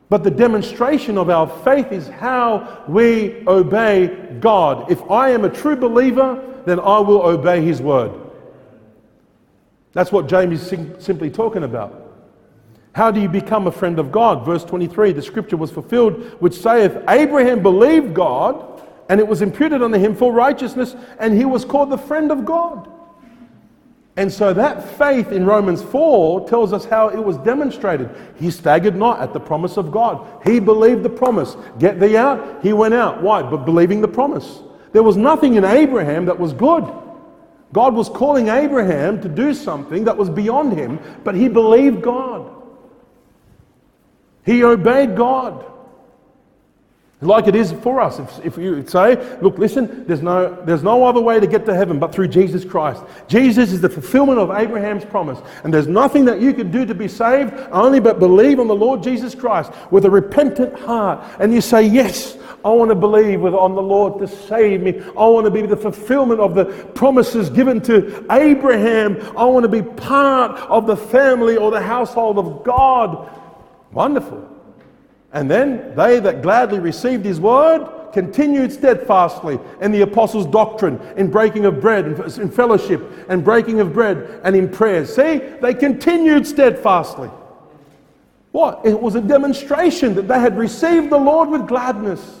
But 0.08 0.22
the 0.22 0.30
demonstration 0.30 1.16
of 1.18 1.30
our 1.30 1.48
faith 1.64 1.90
is 1.90 2.08
how 2.08 2.84
we 2.88 3.42
obey 3.46 4.38
God. 4.40 4.90
If 4.90 5.02
I 5.10 5.30
am 5.30 5.44
a 5.44 5.50
true 5.50 5.76
believer, 5.76 6.62
then 6.66 6.78
I 6.78 6.98
will 7.00 7.22
obey 7.22 7.62
His 7.62 7.80
word. 7.80 8.12
That's 9.92 10.12
what 10.12 10.28
James 10.28 10.60
is 10.72 11.04
simply 11.04 11.30
talking 11.30 11.62
about. 11.62 12.02
How 12.94 13.10
do 13.10 13.20
you 13.20 13.28
become 13.28 13.66
a 13.66 13.72
friend 13.72 13.98
of 13.98 14.12
God? 14.12 14.44
Verse 14.44 14.64
23 14.64 15.12
the 15.12 15.22
scripture 15.22 15.56
was 15.56 15.70
fulfilled, 15.70 16.36
which 16.40 16.54
saith, 16.54 16.96
Abraham 17.08 17.62
believed 17.62 18.14
God, 18.14 18.82
and 19.08 19.20
it 19.20 19.26
was 19.26 19.42
imputed 19.42 19.82
unto 19.82 19.98
him 19.98 20.14
for 20.14 20.32
righteousness, 20.32 20.94
and 21.18 21.36
he 21.36 21.44
was 21.44 21.64
called 21.64 21.90
the 21.90 21.98
friend 21.98 22.30
of 22.30 22.44
God. 22.44 22.90
And 24.16 24.32
so 24.32 24.54
that 24.54 24.96
faith 24.96 25.32
in 25.32 25.44
Romans 25.44 25.82
4 25.82 26.48
tells 26.48 26.72
us 26.72 26.84
how 26.84 27.08
it 27.08 27.18
was 27.18 27.36
demonstrated. 27.38 28.10
He 28.36 28.50
staggered 28.50 28.94
not 28.94 29.20
at 29.20 29.32
the 29.32 29.40
promise 29.40 29.76
of 29.76 29.90
God. 29.90 30.24
He 30.44 30.60
believed 30.60 31.02
the 31.02 31.10
promise. 31.10 31.56
Get 31.80 31.98
thee 31.98 32.16
out, 32.16 32.62
he 32.62 32.72
went 32.72 32.94
out. 32.94 33.22
Why? 33.22 33.42
But 33.42 33.64
believing 33.64 34.00
the 34.00 34.08
promise. 34.08 34.60
There 34.92 35.02
was 35.02 35.16
nothing 35.16 35.56
in 35.56 35.64
Abraham 35.64 36.26
that 36.26 36.38
was 36.38 36.52
good. 36.52 36.84
God 37.72 37.94
was 37.94 38.08
calling 38.08 38.48
Abraham 38.48 39.20
to 39.20 39.28
do 39.28 39.52
something 39.52 40.04
that 40.04 40.16
was 40.16 40.30
beyond 40.30 40.78
him, 40.78 41.00
but 41.24 41.34
he 41.34 41.48
believed 41.48 42.02
God. 42.02 42.48
He 44.44 44.62
obeyed 44.62 45.16
God. 45.16 45.64
Like 47.24 47.46
it 47.46 47.56
is 47.56 47.72
for 47.72 48.00
us. 48.00 48.18
If, 48.18 48.44
if 48.44 48.58
you 48.58 48.86
say, 48.86 49.16
look, 49.40 49.58
listen, 49.58 50.06
there's 50.06 50.22
no, 50.22 50.62
there's 50.64 50.82
no 50.82 51.04
other 51.04 51.20
way 51.20 51.40
to 51.40 51.46
get 51.46 51.64
to 51.66 51.74
heaven 51.74 51.98
but 51.98 52.14
through 52.14 52.28
Jesus 52.28 52.64
Christ. 52.64 53.02
Jesus 53.28 53.72
is 53.72 53.80
the 53.80 53.88
fulfillment 53.88 54.38
of 54.38 54.50
Abraham's 54.50 55.04
promise. 55.04 55.38
And 55.64 55.72
there's 55.72 55.86
nothing 55.86 56.24
that 56.26 56.40
you 56.40 56.52
can 56.52 56.70
do 56.70 56.84
to 56.84 56.94
be 56.94 57.08
saved, 57.08 57.54
only 57.72 58.00
but 58.00 58.18
believe 58.18 58.60
on 58.60 58.68
the 58.68 58.74
Lord 58.74 59.02
Jesus 59.02 59.34
Christ 59.34 59.72
with 59.90 60.04
a 60.04 60.10
repentant 60.10 60.78
heart. 60.78 61.24
And 61.40 61.52
you 61.52 61.60
say, 61.60 61.86
yes, 61.86 62.36
I 62.64 62.70
want 62.70 62.90
to 62.90 62.94
believe 62.94 63.44
on 63.44 63.74
the 63.74 63.82
Lord 63.82 64.20
to 64.20 64.28
save 64.28 64.82
me. 64.82 65.00
I 65.18 65.26
want 65.26 65.44
to 65.44 65.50
be 65.50 65.62
the 65.62 65.76
fulfillment 65.76 66.40
of 66.40 66.54
the 66.54 66.66
promises 66.94 67.50
given 67.50 67.80
to 67.82 68.26
Abraham. 68.30 69.20
I 69.36 69.44
want 69.44 69.64
to 69.64 69.68
be 69.68 69.82
part 69.82 70.58
of 70.70 70.86
the 70.86 70.96
family 70.96 71.56
or 71.56 71.70
the 71.70 71.82
household 71.82 72.38
of 72.38 72.64
God. 72.64 73.30
Wonderful. 73.92 74.53
And 75.34 75.50
then 75.50 75.94
they 75.96 76.20
that 76.20 76.42
gladly 76.42 76.78
received 76.78 77.24
his 77.24 77.40
word 77.40 77.90
continued 78.14 78.72
steadfastly 78.72 79.58
in 79.80 79.90
the 79.90 80.02
apostles' 80.02 80.46
doctrine, 80.46 81.00
in 81.16 81.28
breaking 81.28 81.66
of 81.66 81.80
bread, 81.80 82.06
in 82.38 82.48
fellowship, 82.48 83.02
and 83.28 83.44
breaking 83.44 83.80
of 83.80 83.92
bread, 83.92 84.40
and 84.44 84.54
in 84.54 84.68
prayers. 84.68 85.14
See, 85.14 85.38
they 85.60 85.74
continued 85.74 86.46
steadfastly. 86.46 87.28
What? 88.52 88.86
It 88.86 88.98
was 88.98 89.16
a 89.16 89.20
demonstration 89.20 90.14
that 90.14 90.28
they 90.28 90.38
had 90.38 90.56
received 90.56 91.10
the 91.10 91.18
Lord 91.18 91.48
with 91.48 91.66
gladness. 91.66 92.40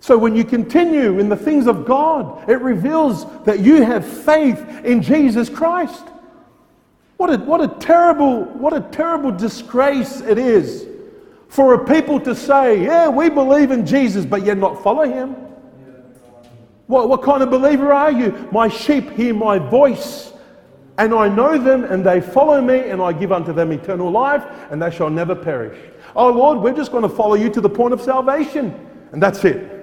So 0.00 0.18
when 0.18 0.34
you 0.34 0.42
continue 0.42 1.20
in 1.20 1.28
the 1.28 1.36
things 1.36 1.68
of 1.68 1.84
God, 1.84 2.48
it 2.50 2.60
reveals 2.60 3.24
that 3.44 3.60
you 3.60 3.84
have 3.84 4.04
faith 4.04 4.58
in 4.84 5.00
Jesus 5.00 5.48
Christ. 5.48 6.04
What 7.18 7.30
a, 7.30 7.36
what 7.38 7.60
a 7.60 7.68
terrible, 7.68 8.44
what 8.44 8.72
a 8.72 8.80
terrible 8.80 9.30
disgrace 9.30 10.20
it 10.20 10.38
is 10.38 10.88
for 11.48 11.74
a 11.74 11.84
people 11.84 12.20
to 12.20 12.34
say, 12.34 12.82
yeah, 12.82 13.08
we 13.08 13.30
believe 13.30 13.70
in 13.70 13.86
Jesus, 13.86 14.24
but 14.26 14.44
yet 14.44 14.58
not 14.58 14.82
follow 14.82 15.04
him. 15.04 15.34
What, 16.86 17.08
what 17.08 17.22
kind 17.22 17.42
of 17.42 17.50
believer 17.50 17.92
are 17.92 18.10
you? 18.10 18.48
My 18.52 18.68
sheep 18.68 19.10
hear 19.10 19.34
my 19.34 19.58
voice, 19.58 20.32
and 20.98 21.14
I 21.14 21.28
know 21.28 21.58
them, 21.58 21.84
and 21.84 22.04
they 22.04 22.20
follow 22.20 22.60
me, 22.60 22.78
and 22.90 23.00
I 23.00 23.12
give 23.12 23.32
unto 23.32 23.52
them 23.52 23.72
eternal 23.72 24.10
life, 24.10 24.44
and 24.70 24.80
they 24.80 24.90
shall 24.90 25.10
never 25.10 25.34
perish. 25.34 25.78
Oh 26.16 26.30
Lord, 26.30 26.58
we're 26.58 26.74
just 26.74 26.92
going 26.92 27.02
to 27.02 27.08
follow 27.08 27.34
you 27.34 27.50
to 27.50 27.60
the 27.60 27.68
point 27.68 27.92
of 27.92 28.00
salvation, 28.00 28.74
and 29.12 29.22
that's 29.22 29.44
it. 29.44 29.74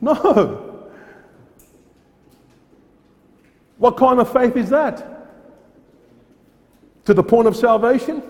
No. 0.00 0.84
What 3.78 3.96
kind 3.96 4.20
of 4.20 4.32
faith 4.32 4.56
is 4.56 4.70
that? 4.70 5.28
To 7.04 7.14
the 7.14 7.22
point 7.22 7.48
of 7.48 7.56
salvation? 7.56 8.22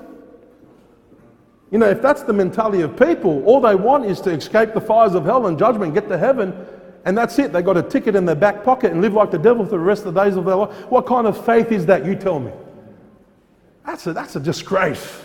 You 1.71 1.79
know, 1.79 1.89
if 1.89 2.01
that's 2.01 2.23
the 2.23 2.33
mentality 2.33 2.83
of 2.83 2.97
people, 2.97 3.45
all 3.45 3.61
they 3.61 3.75
want 3.75 4.05
is 4.05 4.21
to 4.23 4.31
escape 4.31 4.73
the 4.73 4.81
fires 4.81 5.15
of 5.15 5.25
hell 5.25 5.47
and 5.47 5.59
judgment, 5.59 5.95
get 5.95 6.09
to 6.09 6.19
heaven, 6.19 6.55
and 7.05 7.17
that's 7.17 7.39
it. 7.39 7.53
They 7.53 7.63
got 7.63 7.77
a 7.77 7.83
ticket 7.83 8.15
in 8.15 8.25
their 8.25 8.37
back 8.37 8.63
pocket 8.63 8.93
and 8.93 9.01
live 9.01 9.15
like 9.15 9.31
the 9.31 9.39
devil 9.39 9.65
for 9.65 9.73
the 9.73 9.79
rest 9.79 10.07
of 10.07 10.15
the 10.15 10.25
days 10.25 10.37
of 10.37 10.45
their 10.45 10.57
life. 10.57 10.91
What 10.91 11.07
kind 11.07 11.27
of 11.27 11.45
faith 11.45 11.73
is 11.73 11.87
that? 11.87 12.05
You 12.05 12.15
tell 12.15 12.39
me. 12.39 12.53
That's 13.85 14.07
a, 14.07 14.13
that's 14.13 14.37
a 14.37 14.41
disgrace. 14.41 15.23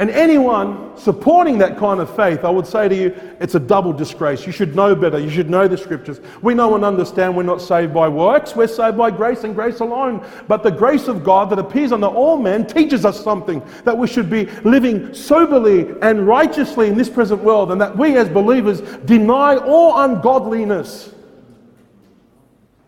And 0.00 0.08
anyone 0.08 0.96
supporting 0.96 1.58
that 1.58 1.76
kind 1.76 2.00
of 2.00 2.08
faith, 2.16 2.42
I 2.42 2.48
would 2.48 2.66
say 2.66 2.88
to 2.88 2.94
you, 2.96 3.14
it's 3.38 3.54
a 3.54 3.60
double 3.60 3.92
disgrace. 3.92 4.46
You 4.46 4.52
should 4.52 4.74
know 4.74 4.94
better. 4.94 5.18
You 5.18 5.28
should 5.28 5.50
know 5.50 5.68
the 5.68 5.76
scriptures. 5.76 6.22
We 6.40 6.54
know 6.54 6.74
and 6.74 6.86
understand 6.86 7.36
we're 7.36 7.42
not 7.42 7.60
saved 7.60 7.92
by 7.92 8.08
works, 8.08 8.56
we're 8.56 8.66
saved 8.66 8.96
by 8.96 9.10
grace 9.10 9.44
and 9.44 9.54
grace 9.54 9.80
alone. 9.80 10.26
But 10.48 10.62
the 10.62 10.70
grace 10.70 11.06
of 11.06 11.22
God 11.22 11.50
that 11.50 11.58
appears 11.58 11.92
unto 11.92 12.06
all 12.06 12.38
men 12.38 12.66
teaches 12.66 13.04
us 13.04 13.22
something 13.22 13.62
that 13.84 13.96
we 13.96 14.06
should 14.06 14.30
be 14.30 14.46
living 14.64 15.12
soberly 15.12 15.94
and 16.00 16.26
righteously 16.26 16.88
in 16.88 16.96
this 16.96 17.10
present 17.10 17.44
world, 17.44 17.70
and 17.70 17.78
that 17.78 17.94
we 17.94 18.16
as 18.16 18.30
believers 18.30 18.80
deny 19.04 19.58
all 19.58 20.00
ungodliness 20.00 21.12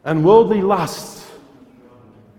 and 0.06 0.24
worldly 0.24 0.62
lusts 0.62 1.21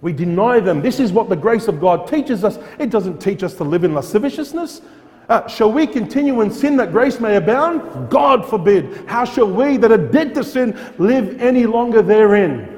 we 0.03 0.11
deny 0.11 0.59
them. 0.59 0.81
This 0.81 0.99
is 0.99 1.13
what 1.13 1.29
the 1.29 1.35
grace 1.35 1.69
of 1.69 1.79
God 1.79 2.07
teaches 2.07 2.43
us. 2.43 2.59
It 2.77 2.89
doesn't 2.89 3.19
teach 3.19 3.41
us 3.41 3.53
to 3.55 3.63
live 3.63 3.85
in 3.85 3.93
lasciviousness. 3.93 4.81
Uh, 5.29 5.47
shall 5.47 5.71
we 5.71 5.87
continue 5.87 6.41
in 6.41 6.51
sin 6.51 6.75
that 6.75 6.91
grace 6.91 7.21
may 7.21 7.37
abound? 7.37 8.09
God 8.09 8.45
forbid. 8.45 9.07
How 9.07 9.23
shall 9.23 9.49
we 9.49 9.77
that 9.77 9.93
are 9.93 10.09
dead 10.11 10.35
to 10.35 10.43
sin 10.43 10.77
live 10.97 11.41
any 11.41 11.65
longer 11.65 12.01
therein? 12.01 12.69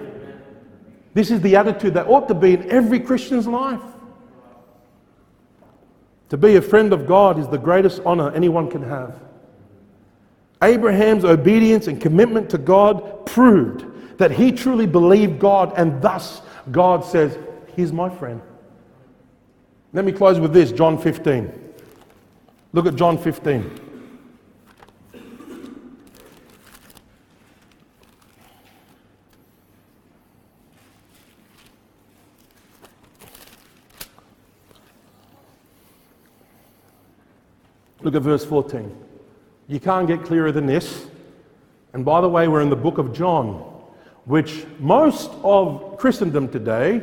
This 1.15 1.31
is 1.31 1.41
the 1.41 1.55
attitude 1.55 1.95
that 1.95 2.05
ought 2.05 2.27
to 2.27 2.35
be 2.35 2.53
in 2.53 2.69
every 2.69 2.99
Christian's 2.99 3.47
life. 3.47 3.81
To 6.29 6.37
be 6.37 6.57
a 6.57 6.61
friend 6.61 6.93
of 6.93 7.07
God 7.07 7.39
is 7.39 7.47
the 7.47 7.57
greatest 7.57 8.01
honor 8.05 8.29
anyone 8.35 8.69
can 8.69 8.83
have. 8.83 9.19
Abraham's 10.61 11.25
obedience 11.25 11.87
and 11.87 11.99
commitment 11.99 12.51
to 12.51 12.59
God 12.59 13.25
proved 13.25 13.85
that 14.17 14.31
he 14.31 14.51
truly 14.51 14.85
believed 14.85 15.39
God 15.39 15.73
and 15.77 16.01
thus 16.01 16.41
God 16.71 17.03
says, 17.03 17.37
He's 17.75 17.91
my 17.91 18.09
friend. 18.09 18.41
Let 19.93 20.05
me 20.05 20.11
close 20.11 20.39
with 20.39 20.53
this 20.53 20.71
John 20.71 20.97
15. 20.97 21.73
Look 22.73 22.85
at 22.85 22.95
John 22.95 23.17
15. 23.17 23.81
Look 38.01 38.13
at 38.13 38.21
verse 38.21 38.45
14. 38.45 38.95
You 39.67 39.79
can't 39.79 40.07
get 40.07 40.23
clearer 40.23 40.51
than 40.51 40.67
this. 40.67 41.07
And 41.93 42.05
by 42.05 42.21
the 42.21 42.29
way, 42.29 42.47
we're 42.47 42.61
in 42.61 42.69
the 42.69 42.75
book 42.75 42.97
of 42.97 43.13
John 43.13 43.74
which 44.25 44.65
most 44.79 45.31
of 45.43 45.97
Christendom 45.97 46.49
today 46.49 47.01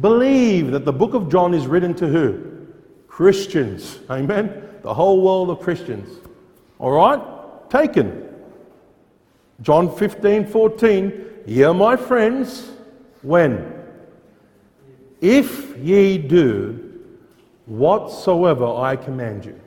believe 0.00 0.70
that 0.72 0.84
the 0.84 0.92
book 0.92 1.14
of 1.14 1.30
John 1.30 1.54
is 1.54 1.66
written 1.66 1.94
to 1.94 2.08
who? 2.08 2.66
Christians. 3.06 3.98
Amen? 4.10 4.68
The 4.82 4.92
whole 4.92 5.22
world 5.22 5.50
of 5.50 5.60
Christians. 5.60 6.18
All 6.78 6.90
right? 6.90 7.20
Taken. 7.70 8.28
John 9.62 9.94
15, 9.94 10.46
14. 10.46 11.24
Hear 11.46 11.74
my 11.74 11.96
friends, 11.96 12.72
when? 13.22 13.72
If 15.20 15.76
ye 15.78 16.18
do 16.18 17.02
whatsoever 17.66 18.66
I 18.66 18.96
command 18.96 19.44
you. 19.44 19.60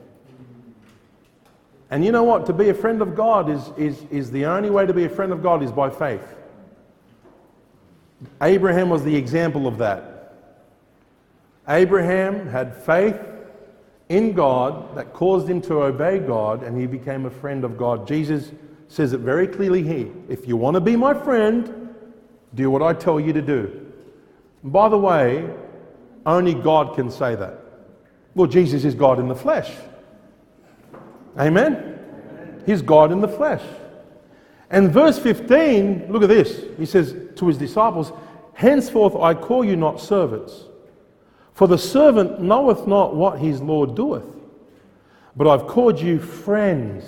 And 1.89 2.03
you 2.03 2.11
know 2.11 2.23
what? 2.23 2.45
To 2.47 2.53
be 2.53 2.69
a 2.69 2.73
friend 2.73 3.01
of 3.01 3.15
God 3.15 3.49
is, 3.49 3.71
is, 3.77 4.03
is 4.11 4.29
the 4.29 4.45
only 4.45 4.69
way 4.69 4.85
to 4.85 4.93
be 4.93 5.05
a 5.05 5.09
friend 5.09 5.31
of 5.31 5.41
God 5.41 5.63
is 5.63 5.71
by 5.71 5.89
faith. 5.89 6.36
Abraham 8.41 8.89
was 8.89 9.03
the 9.03 9.15
example 9.15 9.67
of 9.67 9.77
that. 9.77 10.33
Abraham 11.67 12.47
had 12.47 12.75
faith 12.75 13.19
in 14.09 14.33
God 14.33 14.95
that 14.95 15.13
caused 15.13 15.49
him 15.49 15.61
to 15.63 15.83
obey 15.83 16.19
God, 16.19 16.63
and 16.63 16.79
he 16.79 16.87
became 16.87 17.25
a 17.25 17.29
friend 17.29 17.63
of 17.63 17.77
God. 17.77 18.07
Jesus 18.07 18.51
says 18.87 19.13
it 19.13 19.19
very 19.19 19.47
clearly 19.47 19.83
here 19.83 20.07
if 20.29 20.47
you 20.47 20.55
want 20.55 20.75
to 20.75 20.81
be 20.81 20.95
my 20.95 21.13
friend, 21.13 21.93
do 22.55 22.71
what 22.71 22.81
I 22.81 22.93
tell 22.93 23.19
you 23.19 23.33
to 23.33 23.41
do. 23.41 23.85
And 24.63 24.71
by 24.71 24.89
the 24.89 24.97
way, 24.97 25.49
only 26.25 26.53
God 26.53 26.95
can 26.95 27.11
say 27.11 27.35
that. 27.35 27.59
Well, 28.33 28.47
Jesus 28.47 28.85
is 28.85 28.95
God 28.95 29.19
in 29.19 29.27
the 29.27 29.35
flesh. 29.35 29.71
Amen? 31.37 32.63
He's 32.65 32.81
God 32.81 33.11
in 33.11 33.21
the 33.21 33.27
flesh. 33.27 33.63
And 34.69 34.91
verse 34.91 35.17
15, 35.17 36.11
look 36.11 36.23
at 36.23 36.29
this. 36.29 36.65
He 36.77 36.85
says 36.85 37.15
to 37.35 37.47
his 37.47 37.57
disciples, 37.57 38.11
Henceforth 38.53 39.15
I 39.15 39.33
call 39.33 39.63
you 39.63 39.75
not 39.75 40.01
servants, 40.01 40.63
for 41.53 41.67
the 41.67 41.77
servant 41.77 42.41
knoweth 42.41 42.87
not 42.87 43.15
what 43.15 43.39
his 43.39 43.61
Lord 43.61 43.95
doeth, 43.95 44.25
but 45.35 45.47
I've 45.47 45.67
called 45.67 45.99
you 45.99 46.19
friends. 46.19 47.05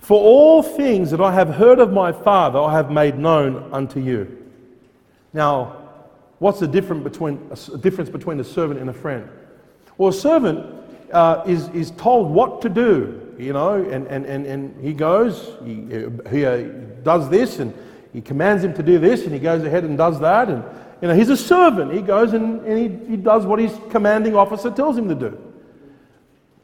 For 0.00 0.20
all 0.20 0.62
things 0.62 1.10
that 1.10 1.20
I 1.20 1.32
have 1.32 1.48
heard 1.48 1.78
of 1.78 1.92
my 1.92 2.12
Father, 2.12 2.58
I 2.58 2.72
have 2.72 2.90
made 2.90 3.18
known 3.18 3.72
unto 3.72 4.00
you. 4.00 4.38
Now, 5.32 5.78
what's 6.38 6.60
the 6.60 6.68
difference 6.68 7.02
between 7.02 7.50
a, 7.50 7.78
difference 7.78 8.10
between 8.10 8.38
a 8.38 8.44
servant 8.44 8.78
and 8.78 8.90
a 8.90 8.92
friend? 8.92 9.28
Well, 9.98 10.10
a 10.10 10.12
servant 10.12 10.66
uh, 11.12 11.42
is, 11.46 11.68
is 11.70 11.90
told 11.92 12.30
what 12.30 12.62
to 12.62 12.68
do, 12.68 13.21
you 13.38 13.52
know, 13.52 13.74
and, 13.74 14.06
and, 14.06 14.24
and, 14.26 14.46
and 14.46 14.84
he 14.84 14.92
goes, 14.92 15.52
he, 15.64 16.08
he 16.30 16.44
uh, 16.44 16.62
does 17.02 17.28
this, 17.28 17.58
and 17.58 17.74
he 18.12 18.20
commands 18.20 18.64
him 18.64 18.74
to 18.74 18.82
do 18.82 18.98
this, 18.98 19.24
and 19.24 19.32
he 19.32 19.38
goes 19.38 19.64
ahead 19.64 19.84
and 19.84 19.96
does 19.96 20.20
that. 20.20 20.48
And, 20.48 20.64
you 21.00 21.08
know, 21.08 21.14
he's 21.14 21.30
a 21.30 21.36
servant. 21.36 21.92
He 21.92 22.00
goes 22.00 22.32
and, 22.32 22.64
and 22.64 22.78
he, 22.78 23.10
he 23.10 23.16
does 23.16 23.44
what 23.44 23.58
his 23.58 23.76
commanding 23.90 24.36
officer 24.36 24.70
tells 24.70 24.96
him 24.96 25.08
to 25.08 25.14
do. 25.14 25.52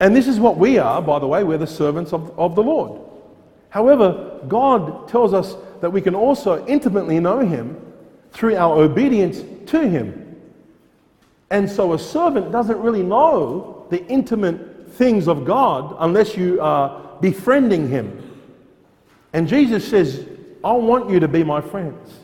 And 0.00 0.14
this 0.14 0.28
is 0.28 0.38
what 0.38 0.56
we 0.56 0.78
are, 0.78 1.02
by 1.02 1.18
the 1.18 1.26
way, 1.26 1.42
we're 1.42 1.58
the 1.58 1.66
servants 1.66 2.12
of, 2.12 2.38
of 2.38 2.54
the 2.54 2.62
Lord. 2.62 3.00
However, 3.70 4.40
God 4.46 5.08
tells 5.08 5.34
us 5.34 5.56
that 5.80 5.90
we 5.90 6.00
can 6.00 6.14
also 6.14 6.64
intimately 6.66 7.18
know 7.20 7.40
Him 7.40 7.76
through 8.30 8.56
our 8.56 8.80
obedience 8.80 9.42
to 9.70 9.88
Him. 9.88 10.36
And 11.50 11.68
so 11.68 11.94
a 11.94 11.98
servant 11.98 12.52
doesn't 12.52 12.78
really 12.78 13.02
know 13.02 13.86
the 13.90 14.06
intimate 14.06 14.67
things 14.92 15.28
of 15.28 15.44
God 15.44 15.96
unless 15.98 16.36
you 16.36 16.60
are 16.60 17.18
befriending 17.20 17.88
Him. 17.88 18.24
And 19.32 19.46
Jesus 19.46 19.86
says, 19.86 20.26
I 20.64 20.72
want 20.72 21.10
you 21.10 21.20
to 21.20 21.28
be 21.28 21.44
my 21.44 21.60
friends. 21.60 22.18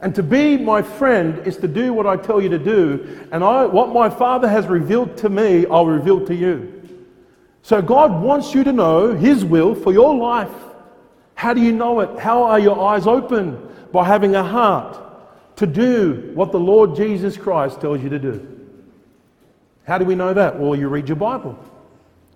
And 0.00 0.14
to 0.14 0.22
be 0.22 0.56
my 0.56 0.82
friend 0.82 1.44
is 1.46 1.56
to 1.58 1.68
do 1.68 1.92
what 1.92 2.06
I 2.06 2.16
tell 2.16 2.40
you 2.40 2.48
to 2.50 2.58
do. 2.58 3.26
And 3.32 3.42
I, 3.42 3.66
what 3.66 3.92
my 3.92 4.08
Father 4.08 4.48
has 4.48 4.66
revealed 4.66 5.16
to 5.18 5.28
me, 5.28 5.66
I'll 5.66 5.86
reveal 5.86 6.24
to 6.26 6.34
you. 6.34 6.74
So 7.62 7.82
God 7.82 8.22
wants 8.22 8.54
you 8.54 8.64
to 8.64 8.72
know 8.72 9.14
His 9.14 9.44
will 9.44 9.74
for 9.74 9.92
your 9.92 10.14
life. 10.14 10.52
How 11.34 11.52
do 11.52 11.60
you 11.60 11.72
know 11.72 12.00
it? 12.00 12.18
How 12.18 12.44
are 12.44 12.58
your 12.58 12.80
eyes 12.80 13.06
open? 13.06 13.64
By 13.92 14.04
having 14.04 14.34
a 14.34 14.44
heart 14.44 15.56
to 15.56 15.66
do 15.66 16.30
what 16.34 16.52
the 16.52 16.60
Lord 16.60 16.94
Jesus 16.94 17.36
Christ 17.36 17.80
tells 17.80 18.00
you 18.02 18.08
to 18.10 18.18
do. 18.18 18.46
How 19.84 19.98
do 19.98 20.04
we 20.04 20.14
know 20.14 20.34
that? 20.34 20.58
Well, 20.58 20.76
you 20.76 20.88
read 20.88 21.08
your 21.08 21.16
Bible, 21.16 21.58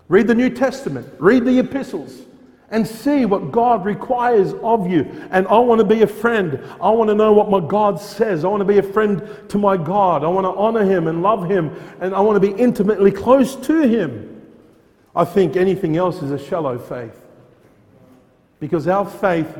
read 0.07 0.27
the 0.27 0.35
New 0.35 0.49
Testament, 0.49 1.07
read 1.19 1.45
the 1.45 1.59
epistles, 1.59 2.21
and 2.69 2.87
see 2.87 3.25
what 3.25 3.51
God 3.51 3.85
requires 3.85 4.53
of 4.63 4.89
you. 4.89 5.03
And 5.29 5.47
I 5.47 5.59
want 5.59 5.79
to 5.79 5.85
be 5.85 6.01
a 6.01 6.07
friend. 6.07 6.59
I 6.81 6.89
want 6.89 7.09
to 7.09 7.15
know 7.15 7.31
what 7.31 7.49
my 7.49 7.59
God 7.59 7.99
says. 7.99 8.43
I 8.43 8.47
want 8.47 8.61
to 8.61 8.65
be 8.65 8.79
a 8.79 8.83
friend 8.83 9.21
to 9.49 9.57
my 9.59 9.77
God. 9.77 10.23
I 10.23 10.27
want 10.27 10.45
to 10.45 10.59
honor 10.59 10.83
Him 10.83 11.07
and 11.07 11.21
love 11.21 11.47
Him, 11.47 11.71
and 12.01 12.15
I 12.15 12.19
want 12.21 12.41
to 12.41 12.53
be 12.53 12.59
intimately 12.59 13.11
close 13.11 13.55
to 13.55 13.87
Him. 13.87 14.41
I 15.15 15.23
think 15.23 15.55
anything 15.55 15.97
else 15.97 16.23
is 16.23 16.31
a 16.31 16.39
shallow 16.39 16.79
faith. 16.79 17.19
Because 18.59 18.87
our 18.87 19.07
faith 19.07 19.55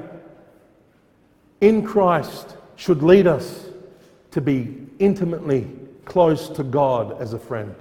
in 1.62 1.86
Christ 1.86 2.58
should 2.76 3.04
lead 3.04 3.28
us 3.28 3.66
to 4.32 4.42
be 4.42 4.88
intimately 4.98 5.68
close 6.06 6.50
to 6.50 6.64
God 6.64 7.22
as 7.22 7.34
a 7.34 7.40
friend. 7.40 7.76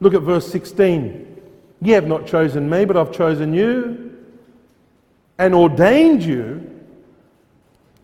Look 0.00 0.14
at 0.14 0.22
verse 0.22 0.50
16. 0.50 1.35
Ye 1.82 1.92
have 1.92 2.06
not 2.06 2.26
chosen 2.26 2.68
me, 2.68 2.84
but 2.84 2.96
I've 2.96 3.12
chosen 3.12 3.52
you 3.52 4.16
and 5.38 5.54
ordained 5.54 6.22
you. 6.22 6.70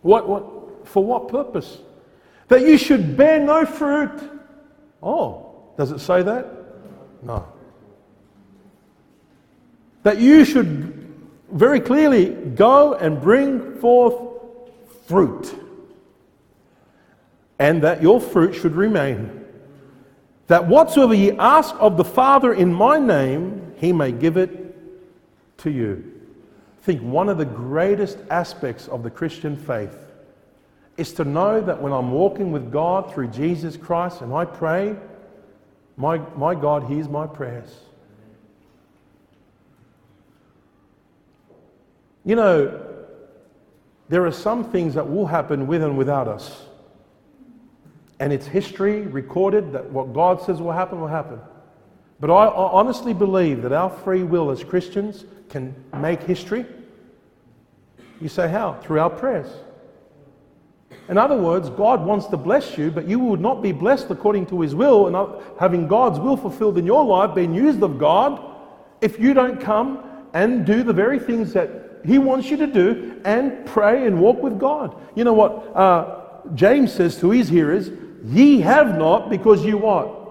What, 0.01 0.27
what, 0.27 0.87
for 0.87 1.03
what 1.03 1.27
purpose? 1.27 1.79
That 2.49 2.61
you 2.61 2.77
should 2.77 3.17
bear 3.17 3.39
no 3.39 3.65
fruit. 3.65 4.21
Oh, 5.01 5.71
does 5.77 5.91
it 5.91 5.99
say 5.99 6.21
that? 6.21 6.47
No 7.23 7.47
that 10.03 10.19
you 10.19 10.45
should 10.45 11.11
very 11.51 11.79
clearly 11.79 12.29
go 12.29 12.93
and 12.93 13.19
bring 13.19 13.79
forth 13.79 14.15
fruit, 15.07 15.53
and 17.57 17.81
that 17.81 18.01
your 18.01 18.19
fruit 18.19 18.53
should 18.53 18.75
remain. 18.75 19.45
That 20.47 20.67
whatsoever 20.67 21.13
ye 21.13 21.31
ask 21.31 21.73
of 21.79 21.97
the 21.97 22.03
Father 22.03 22.53
in 22.53 22.73
my 22.73 22.99
name, 22.99 23.62
he 23.83 23.91
may 23.91 24.13
give 24.13 24.37
it 24.37 24.77
to 25.57 25.69
you. 25.69 26.09
I 26.81 26.85
think 26.85 27.01
one 27.01 27.27
of 27.27 27.37
the 27.37 27.43
greatest 27.43 28.17
aspects 28.29 28.87
of 28.87 29.03
the 29.03 29.09
Christian 29.09 29.57
faith 29.57 29.93
is 30.95 31.11
to 31.15 31.25
know 31.25 31.59
that 31.59 31.81
when 31.81 31.91
I'm 31.91 32.11
walking 32.11 32.53
with 32.53 32.71
God 32.71 33.13
through 33.13 33.27
Jesus 33.27 33.75
Christ 33.75 34.21
and 34.21 34.33
I 34.33 34.45
pray, 34.45 34.95
my, 35.97 36.19
my 36.37 36.55
God 36.55 36.83
hears 36.83 37.09
my 37.09 37.27
prayers. 37.27 37.75
You 42.23 42.37
know, 42.37 42.85
there 44.07 44.25
are 44.25 44.31
some 44.31 44.71
things 44.71 44.93
that 44.93 45.09
will 45.09 45.27
happen 45.27 45.67
with 45.67 45.83
and 45.83 45.97
without 45.97 46.29
us. 46.29 46.67
And 48.21 48.31
it's 48.31 48.47
history 48.47 49.01
recorded 49.01 49.73
that 49.73 49.89
what 49.89 50.13
God 50.13 50.41
says 50.41 50.61
will 50.61 50.71
happen 50.71 51.01
will 51.01 51.07
happen. 51.07 51.41
But 52.19 52.29
I, 52.29 52.45
I 52.45 52.71
honestly 52.71 53.13
believe 53.13 53.61
that 53.63 53.71
our 53.71 53.89
free 53.89 54.23
will 54.23 54.49
as 54.49 54.63
Christians 54.63 55.25
can 55.49 55.75
make 55.97 56.21
history. 56.23 56.65
You 58.21 58.29
say, 58.29 58.47
how? 58.47 58.73
Through 58.83 58.99
our 58.99 59.09
prayers. 59.09 59.51
In 61.09 61.17
other 61.17 61.37
words, 61.37 61.69
God 61.69 62.05
wants 62.05 62.27
to 62.27 62.37
bless 62.37 62.77
you, 62.77 62.89
but 62.89 63.07
you 63.07 63.19
would 63.19 63.41
not 63.41 63.61
be 63.61 63.71
blessed 63.71 64.09
according 64.09 64.45
to 64.47 64.61
His 64.61 64.73
will 64.73 65.07
and 65.07 65.43
having 65.59 65.87
God's 65.87 66.19
will 66.19 66.37
fulfilled 66.37 66.77
in 66.77 66.85
your 66.85 67.03
life, 67.03 67.35
being 67.35 67.53
used 67.53 67.83
of 67.83 67.99
God, 67.99 68.41
if 69.01 69.19
you 69.19 69.33
don't 69.33 69.59
come 69.59 70.03
and 70.33 70.65
do 70.65 70.81
the 70.83 70.93
very 70.93 71.19
things 71.19 71.51
that 71.53 71.83
he 72.05 72.17
wants 72.17 72.49
you 72.49 72.57
to 72.57 72.67
do 72.67 73.21
and 73.23 73.65
pray 73.65 74.05
and 74.05 74.19
walk 74.19 74.41
with 74.41 74.59
God. 74.59 74.95
You 75.15 75.23
know 75.23 75.33
what 75.33 75.75
uh, 75.75 76.21
James 76.53 76.91
says 76.91 77.17
to 77.19 77.29
his 77.29 77.47
hearers? 77.47 77.91
Ye 78.25 78.61
have 78.61 78.97
not 78.97 79.29
because 79.29 79.65
you 79.65 79.77
what? 79.77 80.22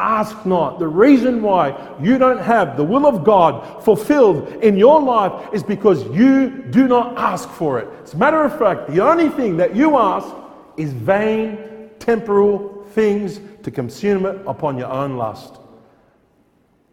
Ask 0.00 0.46
not. 0.46 0.78
The 0.78 0.88
reason 0.88 1.42
why 1.42 1.76
you 2.00 2.16
don't 2.16 2.40
have 2.40 2.78
the 2.78 2.84
will 2.84 3.06
of 3.06 3.22
God 3.22 3.84
fulfilled 3.84 4.48
in 4.62 4.78
your 4.78 5.00
life 5.00 5.52
is 5.52 5.62
because 5.62 6.04
you 6.06 6.64
do 6.70 6.88
not 6.88 7.18
ask 7.18 7.48
for 7.50 7.78
it. 7.78 7.88
As 8.02 8.14
a 8.14 8.16
matter 8.16 8.42
of 8.42 8.58
fact, 8.58 8.90
the 8.90 9.04
only 9.06 9.28
thing 9.28 9.58
that 9.58 9.76
you 9.76 9.98
ask 9.98 10.34
is 10.78 10.92
vain, 10.94 11.58
temporal 11.98 12.86
things 12.92 13.40
to 13.62 13.70
consume 13.70 14.24
it 14.24 14.40
upon 14.46 14.78
your 14.78 14.88
own 14.88 15.18
lust. 15.18 15.58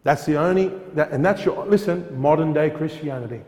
That's 0.04 0.26
the 0.26 0.36
only, 0.36 0.70
that, 0.92 1.10
and 1.10 1.24
that's 1.24 1.44
your, 1.44 1.64
listen, 1.64 2.20
modern 2.20 2.52
day 2.52 2.68
Christianity. 2.68 3.40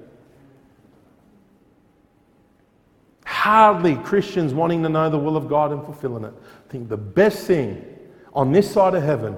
hardly 3.40 3.96
Christians 3.96 4.52
wanting 4.52 4.82
to 4.82 4.88
know 4.90 5.08
the 5.08 5.18
will 5.18 5.34
of 5.34 5.48
God 5.48 5.72
and 5.72 5.82
fulfilling 5.82 6.24
it. 6.24 6.34
I 6.34 6.70
think 6.70 6.90
the 6.90 6.98
best 6.98 7.46
thing 7.46 7.82
on 8.34 8.52
this 8.52 8.70
side 8.70 8.94
of 8.94 9.02
heaven 9.02 9.34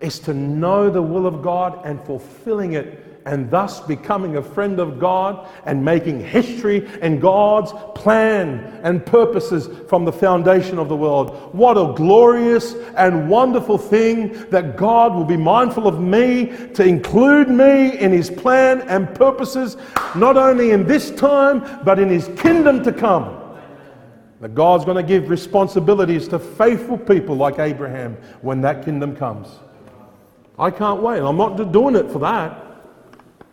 is 0.00 0.18
to 0.20 0.34
know 0.34 0.90
the 0.90 1.02
will 1.02 1.26
of 1.26 1.42
God 1.42 1.84
and 1.84 2.00
fulfilling 2.02 2.74
it 2.74 3.04
and 3.28 3.50
thus 3.50 3.80
becoming 3.80 4.36
a 4.36 4.42
friend 4.42 4.80
of 4.80 4.98
God 4.98 5.46
and 5.66 5.84
making 5.84 6.18
history 6.20 6.88
and 7.02 7.20
God's 7.20 7.72
plan 7.94 8.80
and 8.82 9.04
purposes 9.04 9.68
from 9.86 10.06
the 10.06 10.12
foundation 10.12 10.78
of 10.78 10.88
the 10.88 10.96
world. 10.96 11.54
What 11.54 11.76
a 11.76 11.92
glorious 11.94 12.74
and 12.96 13.28
wonderful 13.28 13.76
thing 13.76 14.48
that 14.48 14.78
God 14.78 15.14
will 15.14 15.26
be 15.26 15.36
mindful 15.36 15.86
of 15.86 16.00
me 16.00 16.46
to 16.72 16.84
include 16.84 17.50
me 17.50 17.98
in 17.98 18.12
His 18.12 18.30
plan 18.30 18.80
and 18.82 19.14
purposes, 19.14 19.76
not 20.14 20.38
only 20.38 20.70
in 20.70 20.86
this 20.86 21.10
time, 21.10 21.84
but 21.84 21.98
in 21.98 22.08
His 22.08 22.28
kingdom 22.38 22.82
to 22.84 22.92
come. 22.92 23.34
That 24.40 24.54
God's 24.54 24.86
going 24.86 24.96
to 24.96 25.02
give 25.02 25.28
responsibilities 25.28 26.28
to 26.28 26.38
faithful 26.38 26.96
people 26.96 27.34
like 27.34 27.58
Abraham 27.58 28.16
when 28.40 28.62
that 28.62 28.84
kingdom 28.86 29.16
comes. 29.16 29.48
I 30.58 30.70
can't 30.70 31.00
wait. 31.00 31.20
I'm 31.20 31.36
not 31.36 31.72
doing 31.72 31.94
it 31.94 32.10
for 32.10 32.18
that. 32.18 32.64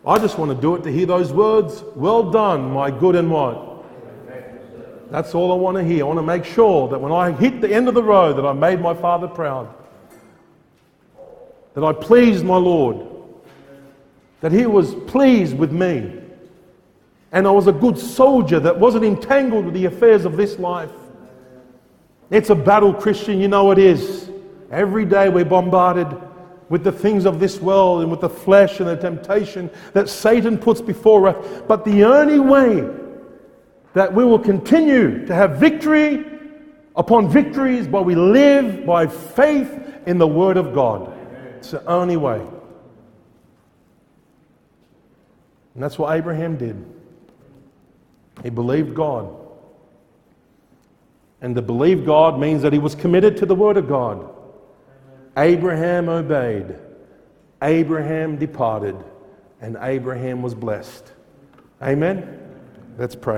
I 0.06 0.18
just 0.18 0.38
want 0.38 0.50
to 0.50 0.60
do 0.60 0.74
it 0.74 0.82
to 0.82 0.92
hear 0.92 1.06
those 1.06 1.32
words, 1.32 1.84
well 1.94 2.30
done, 2.30 2.72
my 2.72 2.90
good 2.90 3.16
and 3.16 3.30
what? 3.30 3.84
That's 5.10 5.34
all 5.34 5.52
I 5.52 5.54
want 5.54 5.76
to 5.76 5.84
hear. 5.84 6.04
I 6.04 6.08
want 6.08 6.18
to 6.18 6.22
make 6.22 6.44
sure 6.44 6.88
that 6.88 7.00
when 7.00 7.12
I 7.12 7.30
hit 7.30 7.60
the 7.60 7.72
end 7.72 7.88
of 7.88 7.94
the 7.94 8.02
road 8.02 8.36
that 8.38 8.46
I 8.46 8.52
made 8.52 8.80
my 8.80 8.94
father 8.94 9.28
proud. 9.28 9.72
That 11.74 11.84
I 11.84 11.92
pleased 11.92 12.44
my 12.44 12.56
Lord. 12.56 13.06
That 14.40 14.50
he 14.50 14.66
was 14.66 14.94
pleased 15.06 15.56
with 15.56 15.70
me. 15.70 16.20
And 17.32 17.46
I 17.46 17.50
was 17.50 17.66
a 17.66 17.72
good 17.72 17.98
soldier 17.98 18.58
that 18.60 18.78
wasn't 18.78 19.04
entangled 19.04 19.66
with 19.66 19.74
the 19.74 19.84
affairs 19.84 20.24
of 20.24 20.36
this 20.36 20.58
life. 20.58 20.90
It's 22.30 22.50
a 22.50 22.54
battle, 22.54 22.92
Christian, 22.92 23.40
you 23.40 23.46
know 23.46 23.70
it 23.70 23.78
is. 23.78 24.30
Every 24.70 25.04
day 25.04 25.28
we're 25.28 25.44
bombarded 25.44 26.08
with 26.68 26.82
the 26.82 26.92
things 26.92 27.26
of 27.26 27.38
this 27.38 27.60
world 27.60 28.02
and 28.02 28.10
with 28.10 28.20
the 28.20 28.28
flesh 28.28 28.80
and 28.80 28.88
the 28.88 28.96
temptation 28.96 29.70
that 29.92 30.08
Satan 30.08 30.58
puts 30.58 30.80
before 30.80 31.28
us. 31.28 31.62
But 31.68 31.84
the 31.84 32.04
only 32.04 32.40
way 32.40 32.88
that 33.94 34.12
we 34.12 34.24
will 34.24 34.38
continue 34.38 35.26
to 35.26 35.34
have 35.34 35.58
victory 35.58 36.24
upon 36.96 37.30
victories 37.30 37.86
by 37.86 38.00
we 38.00 38.14
live 38.14 38.84
by 38.84 39.06
faith 39.06 39.80
in 40.06 40.18
the 40.18 40.26
Word 40.26 40.56
of 40.56 40.74
God. 40.74 41.12
It's 41.58 41.70
the 41.70 41.84
only 41.86 42.16
way. 42.16 42.40
And 45.74 45.82
that's 45.82 45.98
what 45.98 46.16
Abraham 46.16 46.56
did. 46.56 46.84
He 48.42 48.50
believed 48.50 48.94
God. 48.94 49.34
And 51.40 51.54
to 51.54 51.62
believe 51.62 52.06
God 52.06 52.38
means 52.38 52.62
that 52.62 52.72
he 52.72 52.78
was 52.78 52.94
committed 52.94 53.36
to 53.38 53.46
the 53.46 53.54
Word 53.54 53.76
of 53.76 53.88
God. 53.88 54.35
Abraham 55.36 56.08
obeyed, 56.08 56.76
Abraham 57.62 58.36
departed, 58.36 58.96
and 59.60 59.76
Abraham 59.80 60.42
was 60.42 60.54
blessed. 60.54 61.12
Amen? 61.82 62.40
Let's 62.98 63.14
pray. 63.14 63.34